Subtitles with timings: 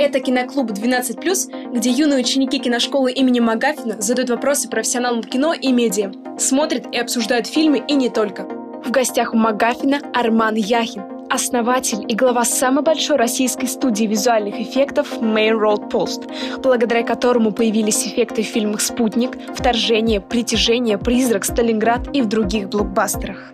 [0.00, 6.10] Это киноклуб 12+, где юные ученики киношколы имени Магафина задают вопросы профессионалам кино и медиа,
[6.38, 8.44] смотрят и обсуждают фильмы и не только.
[8.82, 15.20] В гостях у Магафина Арман Яхин, основатель и глава самой большой российской студии визуальных эффектов
[15.20, 16.32] Main Road Post,
[16.62, 23.52] благодаря которому появились эффекты в фильмах «Спутник», «Вторжение», «Притяжение», «Призрак», «Сталинград» и в других блокбастерах.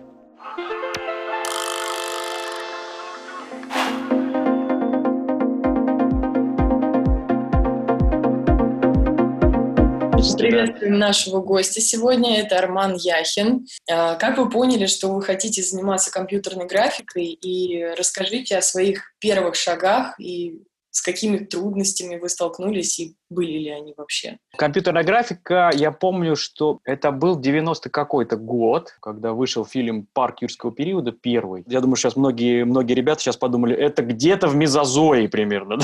[10.35, 12.41] Приветствуем нашего гостя сегодня.
[12.41, 13.67] Это Арман Яхин.
[13.89, 17.25] А, как вы поняли, что вы хотите заниматься компьютерной графикой?
[17.27, 20.63] И расскажите о своих первых шагах и
[20.97, 24.39] с какими трудностями вы столкнулись и были ли они вообще?
[24.57, 30.71] Компьютерная графика, я помню, что это был 90 какой-то год, когда вышел фильм «Парк юрского
[30.71, 31.63] периода» первый.
[31.67, 35.77] Я думаю, сейчас многие, многие ребята сейчас подумали, это где-то в мезозое примерно.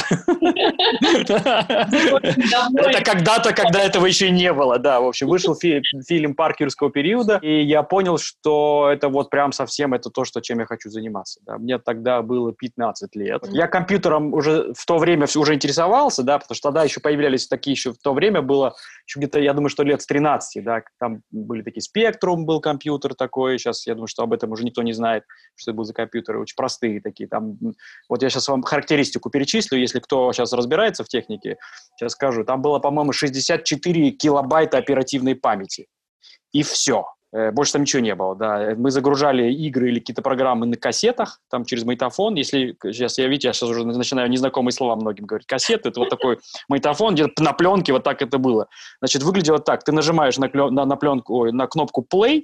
[2.73, 4.99] Это когда-то, когда этого еще не было, да.
[4.99, 9.93] В общем, вышел фильм «Парк юрского периода», и я понял, что это вот прям совсем
[9.93, 11.39] это то, что чем я хочу заниматься.
[11.59, 13.45] Мне тогда было 15 лет.
[13.49, 17.73] Я компьютером уже в то время уже интересовался, да, потому что тогда еще появлялись такие
[17.73, 21.21] еще в то время, было еще где-то, я думаю, что лет с 13, да, там
[21.31, 24.93] были такие Spectrum был компьютер такой, сейчас я думаю, что об этом уже никто не
[24.93, 25.23] знает,
[25.55, 27.57] что это был за компьютеры, очень простые такие, там,
[28.09, 31.57] вот я сейчас вам характеристику перечислю, если кто сейчас разбирается в технике,
[31.97, 35.87] сейчас скажу, там было, по-моему, 64 килобайта оперативной памяти,
[36.53, 37.05] и все.
[37.33, 38.75] Э, больше там ничего не было, да.
[38.77, 42.35] Мы загружали игры или какие-то программы на кассетах, там через магнитофон.
[42.35, 45.47] Если сейчас я, видите, я сейчас уже начинаю незнакомые слова многим говорить.
[45.47, 46.37] Кассеты– это вот такой
[46.69, 48.67] магнитофон, где-то на пленке вот так это было.
[48.99, 49.83] Значит, выглядело так.
[49.83, 52.43] Ты нажимаешь на, на, на пленку, ой, на кнопку play,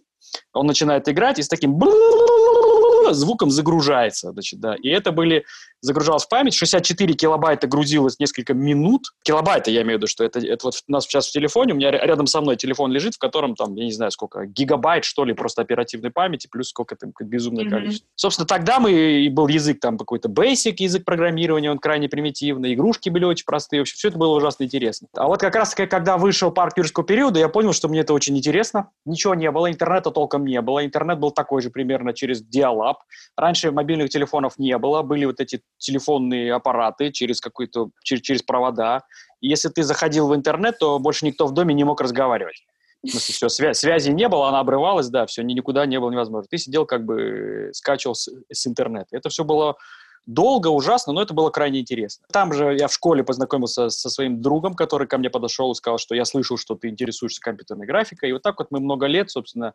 [0.53, 1.75] он начинает играть и с таким
[3.13, 4.75] звуком загружается, значит, да.
[4.75, 5.45] И это были,
[5.81, 9.13] загружалось в память, 64 килобайта грузилось несколько минут.
[9.23, 11.75] Килобайта, я имею в виду, что это, это вот у нас сейчас в телефоне, у
[11.75, 15.25] меня рядом со мной телефон лежит, в котором там, я не знаю сколько, гигабайт, что
[15.25, 17.69] ли, просто оперативной памяти, плюс сколько там, безумное mm-hmm.
[17.69, 18.07] количество.
[18.15, 23.09] Собственно, тогда мы, и был язык там какой-то basic, язык программирования, он крайне примитивный, игрушки
[23.09, 25.07] были очень простые, вообще все это было ужасно интересно.
[25.15, 28.37] А вот как раз когда вышел парк юрского периода, я понял, что мне это очень
[28.37, 28.91] интересно.
[29.05, 30.85] Ничего не было, интернета толком не было.
[30.85, 32.98] Интернет был такой же примерно через диалаб.
[33.35, 39.03] Раньше мобильных телефонов не было, были вот эти телефонные аппараты через какой-то через, через провода.
[39.41, 42.63] И если ты заходил в интернет, то больше никто в доме не мог разговаривать.
[43.07, 46.47] Смысле, все, свя- связи не было, она обрывалась, да, все, никуда не было невозможно.
[46.49, 49.07] Ты сидел как бы, скачивал с, с интернета.
[49.11, 49.77] Это все было
[50.25, 52.25] долго, ужасно, но это было крайне интересно.
[52.31, 55.97] Там же я в школе познакомился со своим другом, который ко мне подошел и сказал,
[55.97, 58.29] что я слышал, что ты интересуешься компьютерной графикой.
[58.29, 59.73] И вот так вот мы много лет, собственно,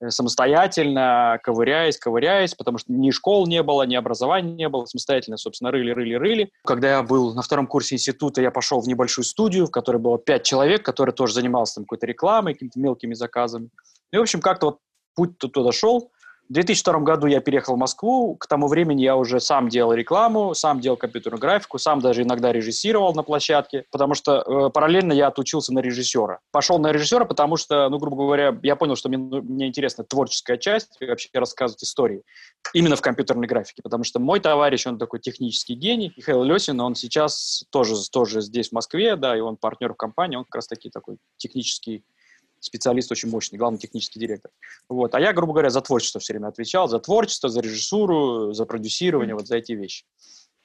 [0.00, 5.36] Э, самостоятельно, ковыряясь, ковыряясь, потому что ни школ не было, ни образования не было, самостоятельно,
[5.36, 6.50] собственно, рыли, рыли, рыли.
[6.64, 10.18] Когда я был на втором курсе института, я пошел в небольшую студию, в которой было
[10.18, 13.70] пять человек, которые тоже занимался там какой-то рекламой, какими-то мелкими заказами.
[14.12, 14.78] И, в общем, как-то вот
[15.14, 16.10] путь туда шел.
[16.48, 18.36] В 2002 году я переехал в Москву.
[18.36, 22.52] К тому времени я уже сам делал рекламу, сам делал компьютерную графику, сам даже иногда
[22.52, 26.40] режиссировал на площадке, потому что э, параллельно я отучился на режиссера.
[26.52, 30.04] Пошел на режиссера, потому что, ну, грубо говоря, я понял, что мне, ну, мне интересна
[30.04, 32.22] творческая часть, вообще рассказывать истории
[32.74, 36.94] именно в компьютерной графике, потому что мой товарищ, он такой технический гений, Михаил Лесин, он
[36.94, 40.66] сейчас тоже, тоже здесь, в Москве, да, и он партнер в компании, он как раз
[40.66, 42.04] таки такой технический
[42.64, 44.50] специалист очень мощный, главный технический директор.
[44.88, 45.14] Вот.
[45.14, 49.34] А я, грубо говоря, за творчество все время отвечал, за творчество, за режиссуру, за продюсирование,
[49.34, 50.04] вот за эти вещи.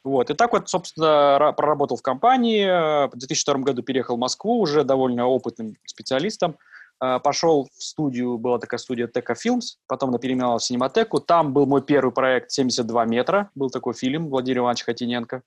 [0.04, 0.30] Вот.
[0.30, 2.66] И так вот, собственно, проработал в компании.
[3.08, 6.58] В 2002 году переехал в Москву уже довольно опытным специалистом.
[7.00, 11.20] А, пошел в студию, была такая студия Тека Films, потом она переименовалась в Синематеку.
[11.20, 15.42] Там был мой первый проект «72 метра», был такой фильм Владимира Ивановича Хотиненко.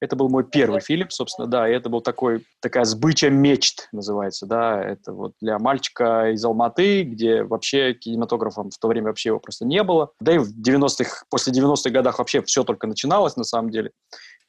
[0.00, 4.46] Это был мой первый фильм, собственно, да, и это был такой, такая сбыча мечт, называется,
[4.46, 9.40] да, это вот для мальчика из Алматы, где вообще кинематографом в то время вообще его
[9.40, 13.44] просто не было, да и в 90-х, после 90-х годах вообще все только начиналось, на
[13.44, 13.92] самом деле,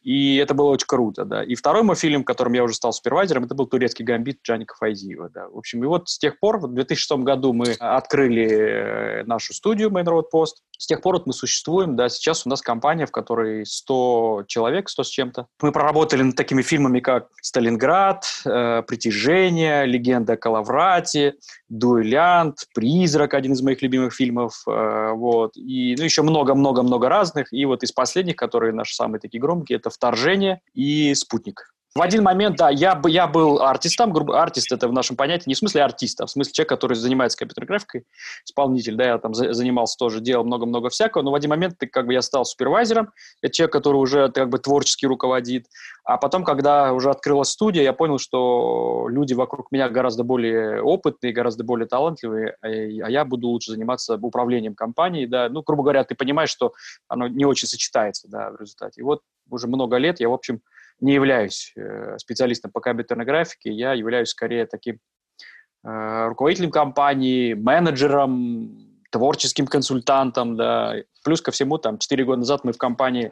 [0.05, 1.43] и это было очень круто, да.
[1.43, 5.29] И второй мой фильм, которым я уже стал супервайзером, это был «Турецкий гамбит» Джаника Файзиева,
[5.33, 5.47] да.
[5.49, 9.89] В общем, и вот с тех пор, в 2006 году мы открыли э, нашу студию
[9.89, 13.11] Main Road Post, с тех пор вот мы существуем, да, сейчас у нас компания, в
[13.11, 15.47] которой 100 человек, 100 с чем-то.
[15.61, 21.35] Мы проработали над такими фильмами, как «Сталинград», э, «Притяжение», «Легенда о Калаврате»,
[21.69, 27.51] «Дуэлянт», «Призрак», один из моих любимых фильмов, э, вот, и ну, еще много-много-много разных.
[27.51, 31.75] И вот из последних, которые наши самые такие громкие, это «Вторжение» и «Спутник».
[31.97, 35.53] В один момент, да, я, я был артистом, грубо артист это в нашем понятии, не
[35.53, 38.03] в смысле артиста, а в смысле человек, который занимается компьютерной графикой,
[38.45, 41.87] исполнитель, да, я там за, занимался тоже, делал много-много всякого, но в один момент ты,
[41.87, 43.11] как бы я стал супервайзером,
[43.41, 45.67] это человек, который уже как бы творчески руководит,
[46.03, 51.31] а потом, когда уже открылась студия, я понял, что люди вокруг меня гораздо более опытные,
[51.31, 56.03] гораздо более талантливые, а, а я буду лучше заниматься управлением компанией, да, ну, грубо говоря,
[56.03, 56.73] ты понимаешь, что
[57.07, 58.99] оно не очень сочетается, да, в результате.
[58.99, 60.61] И вот уже много лет я, в общем,
[60.99, 64.99] не являюсь э, специалистом по компьютерной графике, я являюсь скорее таким
[65.83, 70.95] э, руководителем компании, менеджером, творческим консультантом, да.
[71.23, 73.31] Плюс ко всему, там, 4 года назад мы в компании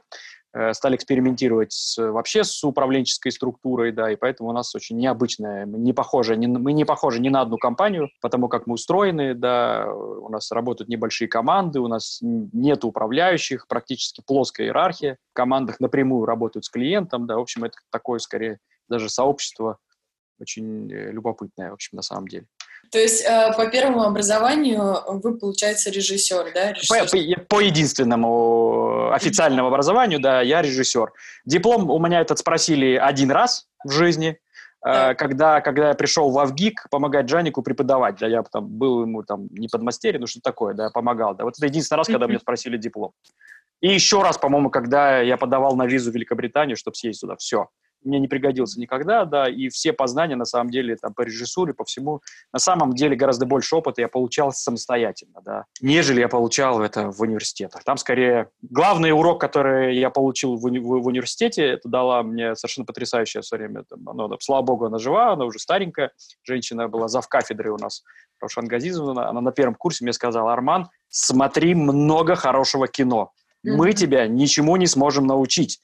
[0.72, 5.94] стали экспериментировать с, вообще с управленческой структурой, да, и поэтому у нас очень необычная, не
[5.94, 10.30] похожи, не, мы не похожи ни на одну компанию, потому как мы устроены, да, у
[10.30, 16.66] нас работают небольшие команды, у нас нет управляющих, практически плоская иерархия, в командах напрямую работают
[16.66, 19.80] с клиентом, да, в общем, это такое, скорее, даже сообщество
[20.40, 22.46] очень э, любопытное, в общем, на самом деле.
[22.92, 26.74] То есть э, по первому образованию вы, получается, режиссер, да?
[26.74, 27.38] Режиссер.
[27.38, 31.12] По, по, единственному официальному образованию, да, я режиссер.
[31.46, 34.36] Диплом у меня этот спросили один раз в жизни, э,
[34.84, 35.16] да.
[35.16, 39.48] когда, когда я пришел в Авгик помогать Джанику преподавать, да, я там был ему там
[39.52, 41.46] не подмастерье, ну что такое, да, помогал, да.
[41.46, 43.14] Вот это единственный раз, когда меня спросили диплом.
[43.82, 47.70] И еще раз, по-моему, когда я подавал на визу в Великобританию, чтобы съездить туда, все
[48.06, 51.84] мне не пригодился никогда, да, и все познания, на самом деле, там, по режиссуре, по
[51.84, 52.22] всему,
[52.52, 57.22] на самом деле гораздо больше опыта я получал самостоятельно, да, нежели я получал это в
[57.22, 57.84] университетах.
[57.84, 62.86] Там, скорее, главный урок, который я получил в, уни- в, университете, это дала мне совершенно
[62.86, 66.12] потрясающее все время, там, оно, да, слава богу, она жива, она уже старенькая,
[66.44, 68.04] женщина была зав кафедры у нас,
[68.40, 73.32] Рошан Газизовна, она на первом курсе мне сказала, Арман, смотри много хорошего кино,
[73.64, 75.80] мы тебя ничему не сможем научить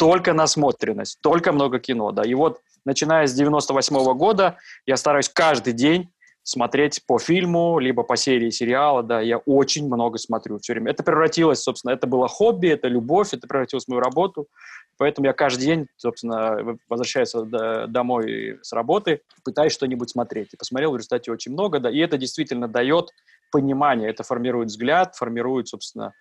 [0.00, 2.22] только насмотренность, только много кино, да.
[2.22, 4.56] И вот, начиная с 98 -го года,
[4.86, 6.08] я стараюсь каждый день
[6.42, 10.92] смотреть по фильму, либо по серии сериала, да, я очень много смотрю все время.
[10.92, 14.46] Это превратилось, собственно, это было хобби, это любовь, это превратилось в мою работу,
[14.96, 17.34] поэтому я каждый день, собственно, возвращаясь
[17.90, 20.54] домой с работы, пытаюсь что-нибудь смотреть.
[20.54, 23.10] И посмотрел в результате очень много, да, и это действительно дает
[23.52, 26.14] понимание, это формирует взгляд, формирует, собственно,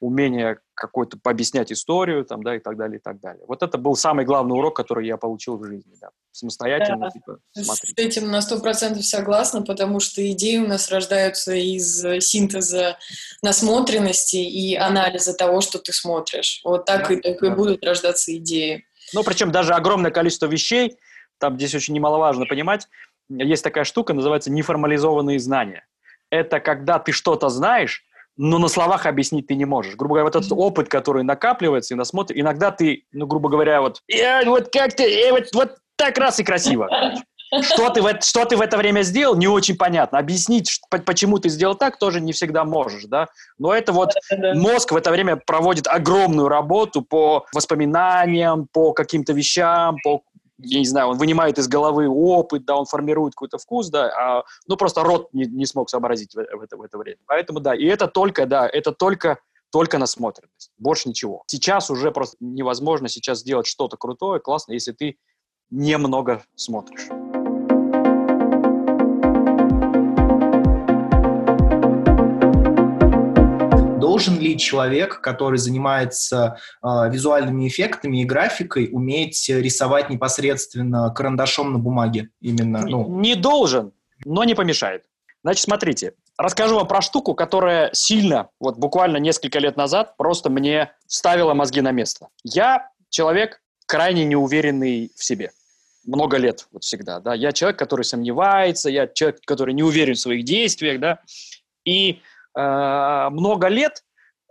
[0.00, 3.44] умение какой-то пообъяснять историю, там, да, и так далее, и так далее.
[3.48, 7.10] Вот это был самый главный урок, который я получил в жизни, да, самостоятельно, да.
[7.10, 7.98] типа, смотреть.
[7.98, 12.98] С этим на сто процентов согласна, потому что идеи у нас рождаются из синтеза
[13.42, 16.60] насмотренности и анализа того, что ты смотришь.
[16.62, 17.46] Вот так, да, и, так да.
[17.46, 18.84] и будут рождаться идеи.
[19.14, 20.98] Ну, причем даже огромное количество вещей,
[21.38, 22.86] там здесь очень немаловажно понимать,
[23.28, 25.86] есть такая штука, называется неформализованные знания.
[26.30, 28.04] Это когда ты что-то знаешь,
[28.36, 29.96] но на словах объяснить ты не можешь.
[29.96, 34.02] Грубо говоря, вот этот опыт, который накапливается и насмотрит, иногда ты, ну, грубо говоря, вот,
[34.08, 36.88] э, вот как ты, э, вот, вот так раз и красиво.
[37.62, 40.18] Что ты, в, что ты в это время сделал, не очень понятно.
[40.18, 43.28] Объяснить, почему ты сделал так, тоже не всегда можешь, да.
[43.58, 44.14] Но это вот
[44.54, 50.22] мозг в это время проводит огромную работу по воспоминаниям, по каким-то вещам, по
[50.58, 54.44] я не знаю, он вынимает из головы опыт, да, он формирует какой-то вкус, да, а,
[54.66, 57.18] ну, просто рот не, не смог сообразить в, в, это, в это время.
[57.26, 59.38] Поэтому, да, и это только, да, это только,
[59.70, 61.42] только насмотренность, больше ничего.
[61.46, 65.18] Сейчас уже просто невозможно сейчас сделать что-то крутое, классно, если ты
[65.70, 67.08] немного смотришь.
[73.98, 81.78] Должен ли человек, который занимается э, визуальными эффектами и графикой, уметь рисовать непосредственно карандашом на
[81.78, 82.30] бумаге?
[82.40, 83.20] Именно, ну.
[83.20, 83.92] Не должен,
[84.24, 85.04] но не помешает.
[85.42, 90.90] Значит, смотрите, расскажу вам про штуку, которая сильно, вот буквально несколько лет назад, просто мне
[91.06, 92.28] ставила мозги на место.
[92.42, 95.52] Я человек крайне неуверенный в себе.
[96.04, 97.34] Много лет, вот всегда, да.
[97.34, 101.20] Я человек, который сомневается, я человек, который не уверен в своих действиях, да.
[101.84, 102.20] И
[102.56, 104.02] много лет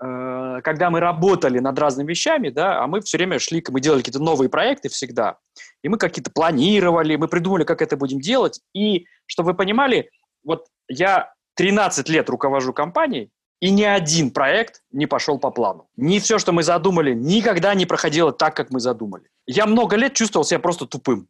[0.03, 3.99] Э, когда мы работали над разными вещами, да, а мы все время шли, мы делали
[3.99, 5.37] какие-то новые проекты всегда,
[5.83, 10.09] и мы какие-то планировали, мы придумали, как это будем делать, и, чтобы вы понимали,
[10.43, 13.31] вот я 13 лет руковожу компанией,
[13.61, 15.87] и ни один проект не пошел по плану.
[15.95, 19.23] Ни все, что мы задумали, никогда не проходило так, как мы задумали.
[19.47, 21.29] Я много лет чувствовал себя просто тупым.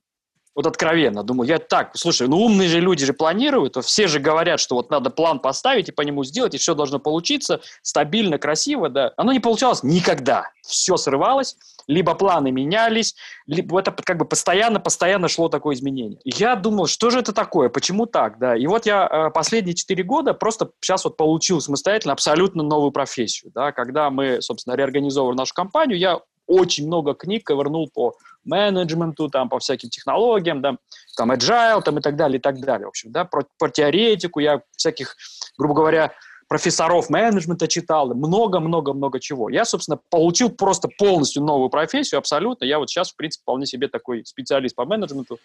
[0.55, 1.21] Вот откровенно.
[1.23, 4.89] Думаю, я так, слушай, ну умные же люди же планируют, все же говорят, что вот
[4.89, 9.11] надо план поставить и по нему сделать, и все должно получиться стабильно, красиво, да.
[9.17, 10.47] Оно не получалось никогда.
[10.61, 11.57] Все срывалось,
[11.87, 13.15] либо планы менялись,
[13.47, 16.19] либо это как бы постоянно-постоянно шло такое изменение.
[16.23, 18.55] я думал, что же это такое, почему так, да.
[18.55, 23.51] И вот я э, последние четыре года просто сейчас вот получил самостоятельно абсолютно новую профессию,
[23.53, 23.73] да.
[23.73, 29.59] Когда мы, собственно, реорганизовывали нашу компанию, я очень много книг ковырнул по менеджменту, там, по
[29.59, 30.77] всяким технологиям, да,
[31.17, 34.39] там, agile, там, и так далее, и так далее, в общем, да, про, про теоретику
[34.39, 35.15] я всяких,
[35.57, 36.13] грубо говоря,
[36.47, 39.49] профессоров менеджмента читал, много-много-много чего.
[39.49, 42.65] Я, собственно, получил просто полностью новую профессию, абсолютно.
[42.65, 45.39] Я вот сейчас, в принципе, вполне себе такой специалист по менеджменту,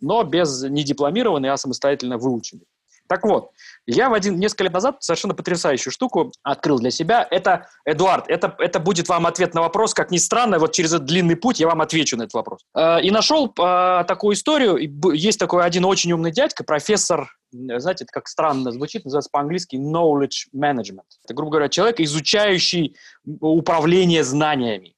[0.00, 2.66] но без не дипломированный, а самостоятельно выученный.
[3.10, 3.50] Так вот,
[3.86, 7.26] я в один, несколько лет назад совершенно потрясающую штуку открыл для себя.
[7.28, 11.06] Это, Эдуард, это, это будет вам ответ на вопрос, как ни странно, вот через этот
[11.06, 12.60] длинный путь я вам отвечу на этот вопрос.
[12.72, 14.78] Э, и нашел э, такую историю.
[15.12, 20.46] Есть такой один очень умный дядька, профессор, знаете, это как странно звучит, называется по-английски knowledge
[20.54, 21.10] management.
[21.24, 22.94] Это, грубо говоря, человек, изучающий
[23.40, 24.94] управление знаниями.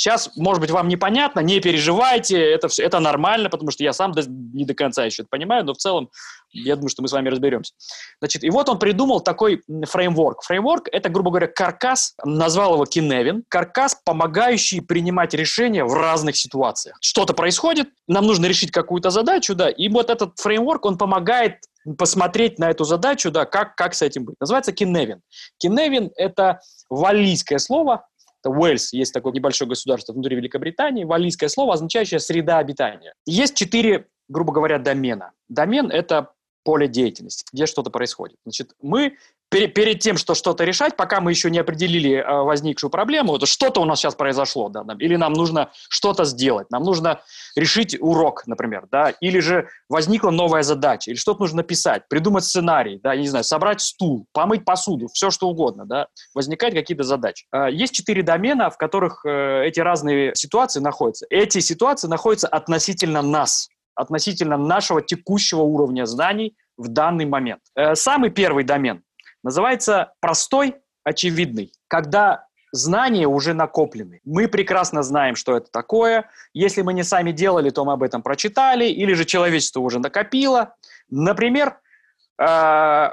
[0.00, 4.12] Сейчас, может быть, вам непонятно, не переживайте, это, все, это нормально, потому что я сам
[4.12, 6.08] до, не до конца еще это понимаю, но в целом
[6.52, 7.74] я думаю, что мы с вами разберемся.
[8.18, 10.42] Значит, и вот он придумал такой фреймворк.
[10.44, 16.96] Фреймворк– это, грубо говоря, каркас, назвал его Киневин, каркас, помогающий принимать решения в разных ситуациях.
[17.02, 21.56] Что-то происходит, нам нужно решить какую-то задачу, да, и вот этот фреймворк, он помогает
[21.98, 24.36] посмотреть на эту задачу, да, как, как с этим быть.
[24.40, 25.20] Называется Киневин.
[25.58, 28.06] Киневин– это валлийское слово,
[28.40, 33.14] это Уэльс, есть такое небольшое государство внутри Великобритании, валлийское слово, означающее «среда обитания».
[33.26, 35.32] Есть четыре, грубо говоря, домена.
[35.48, 38.36] Домен– это поле деятельности, где что-то происходит.
[38.44, 39.16] Значит, мы
[39.50, 43.80] перед тем, что что-то решать, пока мы еще не определили э, возникшую проблему, вот что-то
[43.80, 47.20] у нас сейчас произошло, да, или нам нужно что-то сделать, нам нужно
[47.56, 53.00] решить урок, например, да, или же возникла новая задача, или что-то нужно написать, придумать сценарий,
[53.02, 57.46] да, я не знаю, собрать стул, помыть посуду, все что угодно, да, возникают какие-то задачи.
[57.52, 61.26] Э, есть четыре домена, в которых э, эти разные ситуации находятся.
[61.28, 63.68] Эти ситуации находятся относительно нас,
[64.00, 67.60] относительно нашего текущего уровня знаний в данный момент.
[67.94, 69.02] Самый первый домен
[69.42, 71.72] Называется простой, очевидный.
[71.88, 74.20] Когда знания уже накоплены.
[74.24, 76.28] Мы прекрасно знаем, что это такое.
[76.52, 80.76] Если мы не сами делали, то мы об этом прочитали, или же человечество уже накопило.
[81.08, 81.80] Например,
[82.38, 83.10] э,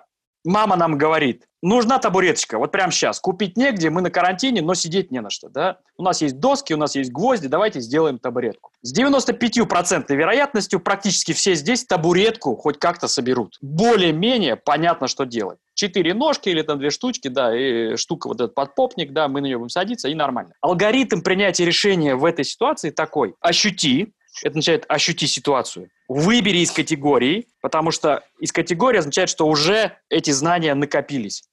[0.48, 3.20] мама нам говорит, нужна табуреточка, вот прямо сейчас.
[3.20, 5.50] Купить негде, мы на карантине, но сидеть не на что.
[5.50, 5.80] Да?
[5.98, 8.72] У нас есть доски, у нас есть гвозди, давайте сделаем табуретку.
[8.82, 13.58] С 95% вероятностью практически все здесь табуретку хоть как-то соберут.
[13.62, 15.60] Более-менее понятно, что делать.
[15.74, 19.46] Четыре ножки или там две штучки, да, и штука вот этот подпопник, да, мы на
[19.46, 20.54] нее будем садиться, и нормально.
[20.62, 23.36] Алгоритм принятия решения в этой ситуации такой.
[23.42, 25.90] Ощути, это означает ощути ситуацию.
[26.08, 31.44] Выбери из категории, потому что из категории означает, что уже эти знания накопились.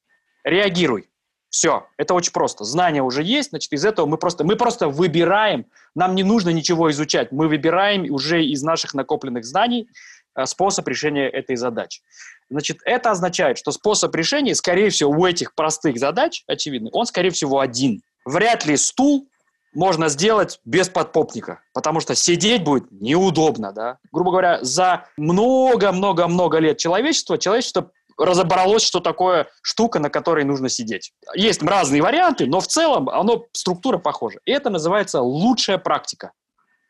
[0.43, 1.09] Реагируй.
[1.49, 2.65] Все, это очень просто.
[2.65, 6.91] Знания уже есть, значит, из этого мы просто, мы просто выбираем, нам не нужно ничего
[6.91, 9.87] изучать, мы выбираем уже из наших накопленных знаний
[10.35, 12.01] э, способ решения этой задачи.
[12.49, 17.29] Значит, это означает, что способ решения, скорее всего, у этих простых задач, очевидно, он, скорее
[17.29, 18.01] всего, один.
[18.25, 19.29] Вряд ли стул
[19.75, 23.99] можно сделать без подпопника, потому что сидеть будет неудобно, да.
[24.11, 31.11] Грубо говоря, за много-много-много лет человечества, человечество разобралось, что такое штука, на которой нужно сидеть.
[31.35, 34.39] Есть разные варианты, но в целом оно, структура похожа.
[34.45, 36.31] И это называется лучшая практика.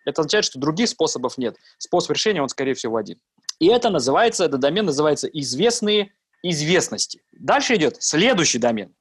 [0.06, 1.56] Это означает, что других способов нет.
[1.80, 3.20] Способ решения, он, скорее всего, один.
[3.60, 6.14] И это называется, этот домен называется известные
[6.44, 7.22] известности.
[7.32, 8.94] Дальше идет следующий домен.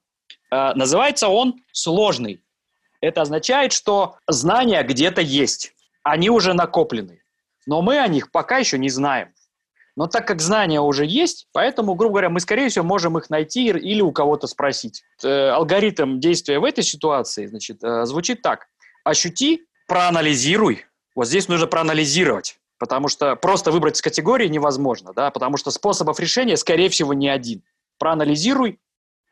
[0.50, 2.43] Э, называется он сложный.
[3.04, 7.22] Это означает, что знания где-то есть, они уже накоплены,
[7.66, 9.34] но мы о них пока еще не знаем.
[9.96, 13.66] Но так как знания уже есть, поэтому, грубо говоря, мы, скорее всего, можем их найти
[13.66, 15.04] или у кого-то спросить.
[15.22, 18.66] Э, алгоритм действия в этой ситуации значит, э, звучит так.
[19.04, 20.84] Ощути, проанализируй.
[21.14, 26.18] Вот здесь нужно проанализировать, потому что просто выбрать из категории невозможно, да, потому что способов
[26.18, 27.62] решения, скорее всего, не один.
[27.98, 28.80] Проанализируй,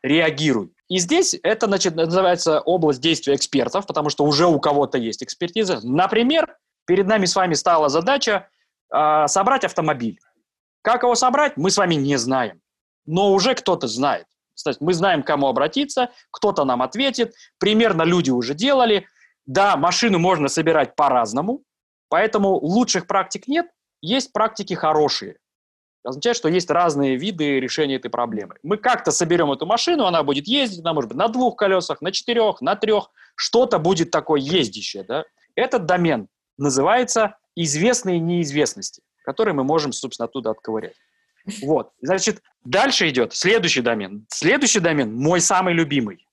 [0.01, 0.73] реагируй.
[0.89, 5.79] И здесь это значит, называется область действия экспертов, потому что уже у кого-то есть экспертиза.
[5.83, 8.49] Например, перед нами с вами стала задача
[8.93, 10.19] э, собрать автомобиль.
[10.81, 12.61] Как его собрать, мы с вами не знаем.
[13.05, 14.25] Но уже кто-то знает.
[14.53, 17.33] Кстати, мы знаем, к кому обратиться, кто-то нам ответит.
[17.57, 19.07] Примерно люди уже делали.
[19.45, 21.63] Да, машину можно собирать по-разному,
[22.07, 23.67] поэтому лучших практик нет,
[24.01, 25.37] есть практики хорошие
[26.03, 28.55] означает, что есть разные виды решения этой проблемы.
[28.63, 32.11] Мы как-то соберем эту машину, она будет ездить, она может быть на двух колесах, на
[32.11, 35.03] четырех, на трех, что-то будет такое ездящее.
[35.03, 35.23] Да?
[35.55, 40.95] Этот домен называется известные неизвестности, которые мы можем, собственно, оттуда отковырять.
[41.61, 41.91] Вот.
[42.01, 44.25] Значит, дальше идет следующий домен.
[44.29, 46.25] Следующий домен мой самый любимый.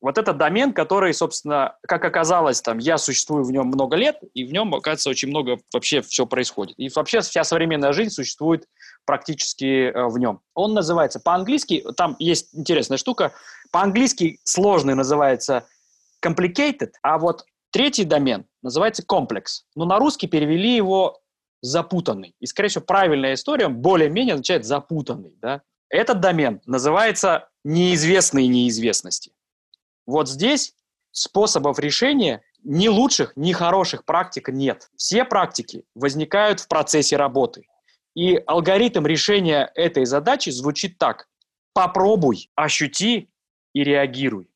[0.00, 4.44] Вот этот домен, который, собственно, как оказалось, там, я существую в нем много лет, и
[4.44, 6.74] в нем, оказывается, очень много вообще все происходит.
[6.76, 8.66] И вообще вся современная жизнь существует
[9.04, 10.40] практически э, в нем.
[10.54, 13.32] Он называется по-английски, там есть интересная штука,
[13.70, 15.66] по-английски сложный называется
[16.22, 19.64] complicated, а вот Третий домен называется комплекс.
[19.74, 21.22] Но на русский перевели его
[21.62, 22.36] запутанный.
[22.38, 25.34] И, скорее всего, правильная история более-менее означает запутанный.
[25.40, 25.62] Да?
[25.88, 29.32] Этот домен называется неизвестные неизвестности.
[30.04, 30.74] Вот здесь
[31.12, 34.90] способов решения ни лучших, ни хороших практик нет.
[34.96, 37.64] Все практики возникают в процессе работы.
[38.14, 41.28] И алгоритм решения этой задачи звучит так.
[41.72, 43.30] Попробуй, ощути
[43.72, 44.50] и реагируй.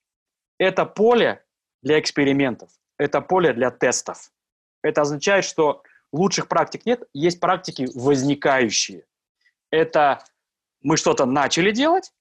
[0.59, 1.45] Это поле
[1.83, 4.31] для экспериментов, это поле для тестов.
[4.83, 5.83] Это означает, что
[6.13, 9.07] лучших практик нет, есть практики возникающие.
[9.71, 10.25] Это
[10.83, 12.13] мы что-то начали делать,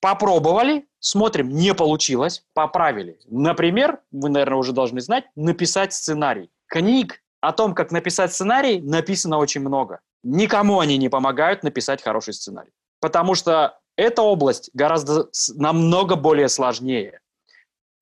[0.00, 3.18] попробовали, смотрим, не получилось, поправили.
[3.26, 6.50] Например, вы, наверное, уже должны знать, написать сценарий.
[6.66, 10.00] Книг о том, как написать сценарий, написано очень много.
[10.22, 12.72] Никому они не помогают написать хороший сценарий.
[13.00, 17.20] Потому что эта область гораздо намного более сложнее.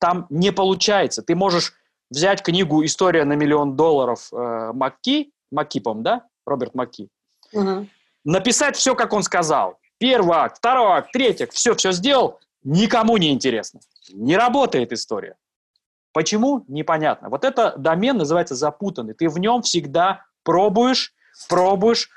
[0.01, 1.23] Там не получается.
[1.23, 1.75] Ты можешь
[2.11, 6.25] взять книгу «История на миллион долларов» э, Макки, Макки, по да?
[6.47, 7.09] Роберт Макки.
[7.53, 7.87] Угу.
[8.25, 9.79] Написать все, как он сказал.
[9.99, 13.81] Первый акт, второй акт, третий акт, все-все сделал, никому не интересно.
[14.13, 15.37] Не работает история.
[16.19, 16.65] Почему?
[16.67, 17.29] Непонятно.
[17.29, 19.15] Вот это домен называется запутанный.
[19.15, 21.13] Ты в нем всегда пробуешь,
[21.49, 22.11] пробуешь,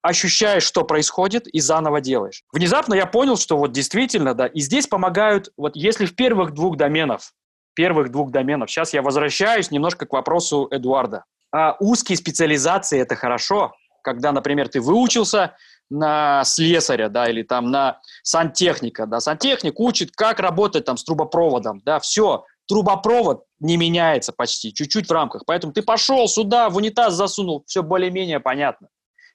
[0.00, 2.44] ощущаешь, что происходит, и заново делаешь.
[2.52, 6.76] Внезапно я понял, что вот действительно, да, и здесь помогают, вот если в первых двух
[6.76, 7.32] доменов,
[7.74, 11.24] первых двух доменов, сейчас я возвращаюсь немножко к вопросу Эдуарда.
[11.52, 13.72] А узкие специализации– это хорошо,
[14.04, 15.56] когда, например, ты выучился
[15.90, 21.82] на слесаря, да, или там на сантехника, да, сантехник учит, как работать там с трубопроводом,
[21.84, 27.14] да, все, трубопровод не меняется почти, чуть-чуть в рамках, поэтому ты пошел сюда, в унитаз
[27.14, 28.88] засунул, все более-менее понятно.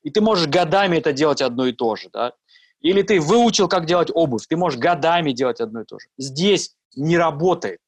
[0.04, 2.34] И ты можешь годами это делать одно и то же, да.
[2.80, 6.08] Или ты выучил, как делать обувь, ты можешь годами делать одно и то же.
[6.18, 7.80] Здесь не работает.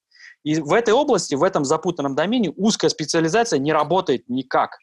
[0.43, 4.77] И в этой области, в этом запутанном домене узкая специализация не работает никак.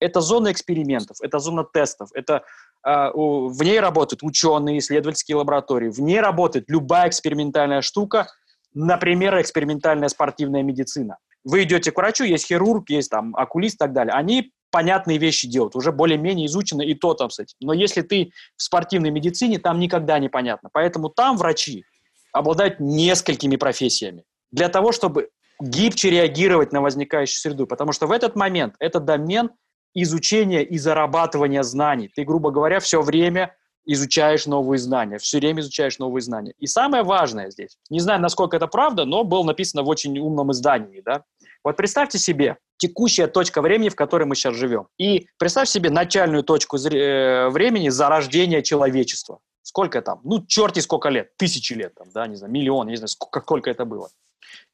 [0.00, 2.44] Это зона экспериментов, это зона тестов, это
[2.86, 8.28] э, в ней работают ученые, исследовательские лаборатории, в ней работает любая экспериментальная штука,
[8.74, 11.18] например, экспериментальная спортивная медицина.
[11.44, 14.14] Вы идете к врачу, есть хирург, есть там окулист и так далее.
[14.14, 17.56] Они понятные вещи делают, уже более-менее изучено и то там этим.
[17.60, 20.68] Но если ты в спортивной медицине, там никогда не понятно.
[20.72, 21.84] Поэтому там врачи
[22.32, 27.66] обладают несколькими профессиями для того, чтобы гибче реагировать на возникающую среду.
[27.66, 29.50] Потому что в этот момент этот домен
[29.94, 32.10] изучения и зарабатывания знаний.
[32.14, 33.54] Ты, грубо говоря, все время
[33.88, 36.52] изучаешь новые знания, все время изучаешь новые знания.
[36.58, 40.52] И самое важное здесь, не знаю, насколько это правда, но было написано в очень умном
[40.52, 41.24] издании, да,
[41.64, 44.86] вот представьте себе текущая точка времени, в которой мы сейчас живем.
[44.98, 49.40] И представь себе начальную точку э, времени зарождения человечества.
[49.62, 50.20] Сколько там?
[50.22, 51.36] Ну, черти сколько лет.
[51.36, 54.08] Тысячи лет, там, да, не знаю, миллион, не знаю, сколько, сколько это было.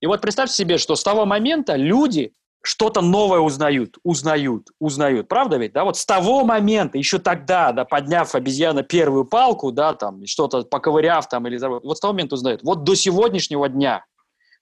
[0.01, 2.33] И вот представьте себе, что с того момента люди
[2.65, 5.29] что-то новое узнают, узнают, узнают.
[5.29, 5.75] Правда ведь?
[5.75, 10.63] Да, вот с того момента, еще тогда, да, подняв обезьяна первую палку, да, там, что-то
[10.63, 12.63] поковыряв там или вот с того момента узнают.
[12.63, 14.05] Вот до сегодняшнего дня.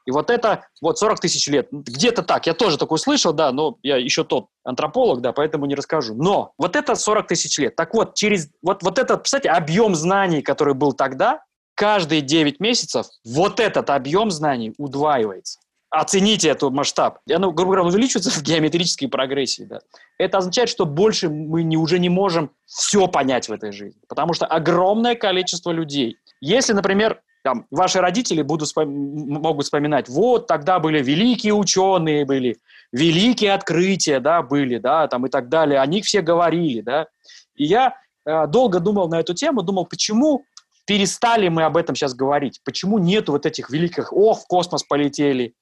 [0.04, 3.78] И вот это, вот 40 тысяч лет, где-то так, я тоже такое слышал, да, но
[3.84, 6.16] я еще тот антрополог, да, поэтому не расскажу.
[6.16, 7.76] Но вот это 40 тысяч лет.
[7.76, 11.44] Так вот, через, вот, вот этот, кстати, объем знаний, который был тогда,
[11.76, 15.60] каждые 9 месяцев вот этот объем знаний удваивается
[15.92, 17.18] оцените этот масштаб.
[17.30, 19.64] Оно, грубо говоря, увеличивается в геометрической прогрессии.
[19.64, 19.80] Да.
[20.18, 24.32] Это означает, что больше мы не, уже не можем все понять в этой жизни, потому
[24.32, 26.16] что огромное количество людей.
[26.40, 32.56] Если, например, там, ваши родители будут могут вспоминать, вот тогда были великие ученые, были
[32.92, 37.08] великие открытия, да, были, да, там и так далее, о них все говорили, да.
[37.54, 40.44] И я э, долго думал на эту тему, думал, почему
[40.86, 45.54] перестали мы об этом сейчас говорить, почему нету вот этих великих, о, в космос полетели,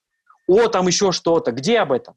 [0.51, 2.15] о, там еще что-то, где об этом?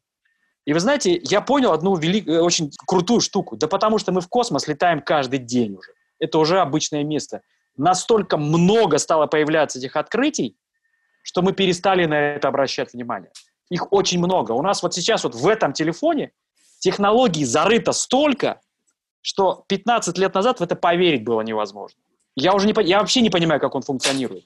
[0.66, 2.28] И вы знаете, я понял одну велик...
[2.28, 3.58] Э, очень крутую штуку.
[3.58, 5.92] Да потому что мы в космос летаем каждый день уже.
[6.20, 7.42] Это уже обычное место.
[7.76, 10.56] Настолько много стало появляться этих открытий,
[11.22, 13.32] что мы перестали на это обращать внимание.
[13.70, 14.52] Их очень много.
[14.54, 16.32] У нас вот сейчас вот в этом телефоне
[16.80, 18.62] технологий зарыто столько,
[19.22, 22.00] что 15 лет назад в это поверить было невозможно.
[22.36, 24.46] Я уже не, я вообще не понимаю, как он функционирует.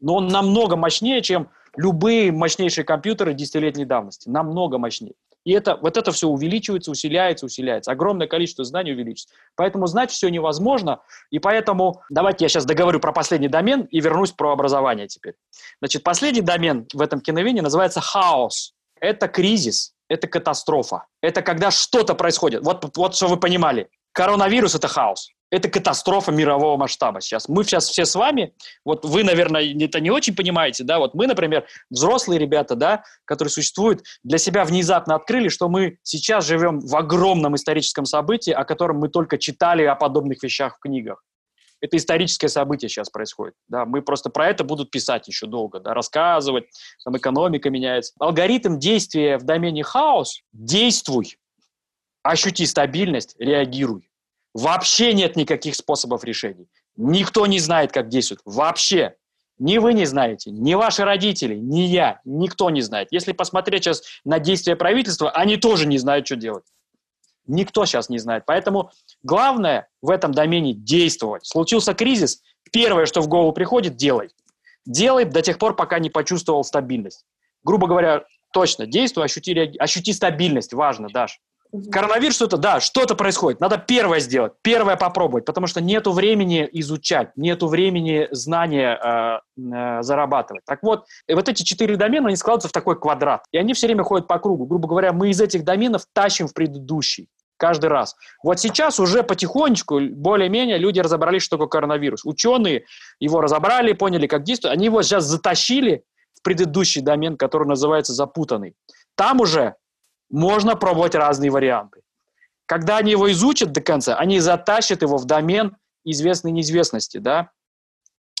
[0.00, 5.14] Но он намного мощнее, чем любые мощнейшие компьютеры десятилетней давности, намного мощнее.
[5.44, 7.92] И это, вот это все увеличивается, усиляется, усиляется.
[7.92, 9.34] Огромное количество знаний увеличится.
[9.56, 11.00] Поэтому знать все невозможно.
[11.30, 15.34] И поэтому давайте я сейчас договорю про последний домен и вернусь про образование теперь.
[15.80, 18.72] Значит, последний домен в этом киновине называется хаос.
[19.00, 21.04] Это кризис, это катастрофа.
[21.20, 22.64] Это когда что-то происходит.
[22.64, 23.88] Вот, вот что вы понимали.
[24.12, 25.28] Коронавирус– это хаос.
[25.50, 27.48] Это катастрофа мирового масштаба сейчас.
[27.48, 28.54] Мы сейчас все с вами,
[28.84, 33.50] вот вы, наверное, это не очень понимаете, да, вот мы, например, взрослые ребята, да, которые
[33.50, 38.98] существуют, для себя внезапно открыли, что мы сейчас живем в огромном историческом событии, о котором
[38.98, 41.22] мы только читали о подобных вещах в книгах.
[41.80, 43.54] Это историческое событие сейчас происходит.
[43.68, 46.64] Да, мы просто про это будут писать еще долго, да, рассказывать,
[47.04, 48.14] там экономика меняется.
[48.18, 51.36] Алгоритм действия в домене хаос– действуй,
[52.22, 54.08] ощути стабильность, реагируй.
[54.54, 56.68] Вообще нет никаких способов решений.
[56.96, 58.40] Никто не знает, как действует.
[58.44, 59.16] Вообще.
[59.58, 63.08] Ни вы не знаете, ни ваши родители, ни я, никто не знает.
[63.12, 66.64] Если посмотреть сейчас на действия правительства, они тоже не знают, что делать.
[67.46, 68.44] Никто сейчас не знает.
[68.46, 68.90] Поэтому
[69.22, 71.46] главное в этом домене действовать.
[71.46, 74.30] Случился кризис, первое, что в голову приходит, делай.
[74.86, 77.24] Делай до тех пор, пока не почувствовал стабильность.
[77.62, 81.40] Грубо говоря, точно, действуй, ощути, ощути стабильность, важно, Даш.
[81.90, 83.60] Коронавирус что-то, да, что-то происходит.
[83.60, 90.02] Надо первое сделать, первое попробовать, потому что нету времени изучать, нету времени знания э, э,
[90.02, 90.64] зарабатывать.
[90.66, 93.44] Так вот, вот эти четыре домена, они складываются в такой квадрат.
[93.50, 94.66] И они все время ходят по кругу.
[94.66, 98.14] Грубо говоря, мы из этих доменов тащим в предыдущий каждый раз.
[98.42, 102.24] Вот сейчас уже потихонечку, более-менее, люди разобрались, что такое коронавирус.
[102.24, 102.84] Ученые
[103.18, 104.74] его разобрали, поняли, как действует.
[104.74, 108.74] Они его сейчас затащили в предыдущий домен, который называется запутанный.
[109.16, 109.76] Там уже
[110.30, 112.00] можно пробовать разные варианты.
[112.66, 117.50] Когда они его изучат до конца, они затащат его в домен известной неизвестности, да?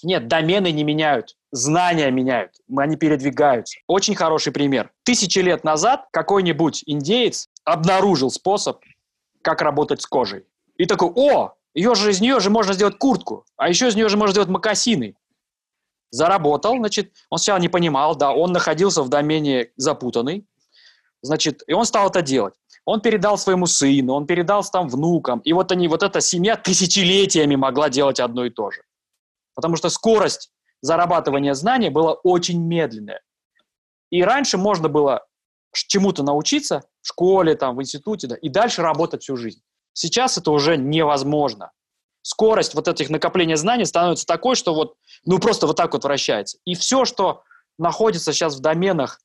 [0.02, 3.78] Нет, домены не меняют, знания меняют, они передвигаются.
[3.86, 4.92] Очень хороший пример.
[5.02, 8.82] Тысячи лет назад какой-нибудь индеец обнаружил способ,
[9.42, 10.44] как работать с кожей.
[10.76, 14.08] И такой, о, ее же, из нее же можно сделать куртку, а еще из нее
[14.08, 15.16] же можно сделать макасины.
[16.10, 20.46] Заработал, значит, он сначала не понимал, да, он находился в домене запутанный,
[21.24, 22.52] Значит, и он стал это делать.
[22.84, 25.40] Он передал своему сыну, он передал там внукам.
[25.40, 28.82] И вот они, вот эта семья тысячелетиями могла делать одно и то же.
[29.54, 30.50] Потому что скорость
[30.82, 33.22] зарабатывания знаний была очень медленная.
[34.10, 35.24] И раньше можно было
[35.72, 39.62] чему-то научиться в школе, там, в институте, да, и дальше работать всю жизнь.
[39.94, 41.70] Сейчас это уже невозможно.
[42.20, 46.58] Скорость вот этих накопления знаний становится такой, что вот, ну, просто вот так вот вращается.
[46.66, 47.44] И все, что
[47.78, 49.20] находится сейчас в доменах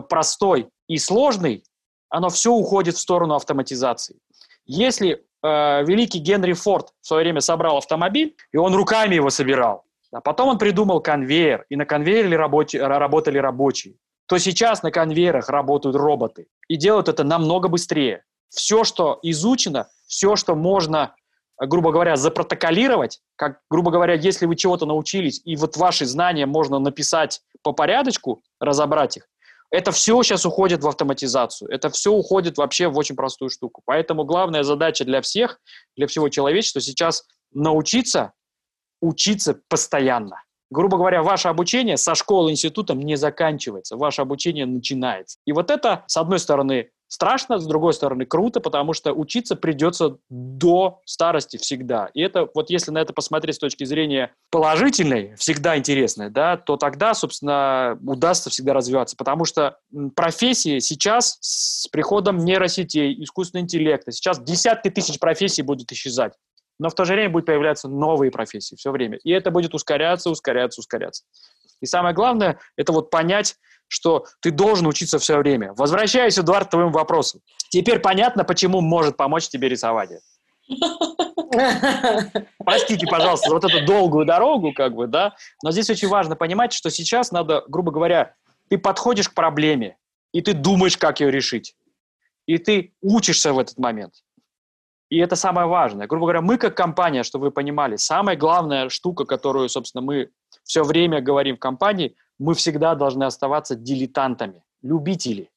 [0.00, 1.64] простой и сложный,
[2.08, 4.16] оно все уходит в сторону автоматизации.
[4.64, 9.84] Если э, великий Генри Форд в свое время собрал автомобиль, и он руками его собирал,
[10.12, 13.94] а потом он придумал конвейер, и на конвейере рабочие, работали рабочие,
[14.26, 18.24] то сейчас на конвейерах работают роботы, и делают это намного быстрее.
[18.50, 21.14] Все, что изучено, все, что можно,
[21.58, 26.78] грубо говоря, запротоколировать, как, грубо говоря, если вы чего-то научились, и вот ваши знания можно
[26.78, 29.28] написать по порядочку, разобрать их,
[29.72, 31.68] это все сейчас уходит в автоматизацию.
[31.70, 33.82] Это все уходит вообще в очень простую штуку.
[33.86, 35.58] Поэтому главная задача для всех,
[35.96, 38.32] для всего человечества сейчас научиться
[39.00, 40.42] учиться постоянно.
[40.70, 45.38] Грубо говоря, ваше обучение со школы, институтом не заканчивается, ваше обучение начинается.
[45.46, 50.16] И вот это, с одной стороны, страшно, с другой стороны, круто, потому что учиться придется
[50.30, 52.08] до старости всегда.
[52.14, 56.78] И это, вот если на это посмотреть с точки зрения положительной, всегда интересной, да, то
[56.78, 59.14] тогда, собственно, удастся всегда развиваться.
[59.14, 59.76] Потому что
[60.16, 66.32] профессии сейчас с приходом нейросетей, искусственного интеллекта, сейчас десятки тысяч профессий будут исчезать.
[66.78, 69.18] Но в то же время будут появляться новые профессии все время.
[69.22, 71.24] И это будет ускоряться, ускоряться, ускоряться.
[71.82, 73.56] И самое главное, это вот понять,
[73.92, 75.74] что ты должен учиться все время.
[75.76, 77.42] Возвращаюсь, Эдуард, к твоему вопросу.
[77.68, 80.20] Теперь понятно, почему может помочь тебе рисование.
[82.64, 85.34] Простите, пожалуйста, за вот эту долгую дорогу, как бы, да.
[85.62, 88.34] Но здесь очень важно понимать, что сейчас надо, грубо говоря,
[88.70, 89.98] ты подходишь к проблеме,
[90.32, 91.76] и ты думаешь, как ее решить.
[92.46, 94.14] И ты учишься в этот момент.
[95.10, 96.06] И это самое важное.
[96.06, 100.30] Грубо говоря, мы как компания, чтобы вы понимали, самая главная штука, которую, собственно, мы
[100.64, 105.48] все время говорим в компании, мы всегда должны оставаться дилетантами, любители,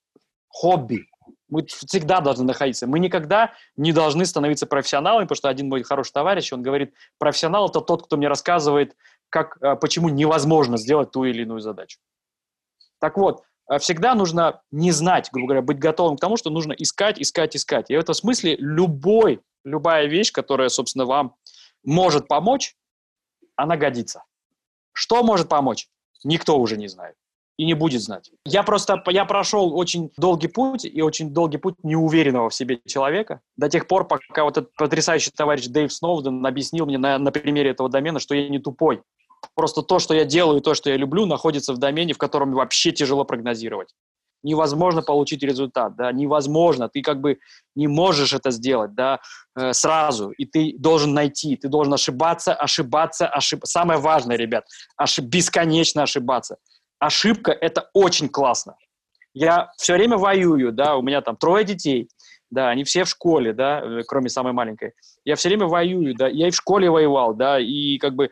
[0.48, 1.08] хобби.
[1.50, 2.86] Мы всегда должны находиться.
[2.86, 7.70] Мы никогда не должны становиться профессионалами, потому что один мой хороший товарищ, он говорит, профессионал–
[7.70, 8.96] это тот, кто мне рассказывает,
[9.30, 11.98] как, э, почему невозможно сделать ту или иную задачу.
[13.00, 16.74] Так вот, э, всегда нужно не знать, грубо говоря, быть готовым к тому, что нужно
[16.74, 17.90] искать, искать, искать.
[17.90, 21.36] И в этом смысле любой, любая вещь, которая, собственно, вам
[21.84, 22.76] может помочь,
[23.56, 24.24] она годится.
[24.94, 25.90] Что может помочь?
[26.24, 27.16] Никто уже не знает
[27.58, 28.32] и не будет знать.
[28.46, 33.42] Я просто, я прошел очень долгий путь и очень долгий путь неуверенного в себе человека
[33.56, 37.72] до тех пор, пока вот этот потрясающий товарищ Дэйв Сноуден объяснил мне на, на примере
[37.72, 39.02] этого домена, что я не тупой.
[39.54, 42.92] Просто то, что я делаю, то, что я люблю, находится в домене, в котором вообще
[42.92, 43.94] тяжело прогнозировать.
[44.46, 47.40] Невозможно получить результат, да, невозможно, ты как бы
[47.76, 49.20] не можешь это сделать, да,
[49.58, 53.72] э, сразу, и ты должен найти, ты должен ошибаться, ошибаться, ошибаться.
[53.72, 55.26] Самое важное, ребят, ошиб...
[55.26, 56.58] бесконечно ошибаться.
[57.00, 58.76] Ошибка– это очень классно.
[59.34, 62.08] Я все время воюю, да, у меня там трое детей,
[62.52, 64.94] да, они все в школе, да, э, кроме самой маленькой.
[65.26, 68.30] Я все время воюю, да, я и в школе воевал, да, и как бы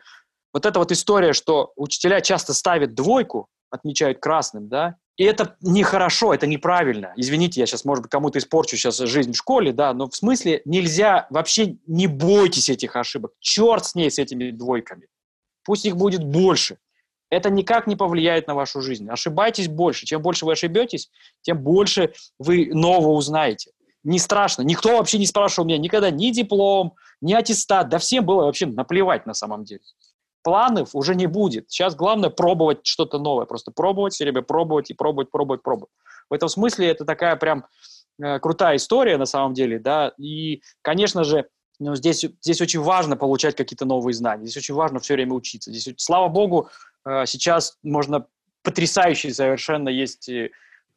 [0.52, 6.34] вот эта вот история, что учителя часто ставят двойку, отмечают красным, да, и это нехорошо,
[6.34, 7.12] это неправильно.
[7.16, 10.62] Извините, я сейчас, может быть, кому-то испорчу сейчас жизнь в школе, да, но в смысле
[10.64, 13.32] нельзя, вообще не бойтесь этих ошибок.
[13.38, 15.06] Черт с ней, с этими двойками.
[15.64, 16.78] Пусть их будет больше.
[17.30, 19.08] Это никак не повлияет на вашу жизнь.
[19.08, 20.04] Ошибайтесь больше.
[20.04, 21.10] Чем больше вы ошибетесь,
[21.42, 23.70] тем больше вы нового узнаете.
[24.02, 24.62] Не страшно.
[24.62, 27.88] Никто вообще не спрашивал меня никогда ни диплом, ни аттестат.
[27.88, 29.82] Да всем было вообще наплевать на самом деле
[30.44, 31.70] планов уже не будет.
[31.70, 35.90] Сейчас главное пробовать что-то новое, просто пробовать, все время пробовать и пробовать, пробовать, пробовать.
[36.30, 37.66] В этом смысле это такая прям
[38.22, 41.48] э, крутая история на самом деле, да, и, конечно же,
[41.80, 45.72] ну, здесь, здесь очень важно получать какие-то новые знания, здесь очень важно все время учиться.
[45.72, 46.68] Здесь, слава богу,
[47.04, 48.26] э, сейчас можно
[48.62, 50.50] потрясающие совершенно есть э,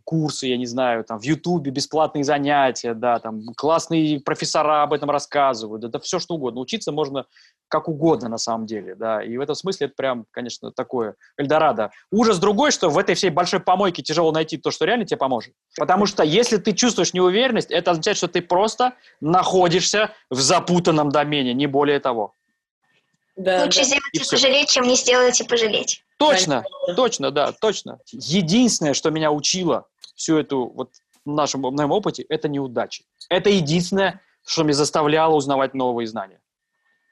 [0.07, 5.11] курсы, я не знаю, там в Ютубе бесплатные занятия, да, там классные профессора об этом
[5.11, 6.61] рассказывают, да, да все что угодно.
[6.61, 7.25] Учиться можно
[7.67, 11.91] как угодно на самом деле, да, и в этом смысле это прям, конечно, такое Эльдорадо.
[12.09, 15.53] Ужас другой, что в этой всей большой помойке тяжело найти то, что реально тебе поможет.
[15.77, 21.53] Потому что если ты чувствуешь неуверенность, это означает, что ты просто находишься в запутанном домене,
[21.53, 22.31] не более того.
[23.35, 23.83] Да, Лучше да.
[23.83, 26.01] сделать и, и пожалеть, чем не сделать и пожалеть.
[26.17, 26.63] Точно,
[26.95, 27.99] точно, да, точно.
[28.11, 29.85] Единственное, что меня учило
[30.17, 30.91] всю эту вот
[31.25, 33.05] в нашем моем опыте, это неудачи.
[33.29, 36.41] Это единственное, что меня заставляло узнавать новые знания.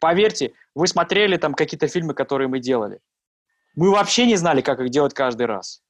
[0.02, 3.00] Поверьте, вы смотрели там какие-то фильмы, которые мы делали.
[3.76, 5.82] Мы вообще не знали, как их делать каждый раз.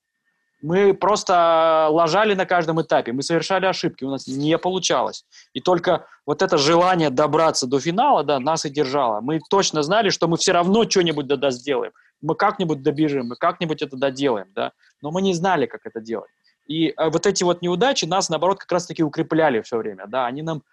[0.61, 5.25] Мы просто ложали на каждом этапе, мы совершали ошибки, у нас не получалось.
[5.53, 9.21] И только вот это желание добраться до финала, да, нас и держало.
[9.21, 11.91] Мы точно знали, что мы все равно что-нибудь да, да сделаем.
[12.21, 14.71] Мы как-нибудь добежим, мы как-нибудь это доделаем, да.
[15.01, 16.31] Но мы не знали, как это делать.
[16.67, 20.41] И э, вот эти вот неудачи нас, наоборот, как раз-таки укрепляли все время, да, они
[20.41, 20.63] нам...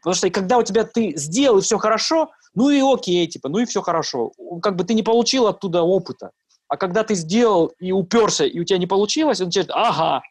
[0.00, 3.58] Потому что когда у тебя ты сделал, и все хорошо, ну и окей, типа, ну
[3.58, 4.32] и все хорошо.
[4.60, 6.30] Как бы ты не получил оттуда опыта.
[6.68, 10.22] А когда ты сделал и уперся, и у тебя не получилось, он значит, ага,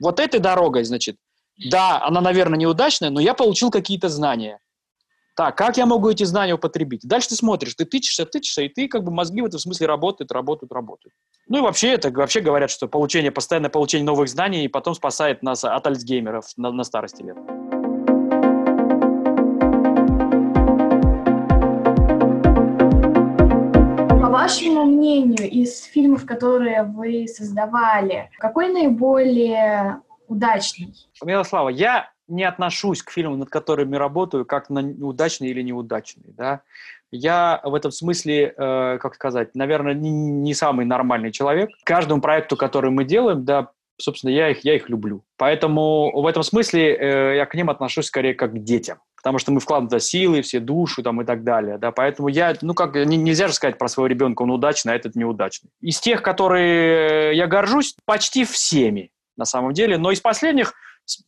[0.00, 1.16] вот этой дорогой, значит,
[1.70, 4.58] да, она, наверное, неудачная, но я получил какие-то знания.
[5.34, 7.08] Так, как я могу эти знания употребить?
[7.08, 10.30] Дальше ты смотришь, ты тычешься, тычешься, и ты как бы мозги в этом смысле работают,
[10.30, 11.14] работают, работают.
[11.48, 15.64] Ну и вообще это вообще говорят, что получение, постоянное получение новых знаний потом спасает нас
[15.64, 17.36] от альцгеймеров на, на старости лет.
[24.20, 30.94] По вашему мнению, из фильмов, которые вы создавали, какой наиболее удачный?
[31.24, 36.32] Милослава, я не отношусь к фильмам, над которыми работаю, как на удачный или неудачный.
[36.36, 36.62] Да?
[37.10, 41.70] Я в этом смысле, э, как сказать, наверное, не, не самый нормальный человек.
[41.84, 43.68] Каждому проекту, который мы делаем, да,
[44.00, 45.22] собственно, я их, я их люблю.
[45.36, 48.98] Поэтому в этом смысле э, я к ним отношусь скорее как к детям.
[49.16, 51.78] Потому что мы вкладываем туда силы, все душу там и так далее.
[51.78, 51.92] Да?
[51.92, 55.14] Поэтому я, ну как, не, нельзя же сказать про своего ребенка, он удачный, а этот
[55.14, 55.70] неудачный.
[55.80, 59.98] Из тех, которые я горжусь, почти всеми на самом деле.
[59.98, 60.74] Но из последних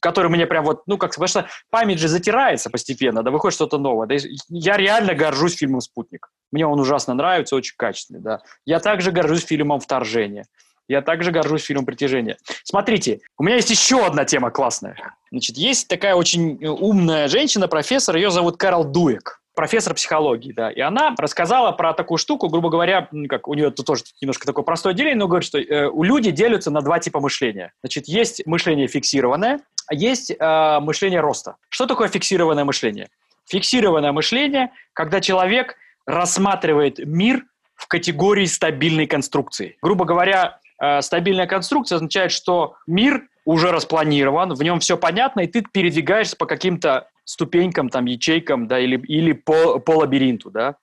[0.00, 3.78] который мне прям вот, ну, как потому что память же затирается постепенно, да, выходит что-то
[3.78, 4.06] новое.
[4.06, 4.14] Да,
[4.48, 6.30] я реально горжусь фильмом «Спутник».
[6.52, 8.40] Мне он ужасно нравится, очень качественный, да.
[8.64, 10.44] Я также горжусь фильмом «Вторжение».
[10.86, 12.36] Я также горжусь фильмом «Притяжение».
[12.62, 14.96] Смотрите, у меня есть еще одна тема классная.
[15.30, 20.80] Значит, есть такая очень умная женщина, профессор, ее зовут Карл Дуэк профессор психологии, да, и
[20.80, 24.94] она рассказала про такую штуку, грубо говоря, как у нее тут тоже немножко такое простое
[24.94, 27.72] деление, но говорит, что э, у людей делятся на два типа мышления.
[27.82, 31.56] Значит, есть мышление фиксированное, а есть э, мышление роста.
[31.68, 33.08] Что такое фиксированное мышление?
[33.46, 39.76] Фиксированное мышление, когда человек рассматривает мир в категории стабильной конструкции.
[39.82, 45.46] Грубо говоря, э, стабильная конструкция означает, что мир уже распланирован, в нем все понятно, и
[45.46, 50.76] ты передвигаешься по каким-то ступенькам, там, ячейкам, да, или, или по, по лабиринту, да.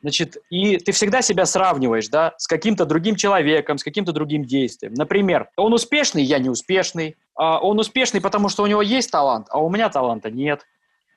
[0.00, 4.94] Значит, и ты всегда себя сравниваешь, да, с каким-то другим человеком, с каким-то другим действием.
[4.94, 7.16] Например, он успешный, я не успешный.
[7.34, 10.64] А он успешный, потому что у него есть талант, а у меня таланта нет.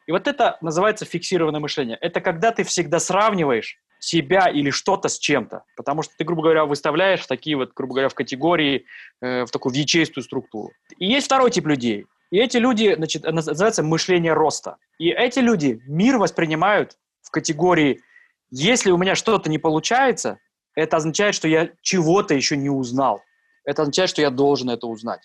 [0.07, 1.97] И вот это называется фиксированное мышление.
[2.01, 5.63] Это когда ты всегда сравниваешь себя или что-то с чем-то.
[5.75, 8.85] Потому что ты, грубо говоря, выставляешь такие вот, грубо говоря, в категории,
[9.21, 10.71] э, в такую в ячеистую структуру.
[10.97, 12.07] И есть второй тип людей.
[12.31, 14.77] И эти люди, значит, называется мышление роста.
[14.97, 18.01] И эти люди мир воспринимают в категории
[18.51, 20.37] если у меня что-то не получается,
[20.75, 23.23] это означает, что я чего-то еще не узнал.
[23.63, 25.21] Это означает, что я должен это узнать.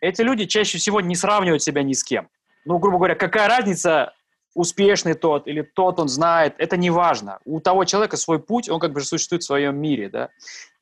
[0.00, 2.28] эти люди чаще всего не сравнивают себя ни с кем.
[2.64, 4.14] Ну, грубо говоря, какая разница,
[4.54, 7.40] успешный тот или тот он знает, это не важно.
[7.44, 10.30] У того человека свой путь, он как бы существует в своем мире, да.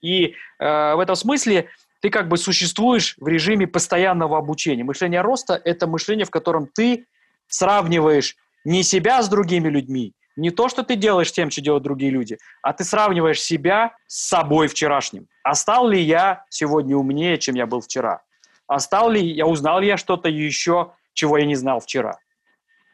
[0.00, 1.70] И э, в этом смысле
[2.04, 4.84] ты как бы существуешь в режиме постоянного обучения.
[4.84, 7.06] Мышление роста– это мышление, в котором ты
[7.48, 8.36] сравниваешь
[8.66, 12.36] не себя с другими людьми, не то, что ты делаешь тем, что делают другие люди,
[12.60, 15.28] а ты сравниваешь себя с собой вчерашним.
[15.42, 18.20] А стал ли я сегодня умнее, чем я был вчера?
[18.66, 22.18] А стал ли я, узнал ли я что-то еще, чего я не знал вчера?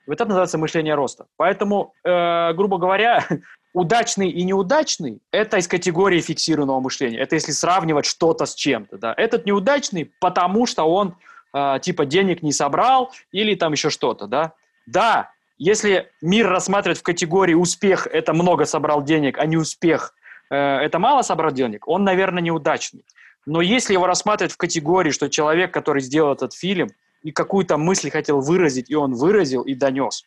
[0.06, 1.26] Вот это называется мышление роста.
[1.36, 3.26] Поэтому, э, грубо говоря,
[3.72, 7.18] удачный и неудачный– это из категории фиксированного мышления.
[7.18, 8.98] Это если сравнивать что-то с чем-то.
[8.98, 9.14] Да.
[9.16, 11.16] Этот неудачный, потому что он
[11.52, 14.26] э, типа денег не собрал или там еще что-то.
[14.26, 14.52] Да.
[14.86, 20.14] да, если мир рассматривать в категории успех– это много собрал денег, а не успех
[20.50, 23.04] э,– это мало собрал денег, он, наверное, неудачный.
[23.46, 26.88] Но если его рассматривать в категории, что человек, который сделал этот фильм–
[27.22, 30.24] и какую-то мысль хотел выразить, и он выразил и донес.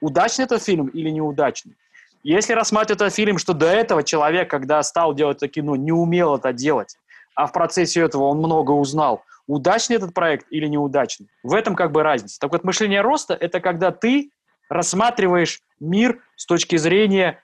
[0.00, 1.76] Удачный этот фильм или неудачный?
[2.22, 6.36] Если рассматривать этот фильм, что до этого человек, когда стал делать это кино, не умел
[6.36, 6.96] это делать,
[7.34, 11.28] а в процессе этого он много узнал, удачный этот проект или неудачный?
[11.42, 12.38] В этом как бы разница.
[12.38, 14.30] Так вот, мышление роста– это когда ты
[14.68, 17.42] рассматриваешь мир с точки зрения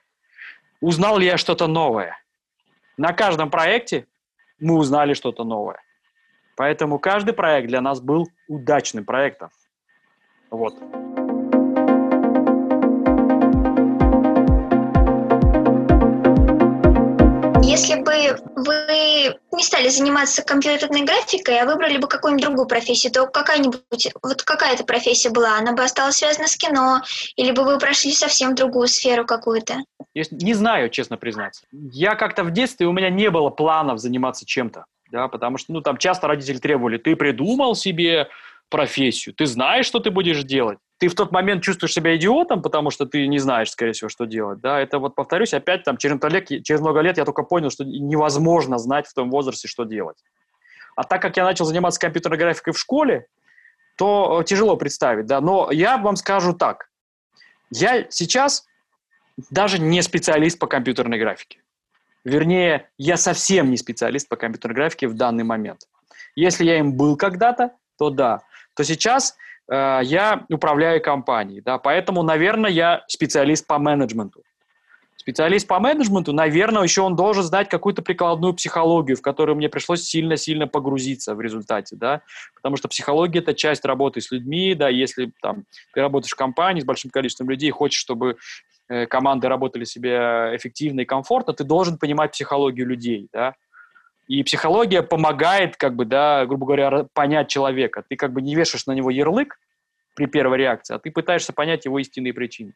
[0.79, 2.17] «узнал ли я что-то новое?».
[2.97, 4.07] На каждом проекте
[4.59, 5.81] мы узнали что-то новое.
[6.55, 9.49] Поэтому каждый проект для нас был удачным проектом.
[10.51, 10.75] Вот.
[17.69, 23.27] Если бы вы не стали заниматься компьютерной графикой, а выбрали бы какую-нибудь другую профессию, то
[23.27, 25.55] какая-нибудь, вот какая то профессия была?
[25.59, 27.01] Она бы осталась связана с кино,
[27.35, 29.83] или бы вы прошли совсем другую сферу какую-то?
[30.15, 31.61] Не знаю, честно признаться.
[31.71, 35.81] Я как-то в детстве, у меня не было планов заниматься чем-то да, потому что, ну,
[35.81, 38.29] там часто родители требовали, ты придумал себе
[38.69, 40.79] профессию, ты знаешь, что ты будешь делать.
[40.99, 44.25] Ты в тот момент чувствуешь себя идиотом, потому что ты не знаешь, скорее всего, что
[44.25, 47.43] делать, да, это вот, повторюсь, опять там через много лет, через много лет я только
[47.43, 50.17] понял, что невозможно знать в том возрасте, что делать.
[50.95, 53.27] А так как я начал заниматься компьютерной графикой в школе,
[53.97, 56.89] то тяжело представить, да, но я вам скажу так,
[57.71, 58.65] я сейчас
[59.49, 61.61] даже не специалист по компьютерной графике.
[62.25, 65.81] Вернее, я совсем не специалист по компьютерной графике в данный момент.
[66.35, 68.41] Если я им был когда-то, то да.
[68.75, 69.35] То сейчас
[69.71, 74.43] э, я управляю компанией, да, поэтому, наверное, я специалист по менеджменту.
[75.17, 80.03] Специалист по менеджменту, наверное, еще он должен знать какую-то прикладную психологию, в которую мне пришлось
[80.03, 82.21] сильно-сильно погрузиться в результате, да,
[82.55, 86.81] потому что психология– это часть работы с людьми, да, если там ты работаешь в компании
[86.81, 88.37] с большим количеством людей, хочешь, чтобы
[88.89, 90.17] Э, команды работали себе
[90.55, 93.53] эффективно и комфортно, ты должен понимать психологию людей, да.
[94.29, 98.03] И психология помогает, как бы, да, грубо говоря, понять человека.
[98.07, 99.59] Ты как бы не вешаешь на него ярлык
[100.15, 102.73] при первой реакции, а ты пытаешься понять его истинные причины.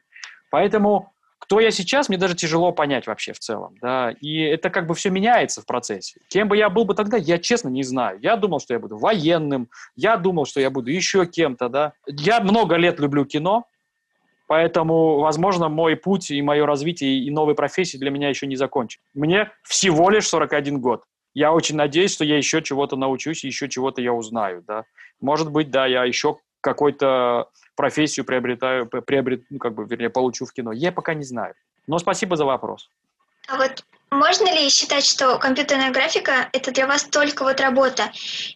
[0.49, 4.87] Поэтому кто я сейчас, мне даже тяжело понять вообще в целом, да, и это как
[4.87, 6.19] бы все меняется в процессе.
[6.27, 8.17] Кем бы я был бы тогда, я честно не знаю.
[8.21, 11.93] Я думал, что я буду военным, я думал, что я буду еще кем-то, да.
[12.07, 13.67] Я много лет люблю кино,
[14.45, 18.99] Поэтому, возможно, мой путь и мое развитие и новой профессии для меня еще не закончен.
[19.13, 21.03] Мне всего лишь 41 год.
[21.33, 24.63] Я очень надеюсь, что я еще чего-то научусь, еще чего-то я узнаю.
[24.67, 24.85] Да?
[25.19, 30.53] Может быть, да, я еще какую-то профессию приобретаю, приобрет, ну, как бы, вернее, получу в
[30.53, 30.71] кино.
[30.71, 31.55] Я пока не знаю.
[31.87, 32.89] Но спасибо за вопрос.
[33.47, 38.11] А вот можно ли считать, что компьютерная графика это для вас только вот работа?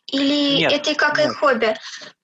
[0.08, 1.32] Или нет, это как нет.
[1.32, 1.76] и хобби?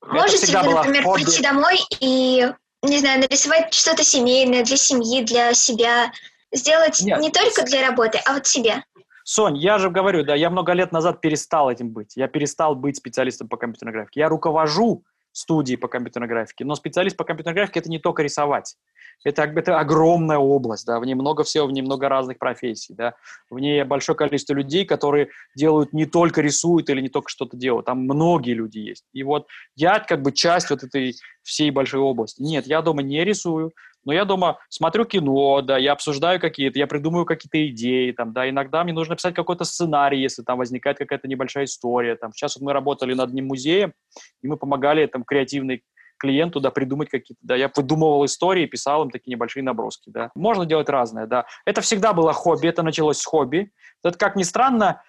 [0.05, 1.23] Можете вы, например, хобби.
[1.23, 2.47] прийти домой и
[2.83, 6.11] не знаю, нарисовать что-то семейное для семьи, для себя,
[6.51, 7.19] сделать Нет.
[7.19, 8.83] не только для работы, а вот себе.
[9.23, 12.15] Сонь, я же говорю, да, я много лет назад перестал этим быть.
[12.15, 14.19] Я перестал быть специалистом по компьютерной графике.
[14.19, 18.75] Я руковожу студией по компьютерной графике, но специалист по компьютерной графике– это не только рисовать.
[19.23, 23.15] Это, это огромная область, да, в ней много всего, в ней много разных профессий, да,
[23.49, 27.85] в ней большое количество людей, которые делают не только рисуют или не только что-то делают,
[27.85, 29.05] там многие люди есть.
[29.13, 32.41] И вот я как бы часть вот этой всей большой области.
[32.41, 33.71] Нет, я дома не рисую,
[34.05, 38.49] но я дома смотрю кино, да, я обсуждаю какие-то, я придумываю какие-то идеи, там, да,
[38.49, 42.65] иногда мне нужно писать какой-то сценарий, если там возникает какая-то небольшая история, там, сейчас вот
[42.65, 43.93] мы работали над одним музеем,
[44.41, 45.83] и мы помогали там креативной
[46.17, 50.31] клиенту, да, придумать какие-то, да, я выдумывал истории, писал им такие небольшие наброски, да.
[50.35, 51.45] Можно делать разное, да.
[51.65, 53.71] Это всегда было хобби, это началось с хобби.
[54.03, 55.01] Это, как ни странно,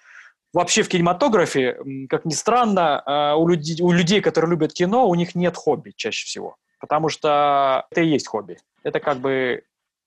[0.53, 1.77] вообще в кинематографе,
[2.09, 5.93] как ни странно, а, у людей, у людей, которые любят кино, у них нет хобби
[5.95, 6.57] чаще всего.
[6.79, 8.57] Потому что это и есть хобби.
[8.83, 9.63] Это как бы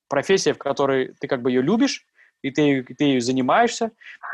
[0.08, 2.04] профессия, в которой ты как бы ее любишь,
[2.42, 3.90] и ты, ты ею занимаешься.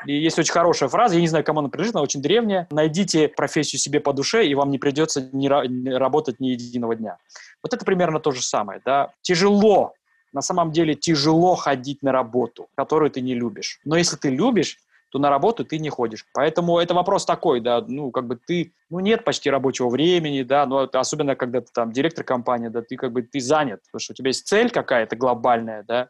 [0.06, 2.66] И есть очень хорошая фраза, я не знаю, кому она принадлежит, она очень древняя.
[2.70, 7.16] Найдите профессию себе по душе, и вам не придется не, работать ни единого дня.
[7.62, 8.80] Вот это примерно то же самое.
[8.84, 9.12] Да?
[9.22, 9.94] Тяжело,
[10.32, 13.80] на самом деле тяжело ходить на работу, которую ты не любишь.
[13.84, 14.78] Но если ты любишь,
[15.14, 16.26] то на работу ты не ходишь.
[16.32, 20.66] Поэтому это вопрос такой, да, ну, как бы ты, ну, нет почти рабочего времени, да,
[20.66, 24.12] но особенно когда ты там директор компании, да, ты как бы, ты занят, потому что
[24.12, 26.08] у тебя есть цель какая-то глобальная, да,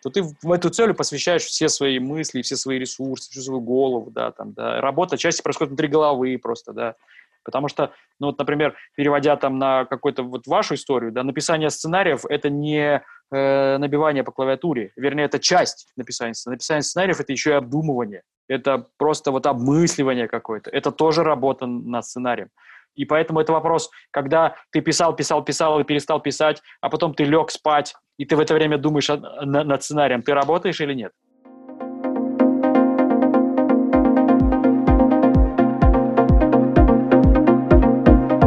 [0.00, 4.12] то ты в эту цель посвящаешь все свои мысли, все свои ресурсы, всю свою голову,
[4.12, 4.80] да, там, да.
[4.80, 6.94] Работа части происходит внутри головы просто, да.
[7.42, 7.90] Потому что,
[8.20, 13.02] ну вот, например, переводя там на какую-то вот вашу историю, да, написание сценариев– это не
[13.32, 16.58] э, набивание по клавиатуре, вернее, это часть написания сценариев.
[16.58, 22.04] Написание сценариев– это еще и обдумывание, это просто вот обмысливание какое-то, это тоже работа над
[22.04, 22.48] сценарием.
[22.96, 27.24] И поэтому это вопрос, когда ты писал, писал, писал и перестал писать, а потом ты
[27.24, 31.12] лег спать, и ты в это время думаешь над сценарием, ты работаешь или нет?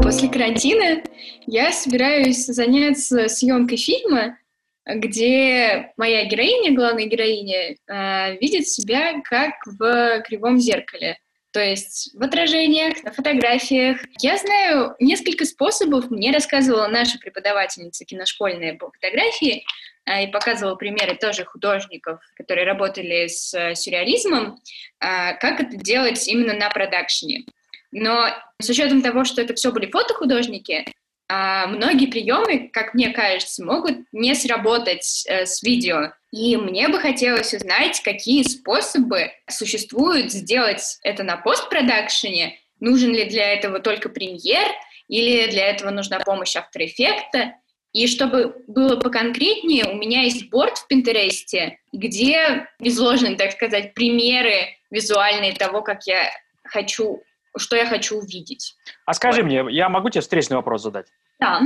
[0.03, 1.03] После карантина
[1.45, 4.37] я собираюсь заняться съемкой фильма,
[4.85, 11.17] где моя героиня, главная героиня, э, видит себя как в кривом зеркале.
[11.51, 14.01] То есть в отражениях, на фотографиях.
[14.19, 16.11] Я знаю несколько способов.
[16.11, 19.65] Мне рассказывала наша преподавательница киношкольной по фотографии
[20.05, 24.59] а, и показывала примеры тоже художников, которые работали с э, сюрреализмом,
[24.99, 27.45] а, как это делать именно на продакшене.
[27.91, 28.27] Но
[28.61, 30.91] с учетом того, что это все были фотохудожники, а,
[31.29, 36.13] многие приемы, как мне кажется, могут не сработать э, с видео.
[36.31, 42.57] И мне бы хотелось узнать, какие способы существуют сделать это на постпродакшене.
[42.79, 44.67] Нужен ли для этого только премьер,
[45.07, 47.51] или для этого нужна помощь After Effects.
[47.91, 54.77] И чтобы было поконкретнее, у меня есть борт в Пинтересте, где изложены, так сказать, примеры
[54.91, 56.29] визуальные того, как я
[56.63, 57.23] хочу
[57.59, 58.75] что я хочу увидеть.
[59.05, 59.47] А скажи вот.
[59.47, 61.07] мне, я могу тебе встречный вопрос задать?
[61.39, 61.61] Да.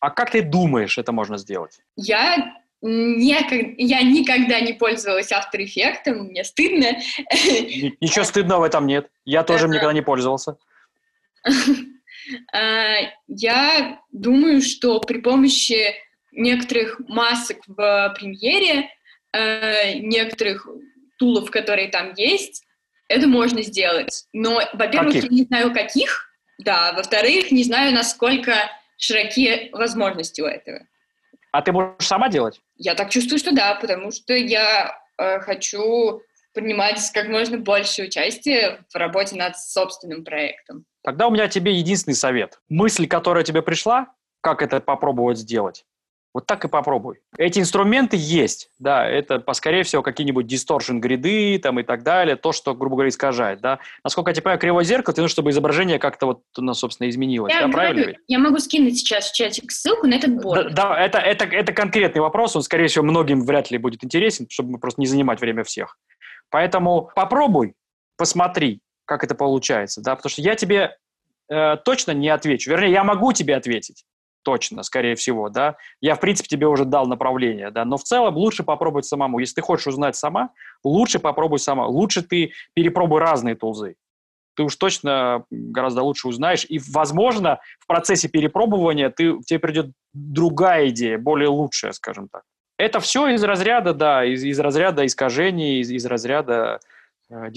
[0.00, 1.78] А как ты думаешь, это можно сделать?
[1.96, 6.98] Я не, я никогда не пользовалась After Effects, мне стыдно.
[8.00, 9.08] Ничего стыдного в этом нет.
[9.24, 10.56] Я тоже никогда не пользовался.
[12.54, 12.94] А,
[13.26, 15.94] я думаю, что при помощи
[16.32, 18.88] некоторых масок в премьере,
[19.30, 20.66] а, некоторых
[21.18, 22.63] тулов, которые там есть,
[23.08, 24.24] это можно сделать.
[24.32, 30.80] Но, во-первых, я не знаю каких, да, во-вторых, не знаю, насколько широкие возможности у этого.
[31.52, 32.60] А ты можешь сама делать?
[32.76, 36.20] Я так чувствую, что да, потому что я э, хочу
[36.52, 40.84] принимать как можно больше участия в работе над собственным проектом.
[41.02, 42.60] Тогда у меня тебе единственный совет.
[42.68, 44.06] Мысль, которая тебе пришла,
[44.40, 45.84] как это попробовать сделать,
[46.34, 47.20] вот так и попробуй.
[47.38, 52.52] Эти инструменты есть, да, это, скорее всего, какие-нибудь distortion гриды там и так далее, то,
[52.52, 53.78] что, грубо говоря, искажает, да.
[54.02, 57.60] Насколько я понимаю, кривое зеркало, ты нужно, чтобы изображение как-то вот, ну, собственно, изменилось, я
[57.60, 58.18] да, говорю, правильно?
[58.26, 60.74] Я могу скинуть сейчас в чатик ссылку на этот борт.
[60.74, 64.46] Да, да это, это, это конкретный вопрос, он, скорее всего, многим вряд ли будет интересен,
[64.50, 65.96] чтобы просто не занимать время всех.
[66.50, 67.74] Поэтому попробуй,
[68.16, 70.96] посмотри, как это получается, да, потому что я тебе
[71.48, 72.70] э, точно не отвечу.
[72.70, 74.04] Вернее, я могу тебе ответить,
[74.44, 75.76] точно, скорее всего, да.
[76.00, 79.40] Я, в принципе, тебе уже дал направление, да, но в целом лучше попробовать самому.
[79.40, 80.50] Если ты хочешь узнать сама,
[80.84, 81.86] лучше попробуй сама.
[81.86, 83.96] Лучше ты перепробуй разные тулзы.
[84.56, 86.64] Ты уж точно гораздо лучше узнаешь.
[86.68, 92.42] И, возможно, в процессе перепробования ты, тебе придет другая идея, более лучшая, скажем так.
[92.78, 96.80] Это все из разряда, да, из, из разряда искажений, из, из разряда
[97.30, 97.50] э,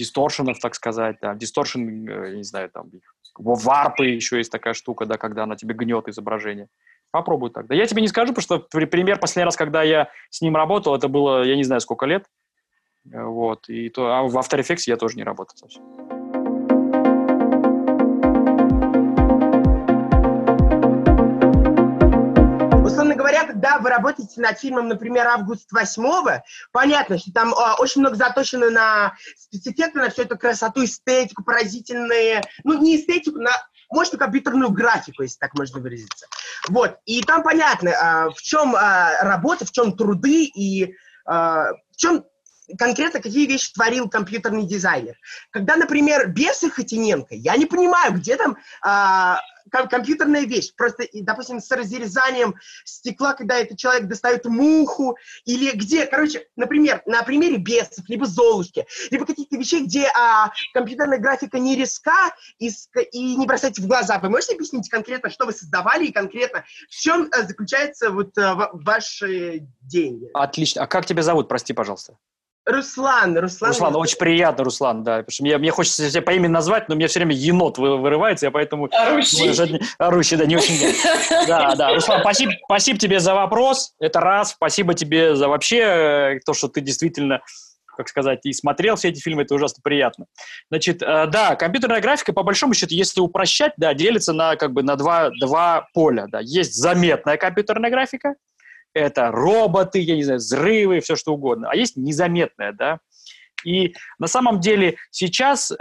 [0.60, 2.90] так сказать, да, дисторшн, э, не знаю, там,
[3.38, 6.68] варпы еще есть такая штука, да, когда она тебе гнет изображение.
[7.10, 7.66] Попробуй так.
[7.66, 10.94] Да я тебе не скажу, потому что пример последний раз, когда я с ним работал,
[10.94, 12.26] это было, я не знаю, сколько лет.
[13.10, 13.68] Э, вот.
[13.68, 16.17] И то, а в After Effects я тоже не работал совсем.
[23.48, 26.40] Когда вы работаете над фильмом, например, «Август 8
[26.70, 32.42] понятно, что там э, очень много заточено на спецэффекты, на всю эту красоту, эстетику, поразительные,
[32.64, 33.50] ну, не эстетику, на
[33.90, 36.26] может, компьютерную графику, если так можно выразиться.
[36.68, 40.90] Вот, и там понятно, э, в чем э, работа, в чем труды и э,
[41.26, 42.24] в чем
[42.76, 45.16] конкретно какие вещи творил компьютерный дизайнер.
[45.50, 50.72] Когда, например, Бесы Хотиненко, я не понимаю, где там а, компьютерная вещь.
[50.76, 52.54] Просто, допустим, с разрезанием
[52.84, 58.86] стекла, когда этот человек достает муху, или где, короче, например, на примере Бесов, либо Золушки,
[59.10, 62.70] либо каких-то вещей, где а, компьютерная графика не резка и,
[63.12, 64.18] и не бросайте в глаза.
[64.18, 68.70] Вы можете объяснить конкретно, что вы создавали и конкретно в чем а, заключается вот а,
[68.72, 70.28] ваши деньги?
[70.34, 70.82] Отлично.
[70.82, 72.16] А как тебя зовут, прости, пожалуйста?
[72.68, 73.70] Руслан, Руслан.
[73.70, 75.18] Руслан, очень приятно, Руслан, да.
[75.18, 78.46] Потому что мне, мне хочется тебя по имени назвать, но мне все время енот вырывается,
[78.46, 78.88] я поэтому...
[78.92, 79.80] Орущий.
[79.98, 80.78] Орущий, да, не очень...
[81.46, 81.94] Да, да.
[81.94, 84.52] Руслан, спасибо, спасибо тебе за вопрос, это раз.
[84.52, 87.40] Спасибо тебе за вообще э, то, что ты действительно
[87.96, 90.26] как сказать, и смотрел все эти фильмы, это ужасно приятно.
[90.70, 94.84] Значит, э, да, компьютерная графика, по большому счету, если упрощать, да, делится на, как бы,
[94.84, 96.38] на два, два поля, да.
[96.40, 98.34] Есть заметная компьютерная графика,
[98.94, 102.98] это роботы, я не знаю, взрывы, все что угодно, а есть незаметная, да.
[103.64, 105.76] И на самом деле сейчас э,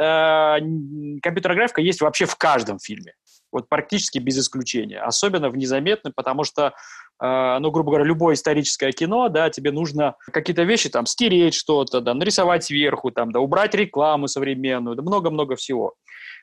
[1.22, 3.14] компьютерная графика есть вообще в каждом фильме.
[3.52, 5.00] Вот практически без исключения.
[5.00, 6.74] Особенно в незаметном, потому что
[7.20, 12.00] а, ну, грубо говоря, любое историческое кино, да, тебе нужно какие-то вещи, там, стереть что-то,
[12.00, 15.96] да, нарисовать сверху, там, да, убрать рекламу современную, да, много-много всего.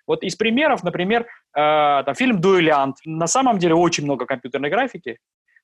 [0.06, 2.96] Вот из примеров, например, э, там, фильм «Дуэлянт».
[3.04, 5.18] На самом деле очень много компьютерной графики,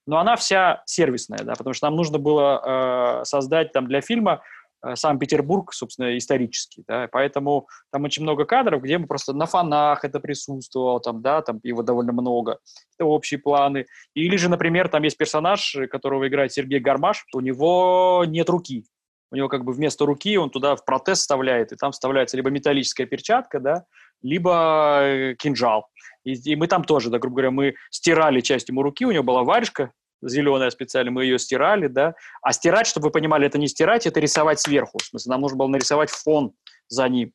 [0.06, 4.42] но она вся сервисная, да, потому что нам нужно было э, создать там для фильма
[4.82, 10.04] Э, Санкт-Петербург, собственно, исторический, да, поэтому там очень много кадров, где мы просто на фонах
[10.04, 12.58] это присутствовало, там, да, там его довольно много,
[12.96, 13.86] это общие планы.
[14.14, 18.86] Или же, например, там есть персонаж, которого играет Сергей Гармаш, у него нет руки,
[19.30, 22.48] у него как бы вместо руки он туда в протез вставляет, и там вставляется либо
[22.48, 23.84] металлическая перчатка, да,
[24.22, 25.88] либо э, кинжал.
[26.24, 29.24] И, и мы там тоже, да, грубо говоря, мы стирали часть ему руки, у него
[29.24, 29.92] была варежка,
[30.22, 32.14] зеленая специально, мы ее стирали, да.
[32.42, 34.98] А стирать, чтобы вы понимали, это не стирать, это рисовать сверху.
[34.98, 36.52] В смысле, нам нужно было нарисовать фон
[36.88, 37.32] за ним.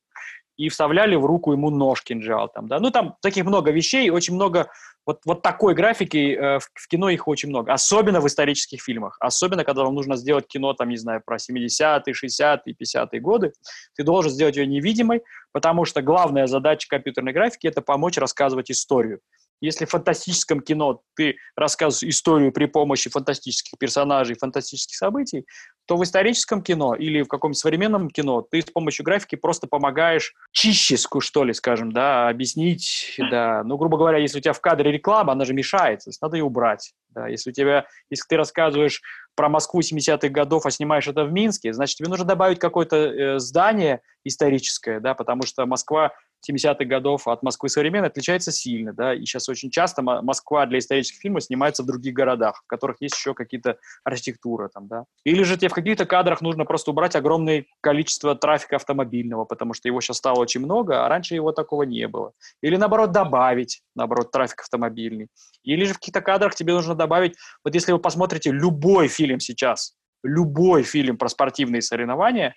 [0.58, 2.80] И вставляли в руку ему нож кинжал там, да.
[2.80, 4.70] Ну, там таких много вещей, очень много
[5.06, 7.72] вот, вот такой графики э, в, в кино их очень много.
[7.72, 9.18] Особенно в исторических фильмах.
[9.20, 13.54] Особенно, когда вам нужно сделать кино, там, не знаю, про 70-е, 60-е, 50-е годы.
[13.96, 19.20] Ты должен сделать ее невидимой, потому что главная задача компьютерной графики– это помочь рассказывать историю.
[19.62, 25.46] Если в фантастическом кино ты рассказываешь историю при помощи фантастических персонажей, фантастических событий,
[25.86, 30.34] то в историческом кино или в каком-то современном кино ты с помощью графики просто помогаешь
[30.52, 33.64] чище, что ли, скажем, да, объяснить, да.
[33.64, 36.38] Ну, грубо говоря, если у тебя в кадре реклама, она же мешает, то есть надо
[36.38, 36.94] ее убрать.
[37.10, 37.28] Да.
[37.28, 39.02] Если у тебя, если ты рассказываешь
[39.36, 43.40] про Москву 70-х годов, а снимаешь это в Минске, значит, тебе нужно добавить какое-то э,
[43.40, 46.12] здание историческое, да, потому что Москва
[46.50, 51.20] 70-х годов от Москвы современной отличается сильно, да, и сейчас очень часто Москва для исторических
[51.22, 55.06] фильмов снимается в других городах, в которых есть еще какие-то архитектура там, да.
[55.24, 59.88] Или же тебе в каких-то кадрах нужно просто убрать огромное количество трафика автомобильного, потому что
[59.88, 62.34] его сейчас стало очень много, а раньше его такого не было.
[62.62, 65.28] Или наоборот добавить, наоборот, трафик автомобильный.
[65.64, 69.96] Или же в каких-то кадрах тебе нужно добавить, вот если вы посмотрите любой фильм сейчас,
[70.24, 72.56] любой фильм про спортивные соревнования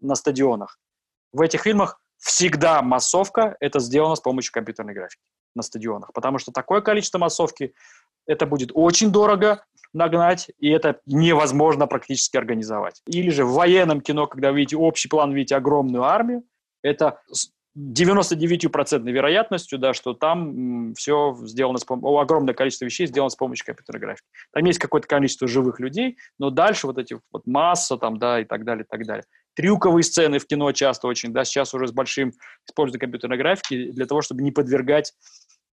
[0.00, 0.78] на стадионах,
[1.32, 5.20] в этих фильмах всегда массовка это сделано с помощью компьютерной графики
[5.54, 7.74] на стадионах, потому что такое количество массовки
[8.26, 13.02] это будет очень дорого нагнать, и это невозможно практически организовать.
[13.06, 16.44] Или же в военном кино, когда вы видите общий план, видите огромную армию,
[16.82, 17.20] это
[17.76, 23.66] 99% вероятностью, да, что там все сделано, с пом- огромное количество вещей сделано с помощью
[23.66, 24.26] компьютерной графики.
[24.52, 28.44] Там есть какое-то количество живых людей, но дальше вот эти вот масса там, да, и
[28.44, 29.24] так далее, и так далее.
[29.54, 32.32] Трюковые сцены в кино часто очень, да, сейчас уже с большим
[32.68, 35.12] использованием компьютерной графики для того, чтобы не подвергать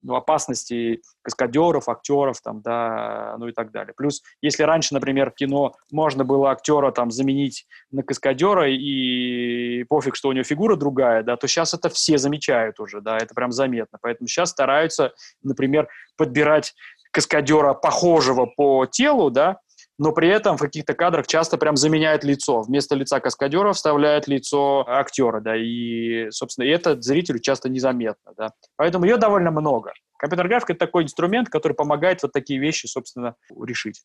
[0.02, 3.94] ну, опасности каскадеров, актеров, там, да, ну и так далее.
[3.96, 10.16] Плюс, если раньше, например, в кино можно было актера там заменить на каскадера и пофиг,
[10.16, 13.52] что у него фигура другая, да, то сейчас это все замечают уже, да, это прям
[13.52, 13.98] заметно.
[14.02, 15.14] Поэтому сейчас стараются,
[15.44, 16.74] например, подбирать
[17.12, 19.60] каскадера похожего по телу, да,
[20.00, 22.62] но при этом в каких-то кадрах часто прям заменяют лицо.
[22.62, 28.54] Вместо лица каскадера вставляют лицо актера, да, и, собственно, и это зрителю часто незаметно, да.
[28.78, 29.92] Поэтому ее довольно много.
[30.18, 34.02] Компьютерная графика– это такой инструмент, который помогает вот такие вещи, собственно, решить.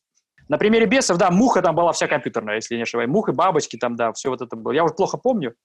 [0.49, 3.09] На примере бесов, да, муха там была вся компьютерная, если не ошибаюсь.
[3.09, 4.73] Мух и бабочки там, да, все вот это было.
[4.73, 5.55] Я уже плохо помню,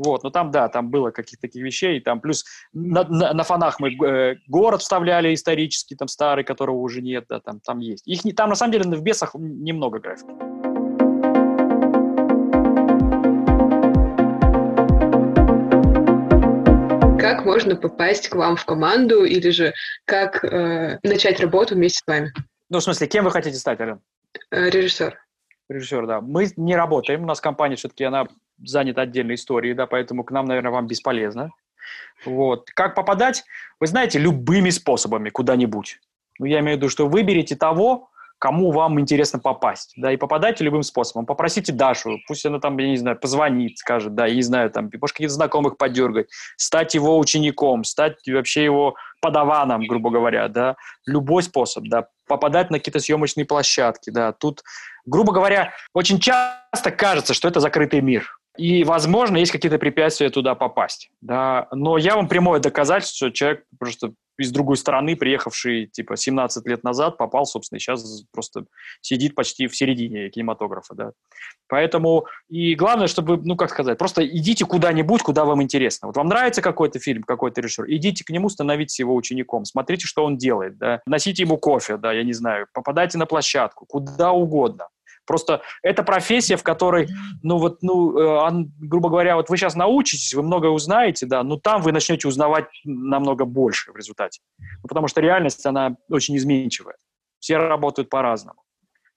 [0.00, 3.80] вот, но там, да, там было каких-то таких вещей, там плюс на, на, на фонах
[3.80, 8.08] мы э, город вставляли исторический, там старый, которого уже нет, да, там, там есть.
[8.08, 10.30] Их не, там на самом деле в бесах немного графики.
[17.20, 19.74] Как можно попасть к вам в команду или же
[20.06, 22.32] как э, начать работу вместе с вами?
[22.70, 24.00] Ну, в смысле, кем вы хотите стать, Ален?
[24.50, 25.18] Э, режиссер.
[25.68, 26.20] Режиссер, да.
[26.22, 28.26] Мы не работаем, у нас компания все-таки, она
[28.64, 31.50] занят отдельной историей, да, поэтому к нам, наверное, вам бесполезно.
[32.24, 32.70] Вот.
[32.70, 33.44] Как попадать?
[33.80, 35.98] Вы знаете, любыми способами куда-нибудь.
[36.38, 40.64] Ну, я имею в виду, что выберите того, кому вам интересно попасть, да, и попадайте
[40.64, 41.26] любым способом.
[41.26, 44.90] Попросите Дашу, пусть она там, я не знаю, позвонит, скажет, да, я не знаю, там,
[44.98, 51.42] может, каких-то знакомых подергать, стать его учеником, стать вообще его подаваном, грубо говоря, да, любой
[51.42, 54.62] способ, да, попадать на какие-то съемочные площадки, да, тут,
[55.04, 60.54] грубо говоря, очень часто кажется, что это закрытый мир, и, возможно, есть какие-то препятствия туда
[60.54, 66.16] попасть, да, но я вам прямое доказательство, что человек просто из другой страны, приехавший, типа,
[66.16, 68.64] 17 лет назад, попал, собственно, и сейчас просто
[69.00, 71.12] сидит почти в середине кинематографа, да.
[71.68, 76.08] Поэтому, и главное, чтобы, ну, как сказать, просто идите куда-нибудь, куда вам интересно.
[76.08, 80.24] Вот вам нравится какой-то фильм, какой-то режиссер, идите к нему, становитесь его учеником, смотрите, что
[80.24, 84.88] он делает, да, носите ему кофе, да, я не знаю, попадайте на площадку, куда угодно.
[85.26, 87.08] Просто это профессия, в которой,
[87.42, 91.56] ну вот, ну, э, грубо говоря, вот вы сейчас научитесь, вы многое узнаете, да, но
[91.56, 94.40] там вы начнете узнавать намного больше в результате.
[94.58, 96.96] Ну, потому что реальность, она очень изменчивая.
[97.38, 98.62] Все работают по-разному.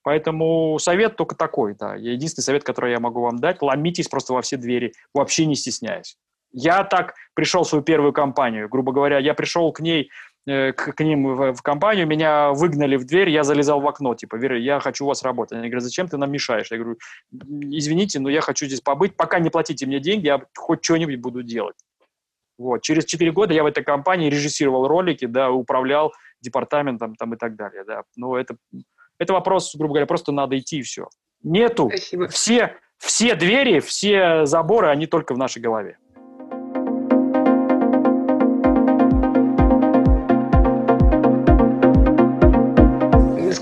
[0.04, 1.96] Поэтому совет только такой, да.
[1.96, 6.18] Единственный совет, который я могу вам дать, ломитесь просто во все двери, вообще не стесняясь.
[6.52, 10.12] Я так пришел в свою первую компанию, грубо говоря, я пришел к ней
[10.46, 14.36] к, к ним в, в компанию, меня выгнали в дверь, я залезал в окно, типа,
[14.36, 15.58] Вера, я хочу у вас работать.
[15.58, 16.72] Они говорят, зачем ты нам мешаешь?
[16.72, 16.98] Я говорю,
[17.32, 21.44] извините, но я хочу здесь побыть, пока не платите мне деньги, я хоть что-нибудь буду
[21.44, 21.76] делать.
[22.58, 22.82] Вот.
[22.82, 27.56] Через 4 года я в этой компании режиссировал ролики, да, управлял департаментом там и так
[27.56, 28.04] далее, да.
[28.16, 28.58] Но это,
[29.18, 31.08] это вопрос, грубо говоря, просто надо идти и все.
[31.42, 31.90] Нету.
[31.90, 32.28] Спасибо.
[32.28, 35.98] Все, все двери, все заборы, они только в нашей голове.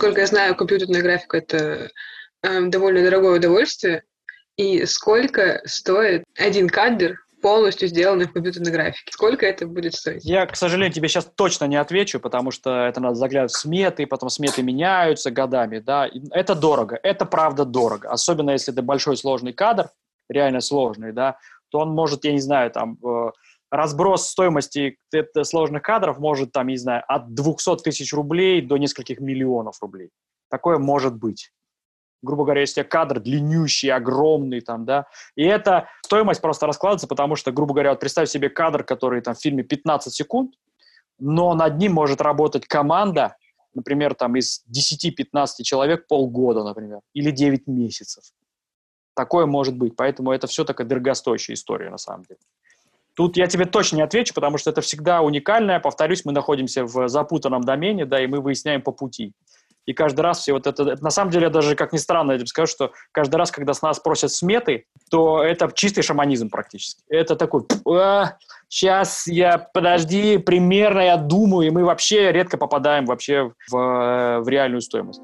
[0.02, 1.92] Насколько я знаю, компьютерная графика— это
[2.42, 4.04] э, довольно дорогое удовольствие.
[4.58, 9.12] И сколько стоит один кадр, полностью сделанный в компьютерной графике.
[9.12, 10.26] Сколько это будет стоить?
[10.26, 14.08] Я, к сожалению, тебе сейчас точно не отвечу, потому что это надо заглядывать в сметы,
[14.08, 16.10] потом сметы меняются годами, да.
[16.32, 18.10] Это дорого, это правда дорого.
[18.10, 19.90] Особенно если это большой сложный кадр,
[20.30, 21.38] реально сложный, да,
[21.70, 23.32] то он может, я не знаю, там, э,
[23.72, 24.98] разброс стоимости
[25.44, 30.10] сложных кадров может, там, не знаю, от 200 тысяч рублей до нескольких миллионов рублей.
[30.50, 31.52] Такое может быть.
[32.22, 37.52] Грубо говоря, если кадр длиннющий, огромный, там, да, и эта стоимость просто раскладывается, потому что,
[37.52, 40.54] грубо говоря, вот представь себе кадр, который там в фильме 15 секунд,
[41.18, 43.38] но над ним может работать команда,
[43.74, 48.26] например, там из 10-15 человек полгода, например, или 9 месяцев.
[49.16, 52.40] Такое может быть, поэтому это все такая дорогостоящая история на самом деле.
[53.16, 55.80] Тут я тебе точно не отвечу, потому что это всегда уникальное.
[55.80, 59.34] Повторюсь, мы находимся в запутанном домене, да, и мы выясняем по пути.
[59.86, 61.04] И каждый раз все вот это, это...
[61.04, 63.82] На самом деле, даже, как ни странно, я тебе скажу, что каждый раз, когда с
[63.82, 67.02] нас просят сметы, то это чистый шаманизм практически.
[67.10, 68.38] Это такой, а,
[68.70, 74.82] сейчас я, подожди, примерно я думаю, и мы вообще редко попадаем вообще в, в реальную
[74.82, 75.22] стоимость.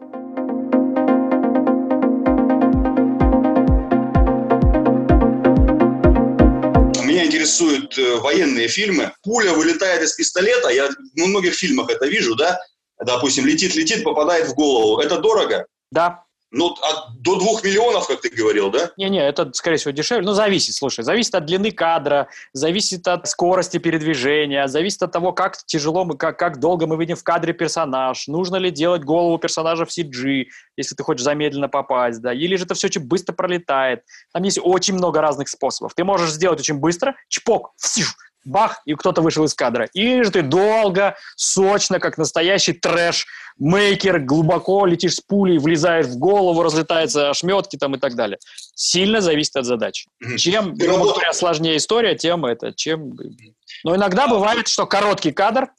[7.47, 9.13] Интересуют э, военные фильмы.
[9.23, 12.59] Пуля вылетает из пистолета, я в многих фильмах это вижу, да,
[13.03, 14.99] допустим, летит-летит, попадает в голову.
[14.99, 15.65] Это дорого?
[15.91, 16.23] Да.
[16.49, 18.91] Ну, от, до двух миллионов, как ты говорил, да?
[18.95, 20.25] Не-не, это, скорее всего, дешевле.
[20.25, 25.57] Ну, зависит, слушай, зависит от длины кадра, зависит от скорости передвижения, зависит от того, как
[25.65, 29.85] тяжело мы, как, как долго мы видим в кадре персонаж, нужно ли делать голову персонажа
[29.85, 30.45] в CG,
[30.77, 34.03] если ты хочешь замедленно попасть, да, или же это все очень быстро пролетает.
[34.31, 35.95] Там есть очень много разных способов.
[35.95, 38.15] Ты можешь сделать очень быстро, чпок, фсиш,
[38.45, 39.89] бах, и кто-то вышел из кадра.
[39.93, 43.25] Или же ты долго, сочно, как настоящий трэш,
[43.57, 48.38] мейкер, глубоко летишь с пулей, влезаешь в голову, разлетаются ошметки там и так далее.
[48.75, 50.07] Сильно зависит от задачи.
[50.38, 53.15] Чем, грубо говоря, сложнее история, тем это, чем...
[53.83, 55.69] Но иногда бывает, что короткий кадр,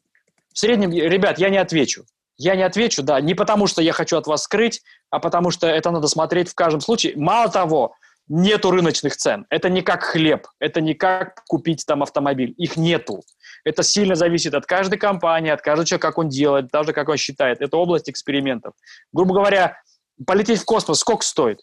[0.53, 2.05] в среднем, ребят, я не отвечу.
[2.37, 5.67] Я не отвечу, да, не потому что я хочу от вас скрыть, а потому что
[5.67, 7.15] это надо смотреть в каждом случае.
[7.17, 7.95] Мало того,
[8.29, 9.47] нету рыночных цен.
[9.51, 12.55] Это не как хлеб, это не как купить там автомобиль.
[12.57, 13.23] Их нету.
[13.65, 17.17] Это сильно зависит от каждой компании, от каждого человека, как он делает, даже как он
[17.17, 17.61] считает.
[17.61, 18.75] Это область экспериментов.
[19.13, 19.81] Грубо говоря,
[20.27, 21.61] полететь в космос сколько стоит?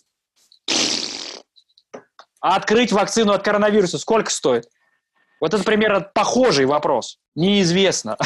[2.41, 4.65] А открыть вакцину от коронавируса сколько стоит?
[5.41, 7.19] Вот это примерно похожий вопрос.
[7.35, 8.17] Неизвестно.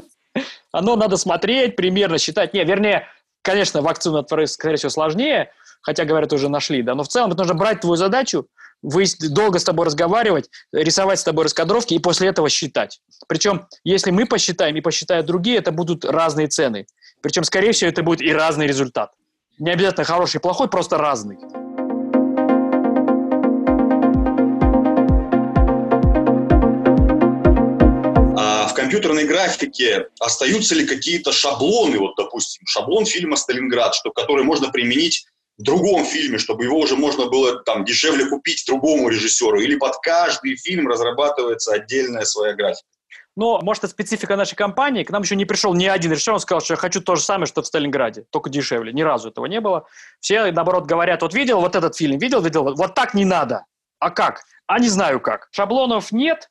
[0.72, 2.54] Оно надо смотреть, примерно считать.
[2.54, 3.08] Не, вернее,
[3.42, 5.52] конечно, вакцину от скорее всего, сложнее,
[5.82, 8.46] хотя, говорят, уже нашли, да, но в целом это нужно брать твою задачу,
[8.82, 13.00] вы долго с тобой разговаривать, рисовать с тобой раскадровки и после этого считать.
[13.28, 16.86] Причем, если мы посчитаем и посчитают другие, это будут разные цены.
[17.22, 19.12] Причем, скорее всего, это будет и разный результат.
[19.58, 21.38] Не обязательно хороший и плохой, просто разный.
[28.92, 35.26] компьютерной графике остаются ли какие-то шаблоны, вот, допустим, шаблон фильма «Сталинград», что, который можно применить
[35.58, 39.98] в другом фильме, чтобы его уже можно было там дешевле купить другому режиссеру, или под
[40.02, 42.86] каждый фильм разрабатывается отдельная своя графика?
[43.34, 45.04] Но, может, это специфика нашей компании.
[45.04, 47.22] К нам еще не пришел ни один режиссер, он сказал, что я хочу то же
[47.22, 48.92] самое, что в Сталинграде, только дешевле.
[48.92, 49.86] Ни разу этого не было.
[50.20, 53.64] Все, наоборот, говорят, вот видел вот этот фильм, видел, видел, вот так не надо.
[53.98, 54.42] А как?
[54.66, 55.48] А не знаю как.
[55.50, 56.50] Шаблонов нет,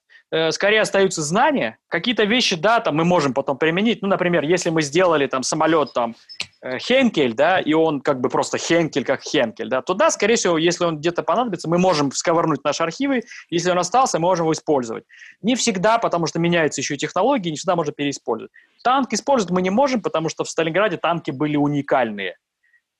[0.52, 1.78] скорее остаются знания.
[1.90, 4.02] Какие-то вещи, да, там мы можем потом применить.
[4.02, 6.16] Ну, например, если мы сделали там самолет там
[6.62, 10.36] э, Хенкель, да, и он как бы просто Хенкель как Хенкель, да, то да, скорее
[10.36, 14.46] всего, если он где-то понадобится, мы можем сковырнуть наши архивы, если он остался, мы можем
[14.46, 15.04] его использовать.
[15.42, 18.52] Не всегда, потому что меняются еще технологии, не всегда можно переиспользовать.
[18.84, 22.38] Танк использовать мы не можем, потому что в Сталинграде танки были уникальные.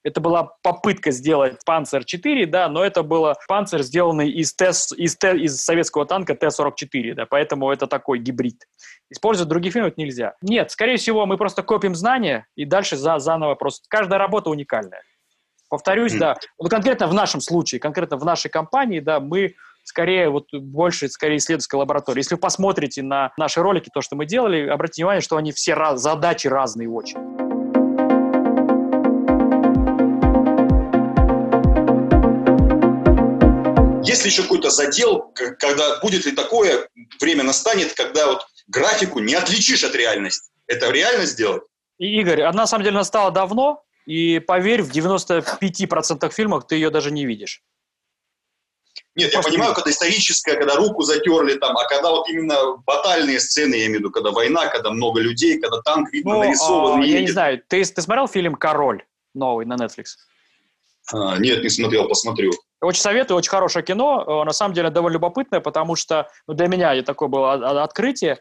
[0.04, 5.16] Это была попытка сделать Панцер 4, да, но это был Панцер, сделанный из, Т, из,
[5.16, 8.66] Т, из советского танка Т-44, да, поэтому это такой гибрид.
[9.10, 10.34] Использовать другие фильмы нельзя.
[10.42, 13.86] Нет, скорее всего, мы просто копим знания и дальше за, заново просто...
[13.90, 15.04] Каждая работа уникальная.
[15.70, 16.20] Повторюсь, mm.
[16.20, 21.10] да, вот конкретно в нашем случае, конкретно в нашей компании, да, мы скорее вот больше
[21.10, 22.20] скорее исследовательской лаборатории.
[22.20, 25.74] Если вы посмотрите на наши ролики, то, что мы делали, обратите внимание, что они все
[25.74, 27.51] раз, задачи разные очень.
[34.12, 36.90] Есть ли еще какой-то задел, когда будет ли такое
[37.22, 40.52] время настанет, когда вот графику не отличишь от реальности?
[40.68, 41.64] Это реально сделать?
[41.98, 46.90] И, Игорь, она на самом деле настала давно, и поверь, в 95% фильмах ты ее
[46.90, 47.64] даже не видишь.
[49.16, 53.76] Нет, я понимаю, когда историческая, когда руку затерли там, а когда вот именно батальные сцены,
[53.76, 57.02] я имею в виду, когда война, когда много людей, когда танк видно ну, нарисован.
[57.02, 60.16] А, я не знаю, ты, ты смотрел фильм «Король» новый на Netflix?
[61.14, 62.52] А, нет, не смотрел, посмотрю.
[62.82, 64.26] Очень советую, очень хорошее кино.
[64.28, 68.40] Э, на самом деле довольно любопытное, потому что ну, для меня такое было открытие.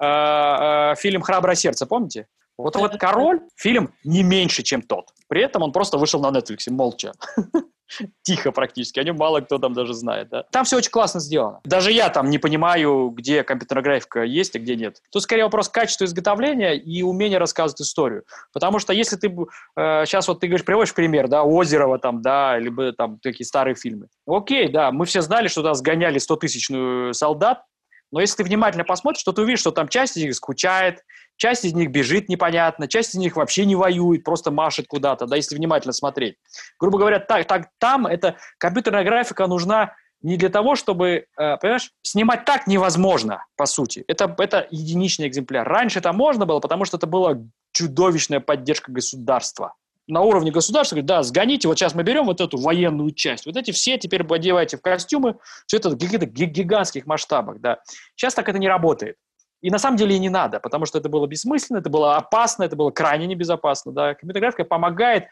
[0.00, 2.26] Э, э, фильм «Храброе сердце», помните?
[2.62, 5.10] Вот вот «Король» фильм не меньше, чем тот.
[5.28, 7.12] При этом он просто вышел на Netflix, молча.
[8.22, 10.28] Тихо практически, о нем мало кто там даже знает.
[10.30, 10.44] Да?
[10.50, 11.60] Там все очень классно сделано.
[11.64, 15.02] Даже я там не понимаю, где компьютерная графика есть, а где нет.
[15.10, 18.24] Тут скорее вопрос качества изготовления и умения рассказывать историю.
[18.52, 19.28] Потому что если ты
[19.76, 23.74] э, сейчас вот ты говоришь, приводишь пример, да, Озерова там, да, либо там такие старые
[23.74, 24.06] фильмы.
[24.26, 27.62] Окей, да, мы все знали, что туда сгоняли 100-тысячную солдат,
[28.12, 31.02] но если ты внимательно посмотришь, то ты увидишь, что там часть из них скучает,
[31.36, 35.36] часть из них бежит непонятно, часть из них вообще не воюет, просто машет куда-то, да,
[35.36, 36.36] если внимательно смотреть.
[36.78, 41.90] Грубо говоря, так, так, там эта компьютерная графика нужна не для того, чтобы, э, понимаешь,
[42.02, 44.04] снимать так невозможно, по сути.
[44.06, 45.66] Это, это единичный экземпляр.
[45.66, 47.38] Раньше это можно было, потому что это была
[47.72, 49.74] чудовищная поддержка государства
[50.08, 53.56] на уровне государства говорит, да, сгоните, вот сейчас мы берем вот эту военную часть, вот
[53.56, 55.36] эти все теперь одевайте в костюмы,
[55.66, 57.78] все это в каких-то гигантских масштабах, да.
[58.16, 59.16] Сейчас так это не работает.
[59.60, 62.64] И на самом деле и не надо, потому что это было бессмысленно, это было опасно,
[62.64, 64.14] это было крайне небезопасно, да.
[64.14, 65.26] Компьютерографика помогает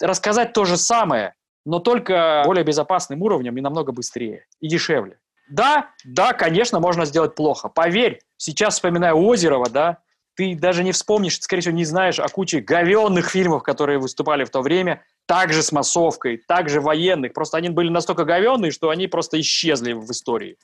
[0.00, 5.18] рассказать то же самое, но только более безопасным уровнем и намного быстрее и дешевле.
[5.48, 7.68] Да, да, конечно, можно сделать плохо.
[7.68, 9.98] Поверь, сейчас вспоминаю Озерова, да,
[10.36, 14.50] ты даже не вспомнишь, скорее всего, не знаешь о куче говенных фильмов, которые выступали в
[14.50, 17.32] то время, также с массовкой, также военных.
[17.32, 20.56] Просто они были настолько говенные, что они просто исчезли в истории.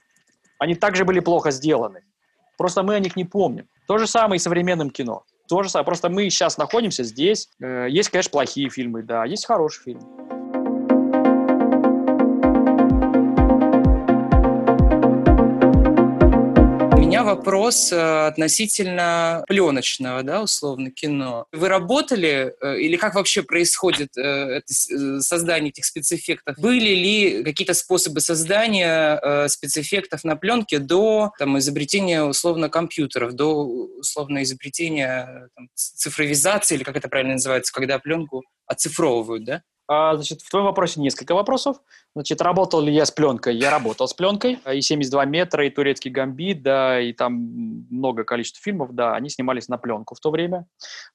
[0.59, 2.03] Они также были плохо сделаны.
[2.57, 3.66] Просто мы о них не помним.
[3.89, 5.25] То же самое и с современным кино.
[5.49, 5.87] То же самое.
[5.87, 7.49] Просто мы сейчас находимся здесь.
[7.61, 10.41] Э, есть, конечно, плохие фильмы, да, есть хорошие фильмы.
[17.13, 21.47] Меня вопрос э, относительно пленочного, да, условно, кино.
[21.53, 26.59] Вы работали э, или как вообще происходит э, это, создание этих спецэффектов?
[26.59, 33.67] Были ли какие-то способы создания спецэффектов на пленке до там, изобретения, условно, компьютеров, до,
[33.99, 39.63] условно, изобретения там, цифровизации, или как это правильно называется, когда пленку оцифровывают, да?
[39.89, 41.78] А, значит, в твоем вопросе несколько вопросов.
[42.14, 43.57] Значит, работал ли я с пленкой?
[43.57, 44.59] Я работал с пленкой.
[44.72, 49.68] И 72 метра, и турецкий гамбит, да, и там много количества фильмов, да, они снимались
[49.68, 50.66] на пленку в то время.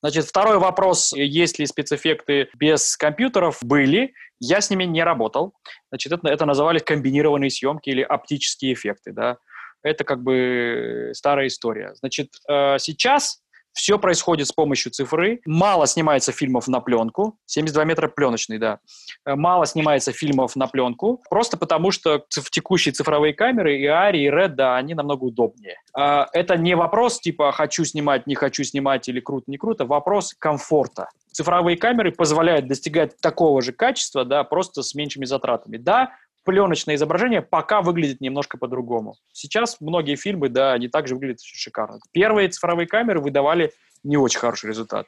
[0.01, 3.59] Значит, второй вопрос, есть ли спецэффекты без компьютеров?
[3.61, 4.13] Были.
[4.39, 5.53] Я с ними не работал.
[5.89, 9.37] Значит, это, это назывались комбинированные съемки или оптические эффекты, да.
[9.83, 11.93] Это как бы старая история.
[11.95, 13.41] Значит, э, сейчас
[13.77, 15.39] все происходит с помощью цифры.
[15.45, 17.37] Мало снимается фильмов на пленку.
[17.45, 18.79] 72 метра пленочный, да.
[19.23, 21.21] Э, мало снимается фильмов на пленку.
[21.29, 25.75] Просто потому, что в текущие цифровые камеры и Ари, и Red, да, они намного удобнее.
[25.93, 29.85] А, это не вопрос типа «хочу снимать, не хочу снимать» или «круто, не круто».
[29.85, 31.09] Вопрос комфорта.
[31.31, 35.77] Цифровые камеры позволяют достигать такого же качества, да, просто с меньшими затратами.
[35.77, 36.13] Да,
[36.47, 39.15] пленочное изображение пока выглядит немножко по-другому.
[39.33, 41.99] Сейчас многие фильмы, да, они также выглядят шикарно.
[42.13, 43.73] Первые цифровые камеры выдавали
[44.03, 45.07] не очень хороший результат.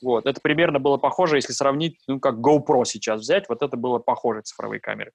[0.00, 0.26] Вот.
[0.26, 4.42] Это примерно было похоже, если сравнить, ну, как GoPro сейчас взять, вот это было похоже
[4.42, 5.10] цифровые камеры.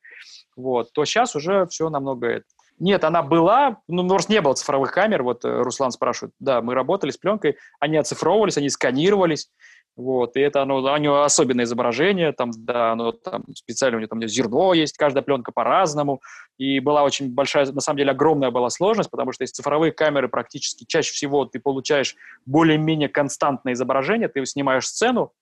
[0.57, 0.91] Вот.
[0.91, 2.43] То сейчас уже все намного...
[2.78, 6.34] Нет, она была, ну, просто не было цифровых камер, вот э, Руслан спрашивает.
[6.39, 9.51] Да, мы работали с пленкой, они оцифровывались, они сканировались,
[9.97, 14.07] вот, и это оно, у него особенное изображение, там, да, оно там специально, у него
[14.07, 16.21] там зерно есть, каждая пленка по-разному,
[16.57, 20.29] и была очень большая, на самом деле огромная была сложность, потому что из цифровые камеры
[20.29, 22.15] практически чаще всего ты получаешь
[22.45, 25.33] более-менее константное изображение, ты снимаешь сцену,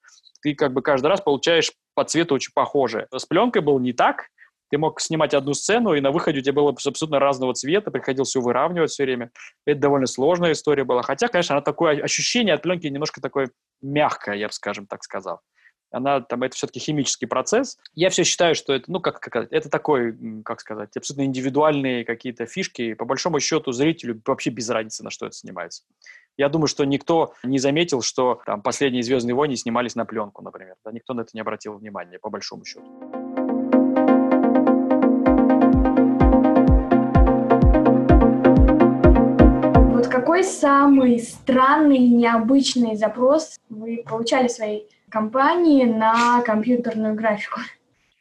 [0.41, 3.07] ты как бы каждый раз получаешь по цвету очень похожее.
[3.15, 4.29] С пленкой было не так,
[4.69, 8.29] ты мог снимать одну сцену, и на выходе у тебя было абсолютно разного цвета, приходилось
[8.29, 9.31] все выравнивать все время.
[9.65, 11.01] Это довольно сложная история была.
[11.01, 13.51] Хотя, конечно, она такое ощущение от пленки немножко такое
[13.81, 15.41] мягкое, я бы, скажем так сказал.
[15.91, 17.77] Она, там, это все-таки химический процесс.
[17.95, 20.15] Я все считаю, что это, ну, как, как это такой,
[20.45, 22.93] как сказать, абсолютно индивидуальные какие-то фишки.
[22.93, 25.83] По большому счету, зрителю вообще без разницы, на что это снимается.
[26.37, 30.75] Я думаю, что никто не заметил, что там последние «Звездные войны» снимались на пленку, например.
[30.85, 33.18] Да, никто на это не обратил внимания, по большому счету.
[40.39, 47.59] Какой самый странный, необычный запрос вы получали в своей компании на компьютерную графику?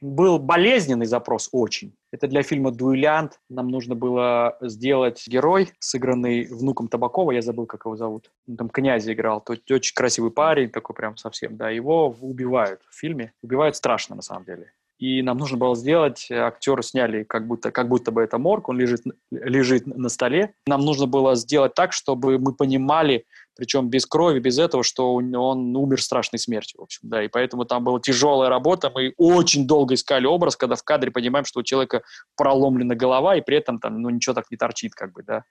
[0.00, 1.92] Был болезненный запрос очень.
[2.10, 3.38] Это для фильма «Дуэлянт».
[3.48, 8.32] Нам нужно было сделать герой, сыгранный внуком Табакова, я забыл, как его зовут.
[8.48, 11.70] Он там князя играл, то очень красивый парень, такой прям совсем, да.
[11.70, 13.32] Его убивают в фильме.
[13.42, 17.70] Убивают страшно, на самом деле и нам нужно было сделать, э, актеры сняли как будто,
[17.70, 20.54] как будто бы это морг, он лежит, лежит на столе.
[20.66, 23.24] Нам нужно было сделать так, чтобы мы понимали,
[23.56, 25.34] причем без крови, без этого, что он
[25.76, 29.94] умер страшной смертью, в общем, да, и поэтому там была тяжелая работа, мы очень долго
[29.94, 32.02] искали образ, когда в кадре понимаем, что у человека
[32.36, 35.44] проломлена голова, и при этом там, ну, ничего так не торчит, как бы, да.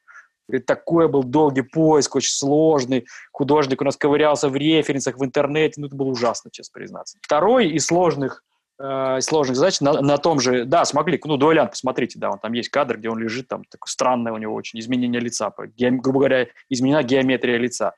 [0.50, 3.06] И такой был долгий поиск, очень сложный.
[3.34, 5.74] Художник у нас ковырялся в референсах, в интернете.
[5.82, 7.18] Ну, это было ужасно, честно признаться.
[7.22, 8.46] Второй из сложных
[8.80, 12.54] э, сложных задач на, на том же, да, смогли, ну, дуэлянт, посмотрите, да, он там
[12.54, 16.20] есть кадр, где он лежит, там такое странное у него очень изменение лица, ге, грубо
[16.20, 17.94] говоря, изменена геометрия лица.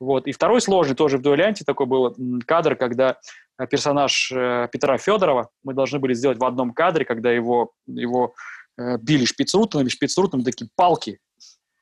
[0.00, 0.26] Вот.
[0.26, 2.16] И второй сложный тоже в дуэлянте такой был
[2.46, 3.18] кадр, когда
[3.58, 8.34] э, персонаж э, Петра Федорова, мы должны были сделать в одном кадре, когда его, его
[8.78, 11.18] э, били шпицрутами, шпицрутами такие палки,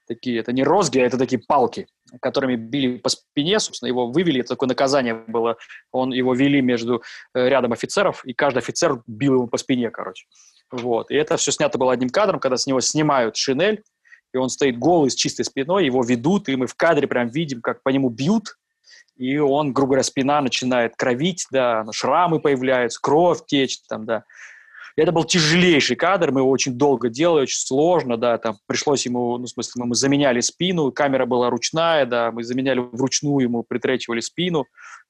[0.09, 1.87] такие, это не розги, а это такие палки,
[2.21, 5.57] которыми били по спине, собственно, его вывели, это такое наказание было,
[5.93, 7.03] он его вели между
[7.35, 10.27] э, рядом офицеров, и каждый офицер бил его по спине, короче.
[10.71, 11.11] Вот.
[11.11, 13.83] И это все снято было одним кадром, когда с него снимают шинель,
[14.33, 17.61] и он стоит голый, с чистой спиной, его ведут, и мы в кадре прям видим,
[17.61, 18.57] как по нему бьют,
[19.17, 24.25] и он, грубо говоря, спина начинает кровить, да, шрамы появляются, кровь течет там, да.
[24.99, 29.39] Это был тяжелейший кадр, мы его очень долго делали, очень сложно, да, там пришлось ему,
[29.39, 34.19] ну, в смысле, мы заменяли спину, камера была ручная, да, мы заменяли вручную ему, притречивали
[34.19, 34.67] спину,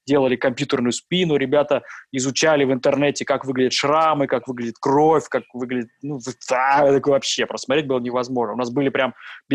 [0.07, 1.83] делали компьютерную спину, ребята
[2.13, 6.19] изучали в интернете, как выглядят шрамы, как выглядит кровь, как выглядит, ну,
[6.51, 8.53] да, такое вообще, просмотреть было невозможно.
[8.55, 9.15] У нас были прям,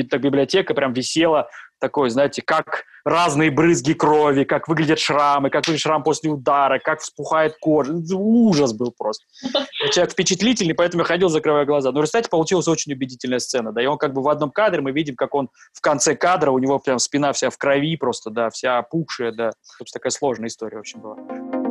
[0.09, 1.47] так библиотека прям висела
[1.83, 7.01] такой, знаете, как разные брызги крови, как выглядят шрамы, как выглядит шрам после удара, как
[7.01, 7.93] вспухает кожа.
[8.13, 9.25] Ужас был просто.
[9.91, 11.91] Человек впечатлительный, поэтому я ходил, закрывая глаза.
[11.91, 13.73] Но, кстати, получилась очень убедительная сцена.
[13.73, 16.51] Да, и он как бы в одном кадре, мы видим, как он в конце кадра,
[16.51, 19.51] у него прям спина вся в крови просто, да, вся опухшая, да.
[19.61, 21.62] Собственно, такая сложная история, в общем, была.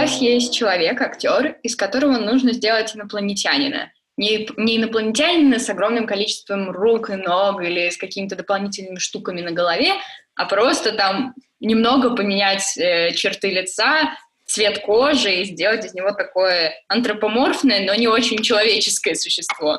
[0.00, 3.92] Вас есть человек, актер, из которого нужно сделать инопланетянина.
[4.16, 9.52] Не, не инопланетянина с огромным количеством рук и ног или с какими-то дополнительными штуками на
[9.52, 9.92] голове,
[10.34, 16.74] а просто там немного поменять э, черты лица, цвет кожи и сделать из него такое
[16.88, 19.78] антропоморфное, но не очень человеческое существо.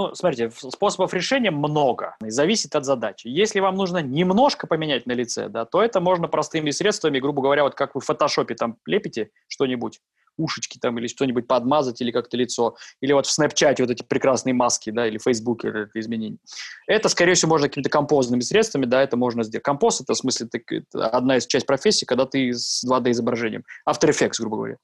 [0.00, 3.28] Ну, смотрите, способов решения много, зависит от задачи.
[3.28, 7.64] Если вам нужно немножко поменять на лице, да, то это можно простыми средствами, грубо говоря,
[7.64, 10.00] вот как вы в фотошопе там лепите что-нибудь,
[10.38, 14.54] ушечки там или что-нибудь подмазать или как-то лицо, или вот в Snapchat вот эти прекрасные
[14.54, 16.38] маски, да, или в Facebook это изменение.
[16.86, 19.64] Это, скорее всего, можно какими-то композными средствами, да, это можно сделать.
[19.64, 23.64] Композ— это, в смысле, это одна из часть профессии, когда ты с 2D-изображением.
[23.86, 24.76] After Effects, грубо говоря.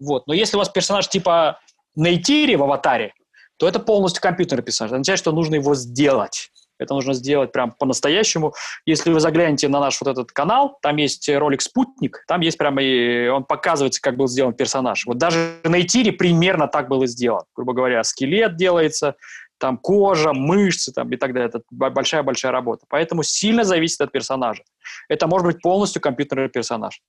[0.00, 0.26] Вот.
[0.26, 1.60] Но если у вас персонаж типа
[1.94, 3.12] Нейтири в аватаре,
[3.58, 4.90] то это полностью компьютерный персонаж.
[4.90, 6.50] Это означает, что нужно его сделать.
[6.78, 8.54] Это нужно сделать прям по-настоящему.
[8.86, 12.80] Если вы заглянете на наш вот этот канал, там есть ролик «Спутник», там есть прямо,
[12.80, 15.04] и он показывается, как был сделан персонаж.
[15.06, 17.44] Вот даже на Этире примерно так было сделано.
[17.54, 19.16] Грубо говоря, скелет делается,
[19.58, 21.48] там кожа, мышцы там, и так далее.
[21.48, 22.86] Это большая-большая работа.
[22.88, 24.62] Поэтому сильно зависит от персонажа.
[25.08, 27.00] Это может быть полностью компьютерный персонаж.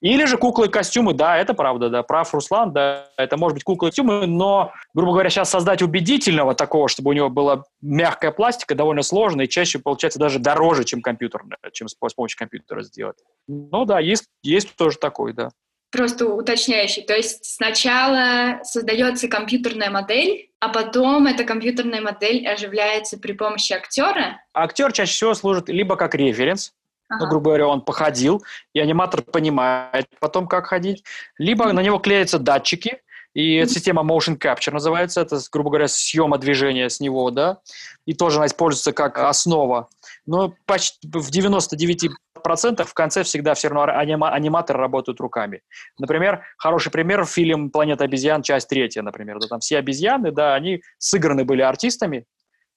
[0.00, 3.64] Или же куклы и костюмы, да, это правда, да, прав Руслан, да, это может быть
[3.64, 8.30] куклы и костюмы, но, грубо говоря, сейчас создать убедительного такого, чтобы у него была мягкая
[8.30, 13.18] пластика, довольно сложно и чаще получается даже дороже, чем компьютерная, чем с помощью компьютера сделать.
[13.46, 15.50] Ну да, есть, есть тоже такой, да.
[15.92, 17.02] Просто уточняющий.
[17.02, 24.40] То есть сначала создается компьютерная модель, а потом эта компьютерная модель оживляется при помощи актера?
[24.54, 26.72] Актер чаще всего служит либо как референс,
[27.10, 27.24] ага.
[27.24, 28.42] ну, грубо говоря, он походил,
[28.72, 31.04] и аниматор понимает потом, как ходить,
[31.38, 31.72] либо mm-hmm.
[31.72, 32.98] на него клеятся датчики,
[33.34, 33.66] и mm-hmm.
[33.66, 37.58] система Motion Capture называется, это, грубо говоря, съема движения с него, да,
[38.06, 39.88] и тоже она используется как основа.
[40.26, 45.62] Но почти в 99% в конце всегда все равно анима- аниматоры работают руками.
[45.98, 49.38] Например, хороший пример– фильм «Планета обезьян», часть третья, например.
[49.38, 52.26] Да, там все обезьяны, да, они сыграны были артистами,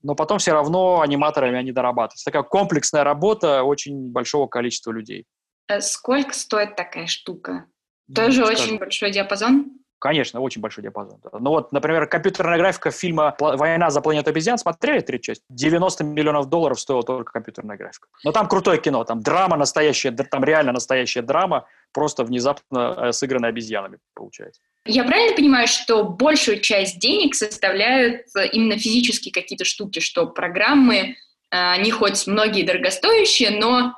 [0.03, 2.25] но потом все равно аниматорами они дорабатываются.
[2.25, 5.25] Такая комплексная работа очень большого количества людей.
[5.67, 7.65] А сколько стоит такая штука?
[8.13, 9.79] Тоже ну, очень большой диапазон?
[10.03, 11.21] Конечно, очень большой диапазон.
[11.31, 15.43] Ну вот, например, компьютерная графика фильма «Война за планету обезьян» смотрели третью часть?
[15.47, 18.09] 90 миллионов долларов стоила только компьютерная графика.
[18.25, 23.51] Но там крутое кино, там драма настоящая, там реально настоящая драма, просто внезапно э, сыгранная
[23.51, 24.61] обезьянами получается.
[24.85, 31.15] Я правильно понимаю, что большую часть денег составляют именно физические какие-то штуки, что программы, э,
[31.51, 33.93] они хоть многие дорогостоящие, но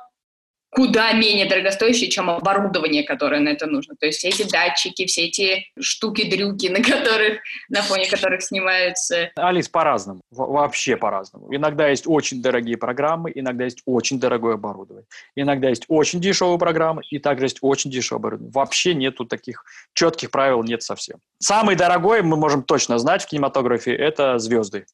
[0.76, 3.94] куда менее дорогостоящие, чем оборудование, которое на это нужно.
[3.98, 9.30] То есть все эти датчики, все эти штуки-дрюки, на которых, на фоне которых снимаются.
[9.36, 10.20] Алис, по-разному.
[10.30, 11.48] Вообще по-разному.
[11.54, 15.06] Иногда есть очень дорогие программы, иногда есть очень дорогое оборудование.
[15.34, 18.52] Иногда есть очень дешевые программы, и также есть очень дешевое оборудование.
[18.52, 19.64] Вообще нету таких
[19.94, 21.16] четких правил, нет совсем.
[21.38, 24.84] Самый дорогой, мы можем точно знать в кинематографе, это звезды.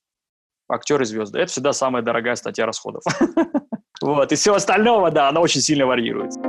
[0.69, 1.41] Актеры звезды.
[1.41, 3.03] Это всегда самая дорогая статья расходов.
[4.03, 6.41] Вот, и все остального, да, оно очень сильно варьируется.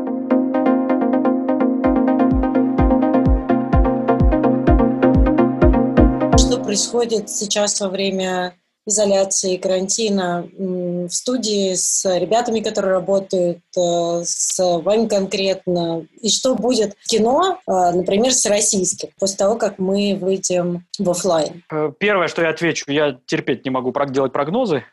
[6.35, 8.55] Что происходит сейчас во время
[8.87, 16.95] изоляции, карантина в студии с ребятами, которые работают, э, с вами конкретно, и что будет
[16.99, 21.63] в кино, э, например, с российским, после того, как мы выйдем в офлайн?
[21.71, 24.83] Э, первое, что я отвечу, я терпеть не могу делать прогнозы,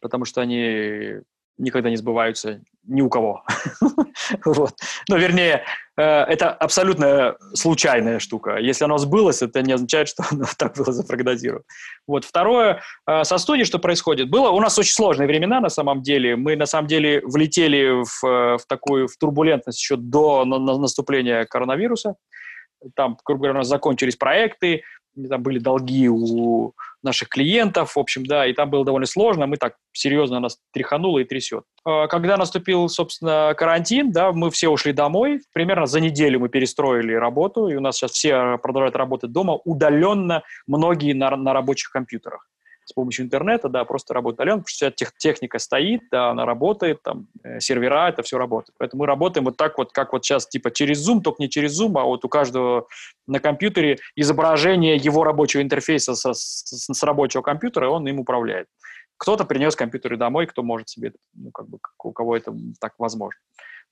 [0.00, 1.22] потому что они
[1.58, 3.44] никогда не сбываются ни у кого.
[4.44, 4.74] вот.
[5.08, 5.64] Ну, вернее,
[5.96, 8.56] э, это абсолютно случайная штука.
[8.56, 11.64] Если оно сбылось, это не означает, что оно так было запрогнозировано.
[12.06, 12.24] Вот.
[12.24, 14.30] Второе, э, со студией что происходит?
[14.30, 16.36] Было у нас очень сложные времена на самом деле.
[16.36, 20.78] Мы на самом деле влетели в, э, в такую в турбулентность еще до на, на
[20.78, 22.14] наступления коронавируса.
[22.94, 24.82] Там, грубо говоря, у нас закончились проекты,
[25.28, 29.56] там были долги у наших клиентов, в общем, да, и там было довольно сложно, мы
[29.56, 31.64] так серьезно нас тряхануло и трясет.
[31.84, 37.12] А, когда наступил, собственно, карантин, да, мы все ушли домой, примерно за неделю мы перестроили
[37.14, 42.48] работу, и у нас сейчас все продолжают работать дома удаленно, многие на, на рабочих компьютерах
[42.88, 46.46] с помощью интернета, да, просто работает удаленно, потому что вся тех, техника стоит, да, она
[46.46, 48.74] работает, там, э, сервера, это все работает.
[48.78, 51.78] Поэтому мы работаем вот так вот, как вот сейчас, типа через Zoom, только не через
[51.80, 52.86] Zoom, а вот у каждого
[53.26, 58.68] на компьютере изображение его рабочего интерфейса со, с, с рабочего компьютера, он им управляет.
[59.18, 63.40] Кто-то принес компьютеры домой, кто может себе, ну, как бы, у кого это так возможно.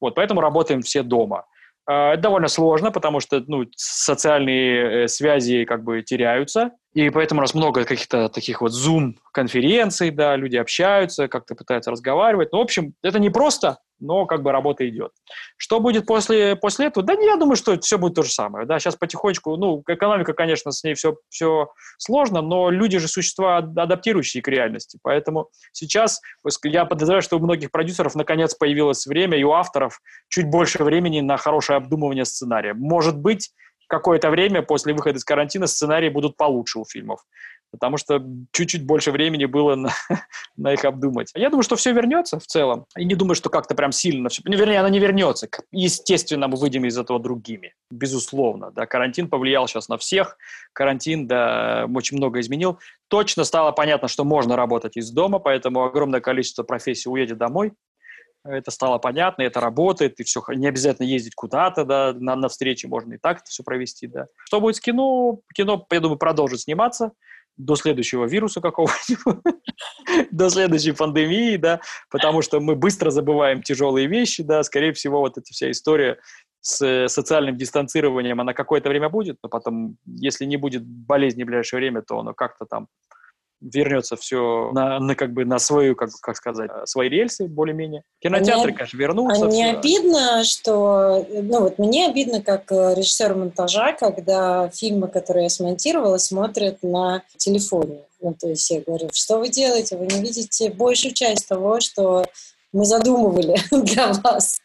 [0.00, 1.44] Вот, поэтому работаем все дома.
[1.86, 7.40] А, это довольно сложно, потому что ну, социальные э, связи как бы теряются, и поэтому
[7.40, 12.52] у нас много каких-то таких вот Zoom-конференций, да, люди общаются, как-то пытаются разговаривать.
[12.52, 15.12] Ну, в общем, это не просто, но как бы работа идет.
[15.58, 17.04] Что будет после, после этого?
[17.04, 18.64] Да не, я думаю, что все будет то же самое.
[18.64, 21.68] Да, сейчас потихонечку, ну, экономика, конечно, с ней все, все
[21.98, 24.98] сложно, но люди же существа адаптирующие к реальности.
[25.02, 26.22] Поэтому сейчас
[26.64, 31.20] я подозреваю, что у многих продюсеров наконец появилось время, и у авторов чуть больше времени
[31.20, 32.72] на хорошее обдумывание сценария.
[32.72, 33.50] Может быть,
[33.86, 37.20] какое-то время после выхода из карантина сценарии будут получше у фильмов
[37.70, 39.90] потому что чуть-чуть больше времени было на,
[40.56, 41.30] на их обдумать.
[41.34, 44.42] Я думаю, что все вернется в целом, и не думаю, что как-то прям сильно все...
[44.44, 45.48] Ну, вернее, оно не вернется.
[45.72, 48.70] Естественно, мы выйдем из этого другими, безусловно.
[48.70, 50.36] Да, карантин повлиял сейчас на всех,
[50.72, 52.78] карантин, да, очень много изменил.
[53.08, 57.72] Точно стало понятно, что можно работать из дома, поэтому огромное количество профессий уедет домой,
[58.48, 62.86] это стало понятно, это работает, и все, не обязательно ездить куда-то, да, на, на встречи
[62.86, 64.26] можно и так это все провести, да.
[64.44, 65.40] Что будет с кино?
[65.54, 67.12] Кино, я думаю, продолжит сниматься,
[67.56, 69.42] до следующего вируса какого-нибудь,
[70.30, 71.80] до следующей пандемии, да,
[72.10, 76.18] потому что мы быстро забываем тяжелые вещи, да, скорее всего, вот эта вся история
[76.60, 81.46] с э, социальным дистанцированием, она какое-то время будет, но потом, если не будет болезни в
[81.46, 82.88] ближайшее время, то оно как-то там
[83.60, 88.02] вернется все на, на как бы на свою, как, как сказать, свои рельсы более-менее.
[88.20, 89.46] Кинотеатры, мне, конечно, вернутся.
[89.46, 91.26] А не обидно, что...
[91.30, 97.22] Ну вот мне обидно, как э, режиссер монтажа, когда фильмы, которые я смонтировала, смотрят на
[97.36, 98.00] телефоне.
[98.20, 99.96] Ну, то есть я говорю, что вы делаете?
[99.96, 102.24] Вы не видите большую часть того, что
[102.72, 104.58] мы задумывали для вас.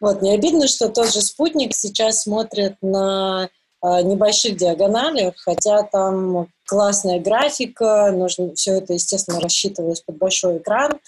[0.00, 6.48] Вот, не обидно, что тот же спутник сейчас смотрит на э, небольших диагоналях, хотя там
[6.66, 10.98] классная графика, нужно все это, естественно, рассчитывалось под большой экран.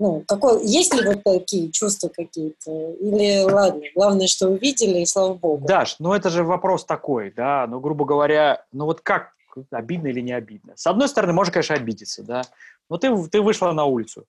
[0.00, 2.70] Ну, какой, есть ли вот такие чувства какие-то?
[3.00, 5.66] Или ладно, главное, что увидели, и слава богу.
[5.66, 9.32] Даш, ну это же вопрос такой, да, ну, грубо говоря, ну вот как,
[9.70, 10.74] обидно или не обидно?
[10.76, 12.42] С одной стороны, можно, конечно, обидеться, да,
[12.88, 14.24] но ты, ты вышла на улицу,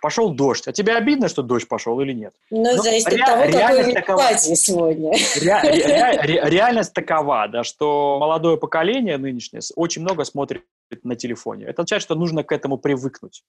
[0.00, 0.68] пошел дождь.
[0.68, 2.34] А тебе обидно, что дождь пошел или нет?
[2.50, 5.12] Ну, ну зависит ре- от того, какое такова, платье сегодня.
[5.12, 10.64] Ре- ре- ре- реальность такова, да, что молодое поколение нынешнее очень много смотрит
[11.02, 11.64] на телефоне.
[11.64, 13.42] Это означает, что нужно к этому привыкнуть.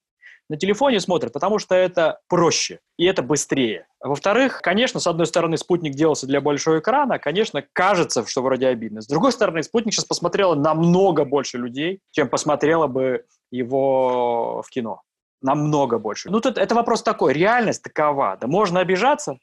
[0.50, 3.86] На телефоне смотрят, потому что это проще и это быстрее.
[4.00, 9.02] Во-вторых, конечно, с одной стороны, спутник делался для большого экрана, конечно, кажется, что вроде обидно.
[9.02, 15.02] С другой стороны, спутник сейчас посмотрела намного больше людей, чем посмотрела бы его в кино
[15.41, 16.29] намного больше.
[16.29, 18.37] Ну, тут это вопрос такой, реальность такова.
[18.39, 19.37] Да можно обижаться,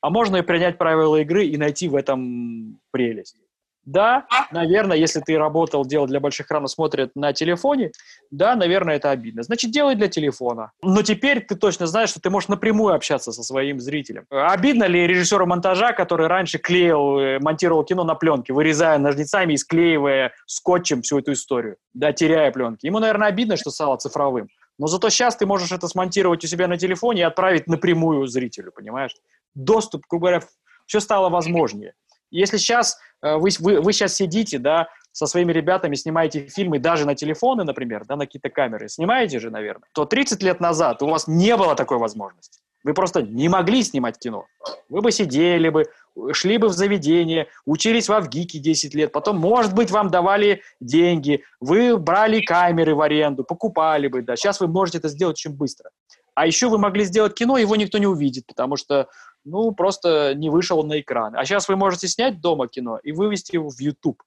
[0.00, 3.36] а можно и принять правила игры и найти в этом прелесть.
[3.84, 7.92] Да, наверное, если ты работал, делал для больших экранов, смотрят на телефоне,
[8.30, 9.42] да, наверное, это обидно.
[9.42, 10.72] Значит, делай для телефона.
[10.82, 14.26] Но теперь ты точно знаешь, что ты можешь напрямую общаться со своим зрителем.
[14.30, 19.56] Обидно ли режиссеру монтажа, который раньше клеил, э, монтировал кино на пленке, вырезая ножницами и
[19.56, 22.84] склеивая скотчем всю эту историю, да, теряя пленки.
[22.86, 24.48] Ему, наверное, обидно, что стало цифровым.
[24.80, 28.72] Но зато сейчас ты можешь это смонтировать у себя на телефоне и отправить напрямую зрителю,
[28.72, 29.14] понимаешь?
[29.54, 30.46] Доступ, грубо говоря,
[30.86, 31.92] все стало возможнее.
[32.30, 37.04] Если сейчас э, вы, вы, вы сейчас сидите, да, со своими ребятами снимаете фильмы даже
[37.04, 41.08] на телефоны, например, да, на какие-то камеры, снимаете же, наверное, то 30 лет назад у
[41.08, 42.62] вас не было такой возможности.
[42.82, 44.46] Вы просто не могли снимать кино.
[44.88, 45.84] Вы бы сидели бы,
[46.32, 51.42] шли бы в заведение, учились во ВГИКе 10 лет, потом, может быть, вам давали деньги,
[51.60, 54.36] вы брали камеры в аренду, покупали бы, да.
[54.36, 55.90] Сейчас вы можете это сделать очень быстро.
[56.34, 59.08] А еще вы могли сделать кино, его никто не увидит, потому что,
[59.44, 61.36] ну, просто не вышел на экран.
[61.36, 64.22] А сейчас вы можете снять дома кино и вывести его в YouTube.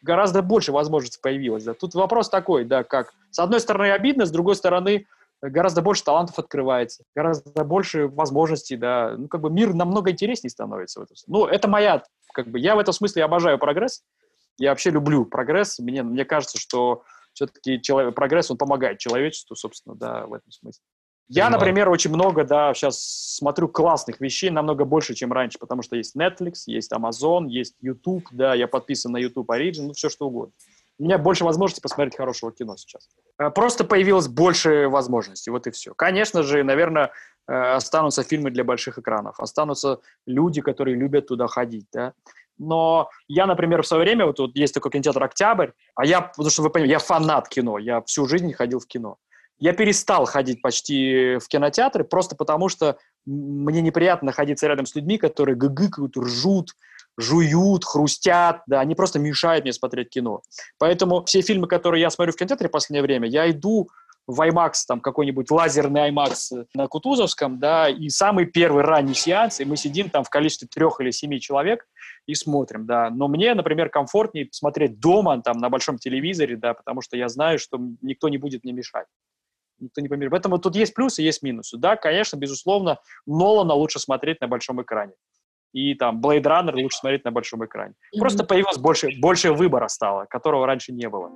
[0.00, 1.64] Гораздо больше возможностей появилось.
[1.64, 1.74] Да.
[1.74, 5.06] Тут вопрос такой, да, как, с одной стороны, обидно, с другой стороны,
[5.50, 11.00] гораздо больше талантов открывается, гораздо больше возможностей, да, ну, как бы мир намного интереснее становится.
[11.00, 11.16] В этом.
[11.26, 14.02] Ну, это моя, как бы, я в этом смысле обожаю прогресс,
[14.58, 19.96] я вообще люблю прогресс, мне, мне кажется, что все-таки человек, прогресс, он помогает человечеству, собственно,
[19.96, 20.82] да, в этом смысле.
[21.26, 23.00] Я, например, очень много, да, сейчас
[23.36, 28.24] смотрю классных вещей, намного больше, чем раньше, потому что есть Netflix, есть Amazon, есть YouTube,
[28.30, 30.52] да, я подписан на YouTube Origin, ну, все что угодно
[30.98, 33.08] у меня больше возможностей посмотреть хорошего кино сейчас.
[33.38, 35.94] Э, просто появилось больше возможностей, вот и все.
[35.94, 37.10] Конечно же, наверное,
[37.48, 42.12] э, останутся фильмы для больших экранов, останутся люди, которые любят туда ходить, да.
[42.56, 46.50] Но я, например, в свое время, вот, вот есть такой кинотеатр «Октябрь», а я, потому
[46.50, 49.18] что вы понимаете, я фанат кино, я всю жизнь ходил в кино.
[49.58, 55.16] Я перестал ходить почти в кинотеатры просто потому, что мне неприятно находиться рядом с людьми,
[55.16, 56.70] которые гыгыкают, ржут,
[57.16, 60.42] жуют, хрустят, да, они просто мешают мне смотреть кино.
[60.78, 63.88] Поэтому все фильмы, которые я смотрю в кинотеатре в последнее время, я иду
[64.26, 69.64] в IMAX, там какой-нибудь лазерный IMAX на Кутузовском, да, и самый первый ранний сеанс, и
[69.64, 71.86] мы сидим там в количестве трех или семи человек
[72.26, 73.10] и смотрим, да.
[73.10, 77.58] Но мне, например, комфортнее смотреть дома, там, на большом телевизоре, да, потому что я знаю,
[77.58, 79.06] что никто не будет мне мешать.
[79.78, 80.30] Никто не помешает.
[80.30, 81.76] Поэтому тут есть плюсы, есть минусы.
[81.76, 85.12] Да, конечно, безусловно, Нолана лучше смотреть на большом экране
[85.74, 87.92] и там Blade Runner лучше смотреть на большом экране.
[87.92, 88.20] Mm-hmm.
[88.20, 91.30] Просто появилось больше, больше выбора стало, которого раньше не было.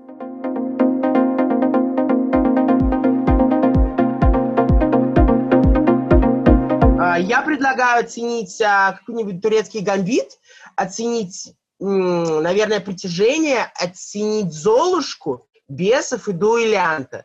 [7.00, 10.38] А, я предлагаю оценить а, какой-нибудь турецкий гамбит,
[10.76, 17.24] оценить, наверное, притяжение, оценить Золушку, бесов и дуэлянта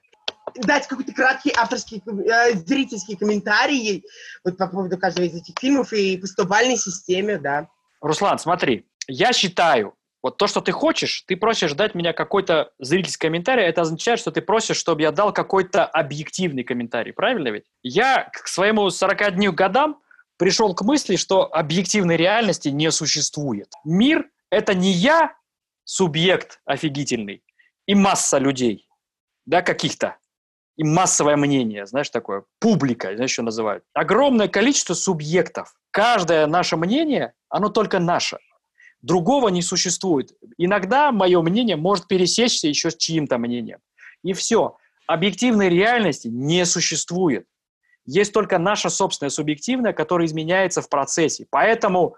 [0.56, 4.04] дать какой-то краткий авторский, э, зрительский комментарий
[4.44, 7.68] вот по поводу каждого из этих фильмов и поступальной системе, да.
[8.02, 13.28] Руслан, смотри, я считаю, вот то, что ты хочешь, ты просишь дать меня какой-то зрительский
[13.28, 17.66] комментарий, это означает, что ты просишь, чтобы я дал какой-то объективный комментарий, правильно ведь?
[17.82, 20.02] Я к своему 40 дню годам
[20.38, 23.70] пришел к мысли, что объективной реальности не существует.
[23.84, 25.36] Мир— это не я,
[25.84, 27.44] субъект офигительный,
[27.86, 28.88] и масса людей,
[29.46, 30.18] да, каких-то
[30.76, 33.84] и массовое мнение, знаешь, такое, публика, знаешь, что называют.
[33.94, 35.74] Огромное количество субъектов.
[35.92, 38.40] Каждое наше мнение, оно только наше.
[39.02, 40.32] Другого не существует.
[40.58, 43.80] Иногда мое мнение может пересечься еще с чьим-то мнением.
[44.24, 44.78] И все.
[45.06, 47.46] Объективной реальности не существует.
[48.06, 51.46] Есть только наша собственная субъективная, которая изменяется в процессе.
[51.50, 52.16] Поэтому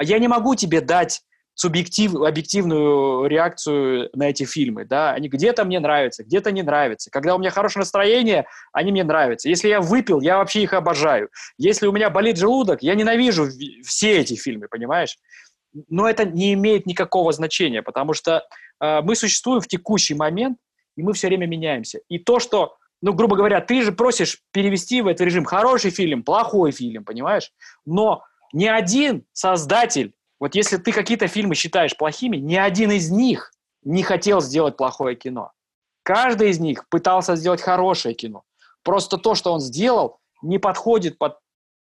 [0.00, 1.22] я не могу тебе дать
[1.54, 7.10] субъектив, объективную реакцию на эти фильмы, да, они где-то мне нравятся, где-то не нравятся.
[7.10, 9.48] Когда у меня хорошее настроение, они мне нравятся.
[9.48, 11.28] Если я выпил, я вообще их обожаю.
[11.58, 13.48] Если у меня болит желудок, я ненавижу
[13.84, 15.18] все эти фильмы, понимаешь?
[15.88, 18.44] Но это не имеет никакого значения, потому что
[18.80, 20.58] э, мы существуем в текущий момент,
[20.96, 22.00] и мы все время меняемся.
[22.08, 26.22] И то, что, ну, грубо говоря, ты же просишь перевести в этот режим хороший фильм,
[26.22, 27.50] плохой фильм, понимаешь?
[27.86, 28.22] Но
[28.52, 33.52] ни один создатель вот если ты какие-то фильмы считаешь плохими, ни один из них
[33.84, 35.52] не хотел сделать плохое кино.
[36.02, 38.42] Каждый из них пытался сделать хорошее кино.
[38.82, 41.38] Просто то, что он сделал, не подходит под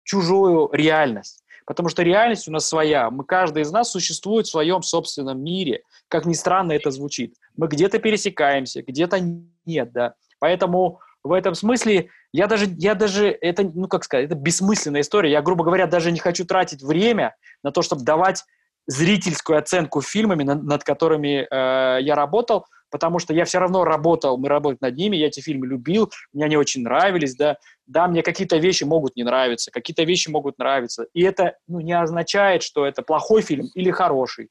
[0.03, 1.43] чужую реальность.
[1.67, 3.11] Потому что реальность у нас своя.
[3.11, 5.83] Мы, каждый из нас существует в своем собственном мире.
[6.07, 7.35] Как ни странно это звучит.
[7.55, 9.19] Мы где-то пересекаемся, где-то
[9.67, 10.15] нет, да.
[10.39, 15.31] Поэтому в этом смысле я даже, я даже, это, ну как сказать, это бессмысленная история.
[15.31, 18.43] Я, грубо говоря, даже не хочу тратить время на то, чтобы давать
[18.87, 24.37] зрительскую оценку фильмами, над, над которыми э, я работал, потому что я все равно работал,
[24.37, 28.23] мы работали над ними, я эти фильмы любил, мне они очень нравились, да, да, мне
[28.23, 32.85] какие-то вещи могут не нравиться, какие-то вещи могут нравиться, и это ну, не означает, что
[32.85, 34.49] это плохой фильм или хороший,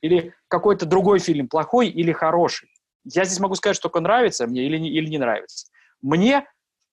[0.00, 2.68] или какой-то другой фильм плохой или хороший.
[3.04, 5.68] Я здесь могу сказать, что только нравится мне или не, или не нравится.
[6.02, 6.44] Мне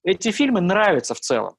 [0.03, 1.55] эти фильмы нравятся в целом.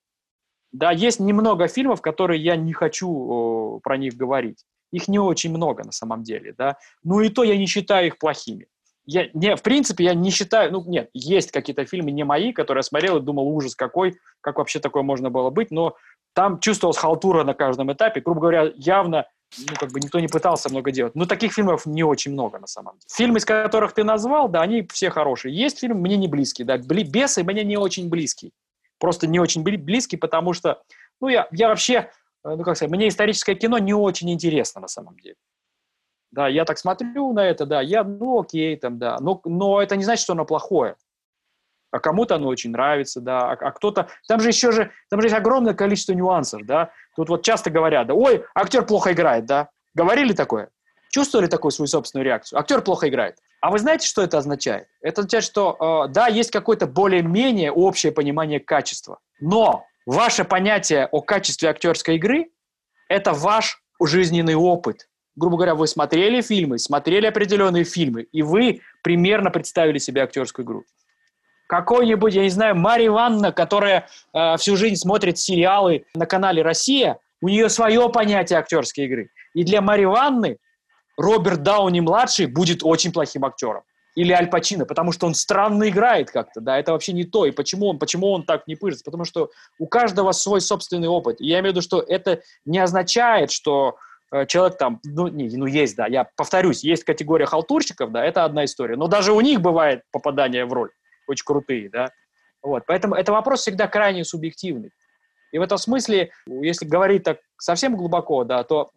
[0.75, 4.65] Да, есть немного фильмов, которые я не хочу о, про них говорить.
[4.91, 6.79] Их не очень много на самом деле, да.
[7.05, 8.67] Ну и то я не считаю их плохими.
[9.07, 12.81] Я, не, в принципе, я не считаю, ну нет, есть какие-то фильмы не мои, которые
[12.81, 15.95] я смотрел и думал, ужас какой, как вообще такое можно было быть, но
[16.33, 18.21] там чувствовалась халтура на каждом этапе.
[18.21, 19.27] Грубо говоря, явно
[19.57, 21.15] ну, как бы никто не пытался много делать.
[21.15, 23.07] Но таких фильмов не очень много, на самом деле.
[23.13, 25.57] Фильмы, из которых ты назвал, да, они все хорошие.
[25.57, 28.53] Есть фильм мне не близкий, да, «Бесы» мне не очень близкий.
[28.99, 30.83] Просто не очень близкий, потому что,
[31.21, 32.11] ну, я, я вообще,
[32.45, 35.37] э, ну, как сказать, мне историческое кино не очень интересно, на самом деле.
[36.31, 39.97] Да, я так смотрю на это, да, я, ну, окей, там, да, но, но это
[39.97, 40.97] не значит, что оно плохое
[41.95, 44.09] а кому-то оно очень нравится, да, а, а кто-то...
[44.27, 46.91] Там же еще же, там же есть огромное количество нюансов, да.
[47.15, 49.69] Тут вот часто говорят, да, ой, актер плохо играет, да.
[49.95, 50.71] Говорили такое?
[51.11, 52.59] Чувствовали такую свою собственную реакцию?
[52.59, 53.39] Актер плохо играет.
[53.65, 54.89] А вы знаете, что это означает?
[55.01, 61.23] Это означает, что, э, да, есть какое-то более-менее общее понимание качества, но ваше понятие о
[61.23, 62.51] качестве актерской игры–
[63.09, 65.09] это ваш жизненный опыт.
[65.35, 70.85] Грубо говоря, вы смотрели фильмы, смотрели определенные фильмы, и вы примерно представили себе актерскую игру
[71.67, 77.19] какой-нибудь, я не знаю, Мария Ивановна, которая э, всю жизнь смотрит сериалы на канале «Россия»,
[77.41, 79.31] у нее свое понятие актерской игры.
[79.55, 80.59] И для Марии Ивановны
[81.17, 83.83] Роберт Дауни-младший будет очень плохим актером.
[84.15, 87.47] Или Аль Пачино, потому что он странно играет как-то, да, это вообще не то.
[87.47, 89.05] И почему он, почему он так не пыжится?
[89.05, 91.41] Потому что у каждого свой собственный опыт.
[91.41, 93.97] И я имею в виду, что это не означает, что
[94.31, 98.45] э, человек там, ну, не, ну есть, да, я повторюсь, есть категория халтурщиков, да, это
[98.45, 100.91] одна история, но даже у них бывает попадание в роль
[101.27, 102.11] очень крутые, да.
[102.63, 104.91] Вот, поэтому это вопрос всегда крайне субъективный.
[105.53, 108.91] И в этом смысле, если говорить так совсем глубоко, да, то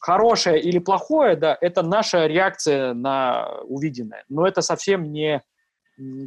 [0.00, 4.24] хорошее или плохое, да, это наша реакция на увиденное.
[4.28, 5.42] Но это совсем не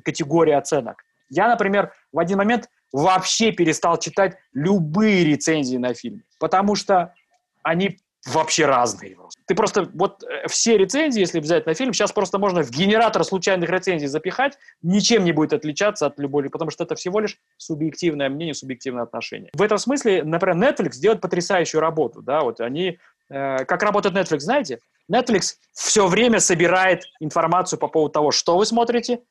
[0.03, 1.03] категория оценок.
[1.29, 7.13] Я, например, в один момент вообще перестал читать любые рецензии на фильм, потому что
[7.61, 9.17] они вообще разные.
[9.45, 13.23] Ты просто, вот э, все рецензии, если взять на фильм, сейчас просто можно в генератор
[13.23, 18.29] случайных рецензий запихать, ничем не будет отличаться от любой, потому что это всего лишь субъективное
[18.29, 19.49] мнение, субъективное отношение.
[19.53, 22.99] В этом смысле, например, Netflix делает потрясающую работу, да, вот они,
[23.29, 24.79] как работает Netflix, знаете?
[25.11, 29.21] Netflix все время собирает информацию по поводу того, что вы смотрите,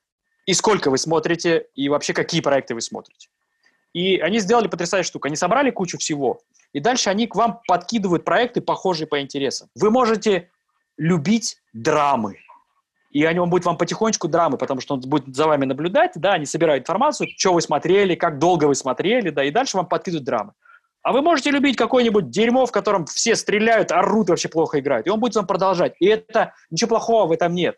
[0.47, 3.29] и сколько вы смотрите, и вообще какие проекты вы смотрите.
[3.93, 5.27] И они сделали потрясающую штуку.
[5.27, 6.41] Они собрали кучу всего,
[6.73, 9.69] и дальше они к вам подкидывают проекты, похожие по интересам.
[9.75, 10.51] Вы можете
[10.97, 12.39] любить драмы,
[13.11, 16.35] и они, он будет вам потихонечку драмы, потому что он будет за вами наблюдать, да,
[16.35, 20.27] они собирают информацию, что вы смотрели, как долго вы смотрели, да, и дальше вам подкидывают
[20.27, 20.53] драмы.
[21.09, 25.11] А вы можете любить какое-нибудь дерьмо, в котором все стреляют, орут, вообще плохо играют, и
[25.11, 25.95] он будет вам продолжать.
[26.01, 27.77] И это ничего плохого в этом нет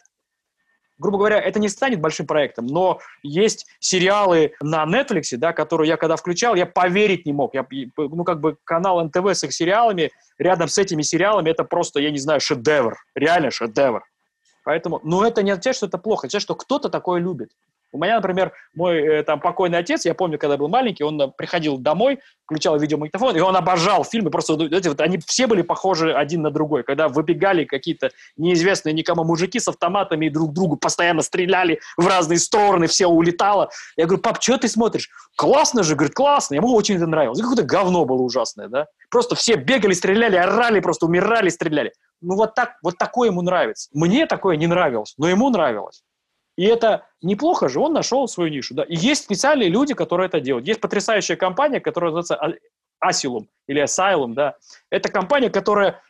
[0.98, 5.96] грубо говоря, это не станет большим проектом, но есть сериалы на Netflix, да, которые я
[5.96, 7.54] когда включал, я поверить не мог.
[7.54, 7.66] Я,
[7.96, 12.10] ну, как бы канал НТВ с их сериалами, рядом с этими сериалами, это просто, я
[12.10, 12.98] не знаю, шедевр.
[13.14, 14.04] Реально шедевр.
[14.62, 17.52] Поэтому, но это не означает, что это плохо, означает, что кто-то такое любит.
[17.92, 21.28] У меня, например, мой э, там покойный отец, я помню, когда был маленький, он э,
[21.36, 24.30] приходил домой, включал видеомагнитофон, и он обожал фильмы.
[24.30, 26.84] Просто эти вот, они все были похожи один на другой.
[26.84, 32.38] Когда выбегали какие-то неизвестные никому мужики с автоматами и друг другу постоянно стреляли в разные
[32.38, 33.70] стороны, все улетало.
[33.96, 35.10] Я говорю, пап, что ты смотришь?
[35.36, 36.54] Классно же, говорит, классно.
[36.54, 37.40] Ему очень это нравилось.
[37.40, 38.86] Какое-то говно было ужасное, да?
[39.10, 41.92] Просто все бегали, стреляли, орали, просто умирали, стреляли.
[42.20, 43.88] Ну вот так, вот такое ему нравится.
[43.92, 46.02] Мне такое не нравилось, но ему нравилось.
[46.60, 48.74] И это неплохо же, он нашел свою нишу.
[48.74, 48.82] Да.
[48.82, 50.66] И есть специальные люди, которые это делают.
[50.66, 52.58] Есть потрясающая компания, которая называется
[53.02, 54.34] Asylum или Asylum.
[54.34, 54.56] Да.
[54.90, 56.02] Это компания, которая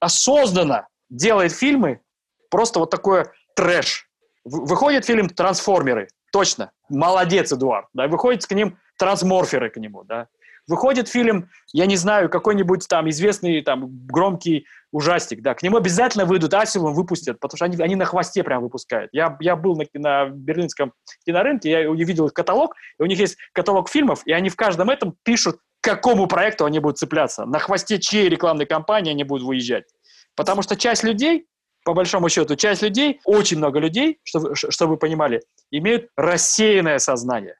[0.00, 2.02] осознанно делает фильмы,
[2.50, 3.24] просто вот такой
[3.56, 4.06] трэш.
[4.44, 7.88] Выходит фильм «Трансформеры», точно, молодец, Эдуард.
[7.94, 8.06] Да.
[8.06, 10.28] Выходит к ним трансморферы к нему, да.
[10.66, 16.24] Выходит фильм, я не знаю, какой-нибудь там известный, там, громкий ужастик, да, к нему обязательно
[16.24, 19.10] выйдут, Асилум выпустят, потому что они, они на хвосте прям выпускают.
[19.12, 20.92] Я, я был на, на берлинском
[21.26, 24.90] кинорынке, я увидел их каталог, и у них есть каталог фильмов, и они в каждом
[24.90, 29.46] этом пишут, к какому проекту они будут цепляться, на хвосте чьей рекламной кампании они будут
[29.46, 29.84] выезжать.
[30.36, 31.46] Потому что часть людей,
[31.84, 37.56] по большому счету, часть людей, очень много людей, чтобы, чтобы вы понимали, имеют рассеянное сознание.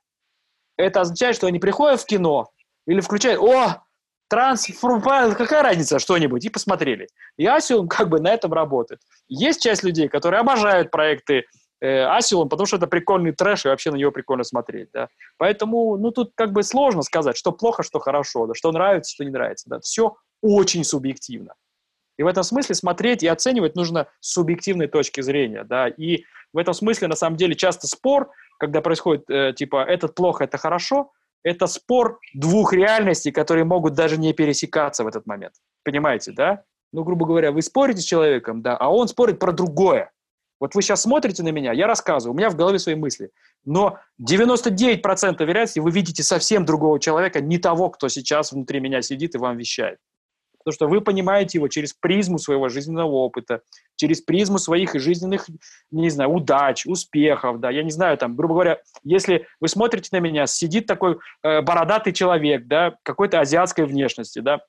[0.77, 2.49] Это означает, что они приходят в кино,
[2.87, 3.85] или включают, о,
[4.29, 7.09] трансформайл, какая разница, что-нибудь, и посмотрели.
[7.37, 9.01] И Асиум как бы на этом работает.
[9.29, 11.45] Есть часть людей, которые обожают проекты
[11.81, 15.09] э, потому что это прикольный трэш, и вообще на него прикольно смотреть, да.
[15.37, 19.25] Поэтому, ну, тут как бы сложно сказать, что плохо, что хорошо, да, что нравится, что
[19.25, 19.81] не нравится, да.
[19.81, 21.55] Все очень субъективно.
[22.17, 25.89] И в этом смысле смотреть и оценивать нужно с субъективной точки зрения, да.
[25.89, 30.45] И в этом смысле, на самом деле, часто спор, когда происходит, э, типа, этот плохо,
[30.45, 31.13] это хорошо–
[31.45, 35.55] это спор двух реальностей, которые могут даже не пересекаться в этот момент.
[35.85, 36.65] Понимаете, да?
[36.93, 40.11] Ну, грубо говоря, вы спорите с человеком, да, а он спорит про другое.
[40.61, 43.31] Вот вы сейчас смотрите на меня, я рассказываю, у меня в голове свои мысли.
[43.65, 49.35] Но 99% вероятности вы видите совсем другого человека, не того, кто сейчас внутри меня сидит
[49.35, 49.99] и вам вещает.
[50.65, 53.61] Потому что вы понимаете его через призму своего жизненного опыта,
[53.97, 55.47] через призму своих жизненных,
[55.91, 60.21] не знаю, удач, успехов, да, я не знаю, там, грубо говоря, если вы смотрите на
[60.21, 64.61] меня, сидит такой э, бородатый человек, да, какой-то азиатской внешности, да,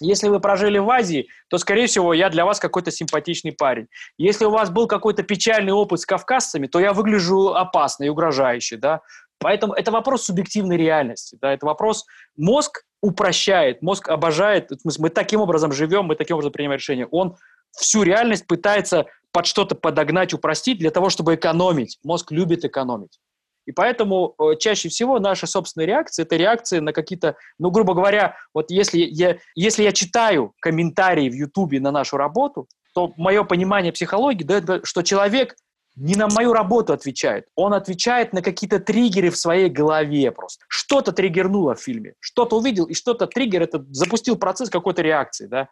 [0.00, 3.88] если вы прожили в Азии, то, скорее всего, я для вас какой-то симпатичный парень.
[4.16, 8.76] Если у вас был какой-то печальный опыт с кавказцами, то я выгляжу опасно и угрожающе,
[8.76, 9.00] да.
[9.38, 12.04] Поэтому это вопрос субъективной реальности, да, это вопрос
[12.36, 17.06] мозг упрощает, мозг обожает, мы таким образом живем, мы таким образом принимаем решения.
[17.06, 17.36] Он
[17.76, 21.98] всю реальность пытается под что-то подогнать, упростить для того, чтобы экономить.
[22.02, 23.20] Мозг любит экономить.
[23.66, 28.34] И поэтому э, чаще всего наши собственные реакции– это реакции на какие-то, ну, грубо говоря,
[28.54, 33.92] вот если я, если я читаю комментарии в Ютубе на нашу работу, то мое понимание
[33.92, 35.54] психологии дает, что человек
[35.98, 37.46] не на мою работу отвечает.
[37.54, 40.64] Он отвечает на какие-то триггеры в своей голове просто.
[40.68, 45.68] Что-то триггернуло в фильме, что-то увидел, и что-то триггер это запустил процесс какой-то реакции, да.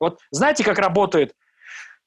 [0.00, 1.34] Вот знаете, как работает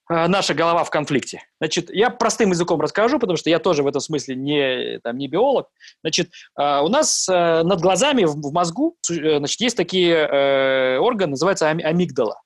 [0.10, 1.44] э, наша голова в конфликте?
[1.60, 5.28] Значит, я простым языком расскажу, потому что я тоже в этом смысле не, там, не
[5.28, 5.68] биолог.
[6.02, 10.98] Значит, э, у нас э, над глазами в, в мозгу э, значит, есть такие э,
[11.00, 12.42] органы, называются амигдала.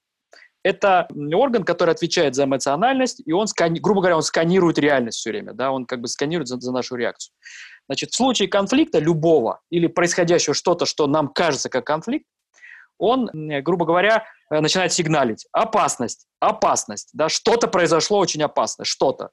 [0.66, 5.54] Это орган, который отвечает за эмоциональность, и он, грубо говоря, он сканирует реальность все время,
[5.54, 7.36] да, он как бы сканирует за, за нашу реакцию.
[7.88, 12.26] Значит, в случае конфликта любого или происходящего что-то, что нам кажется как конфликт,
[12.98, 13.30] он,
[13.62, 15.46] грубо говоря, э, начинает сигналить.
[15.52, 19.30] Опасность, опасность, да, что-то произошло очень опасно, что-то.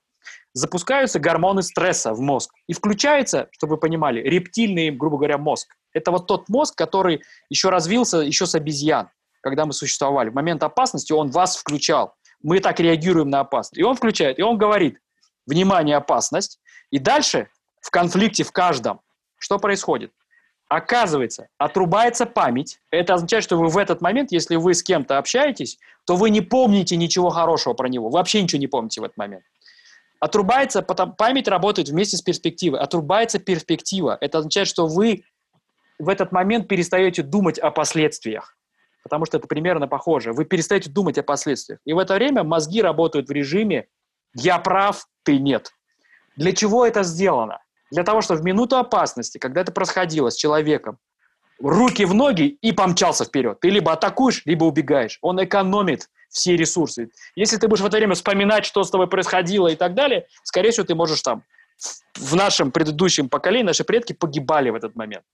[0.53, 2.53] Запускаются гормоны стресса в мозг.
[2.67, 5.75] И включается, чтобы вы понимали, рептильный, грубо говоря, мозг.
[5.95, 9.09] Это вот тот мозг, который еще развился еще с обезьян
[9.43, 10.31] когда мы существовали.
[10.31, 12.15] В момент опасности он вас включал.
[12.43, 13.79] Мы так реагируем на опасность.
[13.79, 14.99] И он включает, и он говорит,
[15.47, 16.61] внимание, опасность.
[16.91, 17.49] И дальше
[17.81, 19.01] в конфликте в каждом
[19.43, 20.13] что происходит?
[20.69, 22.79] Оказывается, отрубается память.
[22.91, 26.41] Это означает, что вы в этот момент, если вы с кем-то общаетесь, то вы не
[26.41, 28.09] помните ничего хорошего про него.
[28.09, 29.43] Вы вообще ничего не помните в этот момент.
[30.21, 32.79] Отрубается, потом память работает вместе с перспективой.
[32.79, 34.17] Отрубается перспектива.
[34.21, 35.25] Это означает, что вы
[35.99, 38.57] в этот момент перестаете думать о последствиях
[39.03, 40.33] потому что это примерно похоже.
[40.33, 41.81] Вы перестаете думать о последствиях.
[41.85, 43.87] И в это время мозги работают в режиме
[44.35, 45.73] «я прав, ты нет».
[46.37, 47.59] Для чего это сделано?
[47.91, 50.99] Для того, чтобы в минуту опасности, когда это происходило с человеком,
[51.61, 53.61] руки в ноги и помчался вперед.
[53.61, 55.19] Ты либо атакуешь, либо убегаешь.
[55.21, 57.11] Он экономит все ресурсы.
[57.37, 60.71] Если ты будешь в это время вспоминать, что с тобой происходило и так далее, скорее
[60.71, 61.45] всего, ты можешь там
[62.15, 65.25] в нашем предыдущем поколении наши предки погибали в этот момент.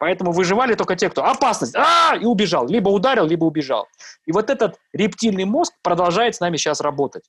[0.00, 2.66] Поэтому выживали только те, кто опасность, а, и убежал.
[2.66, 3.86] Либо ударил, либо убежал.
[4.24, 7.24] И вот этот рептильный мозг продолжает с нами сейчас работать.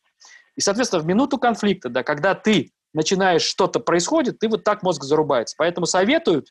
[0.56, 5.04] И, соответственно, в минуту конфликта, да, когда ты начинаешь, что-то происходит, ты вот так мозг
[5.04, 5.56] зарубается.
[5.58, 6.48] Поэтому советуют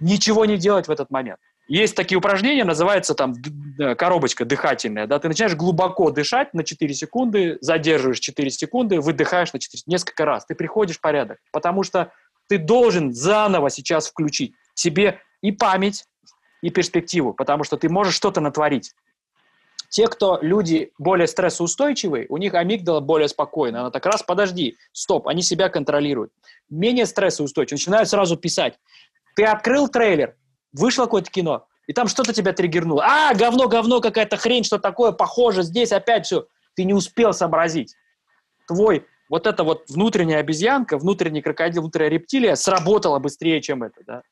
[0.00, 1.38] ничего не делать в этот момент.
[1.68, 3.34] Есть такие упражнения, называется там
[3.98, 9.60] коробочка дыхательная, да, ты начинаешь глубоко дышать на 4 секунды, задерживаешь 4 секунды, выдыхаешь на
[9.60, 12.12] 4 несколько раз, ты приходишь в порядок, потому что
[12.48, 16.04] ты должен заново сейчас включить себе и память,
[16.62, 18.92] и перспективу, потому что ты можешь что-то натворить.
[19.88, 23.80] Те, кто люди более стрессоустойчивые, у них амигдала более спокойная.
[23.80, 26.32] Она так раз, подожди, стоп, они себя контролируют.
[26.68, 28.78] Менее стрессоустойчивые, начинают сразу писать.
[29.34, 30.36] Ты открыл трейлер,
[30.72, 33.04] вышло какое-то кино, и там что-то тебя триггернуло.
[33.04, 36.46] А, говно, говно, какая-то хрень, что такое, похоже, здесь опять все.
[36.76, 37.96] Ты не успел сообразить.
[38.68, 44.22] Твой вот эта вот внутренняя обезьянка, внутренний крокодил, внутренняя рептилия сработала быстрее, чем это, да.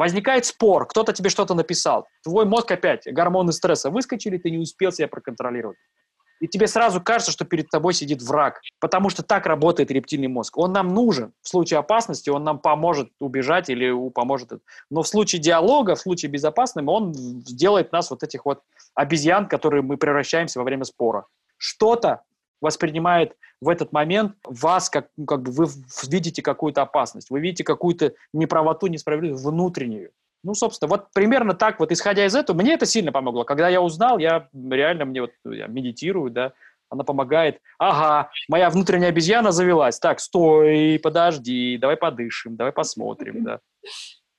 [0.00, 2.08] Возникает спор, кто-то тебе что-то написал.
[2.22, 5.76] Твой мозг опять, гормоны стресса выскочили, ты не успел себя проконтролировать.
[6.40, 10.56] И тебе сразу кажется, что перед тобой сидит враг, потому что так работает рептильный мозг.
[10.56, 11.34] Он нам нужен.
[11.42, 14.52] В случае опасности он нам поможет убежать или поможет.
[14.88, 18.62] Но в случае диалога, в случае безопасным, он сделает нас вот этих вот
[18.94, 21.26] обезьян, которые мы превращаемся во время спора.
[21.58, 22.22] Что-то
[22.60, 25.66] воспринимает в этот момент вас, как, ну, как бы вы
[26.08, 30.12] видите какую-то опасность, вы видите какую-то неправоту, несправедливость внутреннюю.
[30.42, 33.44] Ну, собственно, вот примерно так, вот исходя из этого, мне это сильно помогло.
[33.44, 36.52] Когда я узнал, я реально, мне вот, я медитирую, да,
[36.88, 37.60] она помогает.
[37.78, 39.98] Ага, моя внутренняя обезьяна завелась.
[39.98, 43.60] Так, стой, подожди, давай подышим, давай посмотрим, да.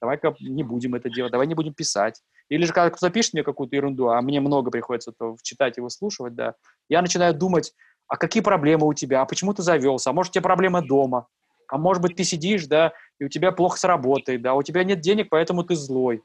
[0.01, 2.21] Давай-ка не будем это делать, давай не будем писать.
[2.49, 5.81] Или же, когда кто-то пишет мне какую-то ерунду, а мне много приходится то читать и
[5.81, 6.55] выслушивать, да,
[6.89, 7.73] я начинаю думать,
[8.11, 11.27] а какие проблемы у тебя, а почему ты завелся, а может у тебя проблемы дома,
[11.69, 14.83] а может быть ты сидишь, да, и у тебя плохо с работой, да, у тебя
[14.83, 16.21] нет денег, поэтому ты злой.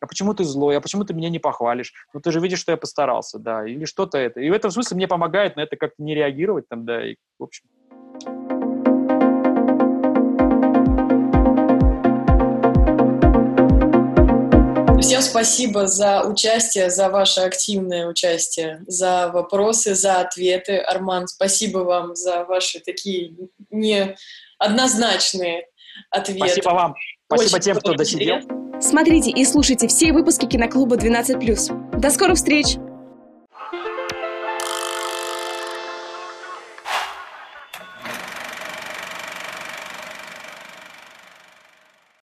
[0.00, 0.76] А почему ты злой?
[0.76, 1.92] А почему ты меня не похвалишь?
[2.12, 4.40] Ну, ты же видишь, что я постарался, да, или что-то это.
[4.40, 7.44] И в этом смысле мне помогает на это как-то не реагировать там, да, и, в
[7.44, 7.64] общем.
[15.00, 20.76] Всем спасибо за участие, за ваше активное участие, за вопросы, за ответы.
[20.76, 23.34] Арман, спасибо вам за ваши такие
[23.70, 25.66] неоднозначные
[26.10, 26.46] ответы.
[26.46, 26.94] Спасибо вам.
[27.26, 28.36] Спасибо Очень тем, кто досидел.
[28.80, 31.98] Смотрите и слушайте все выпуски киноклуба 12+.
[31.98, 32.76] До скорых встреч!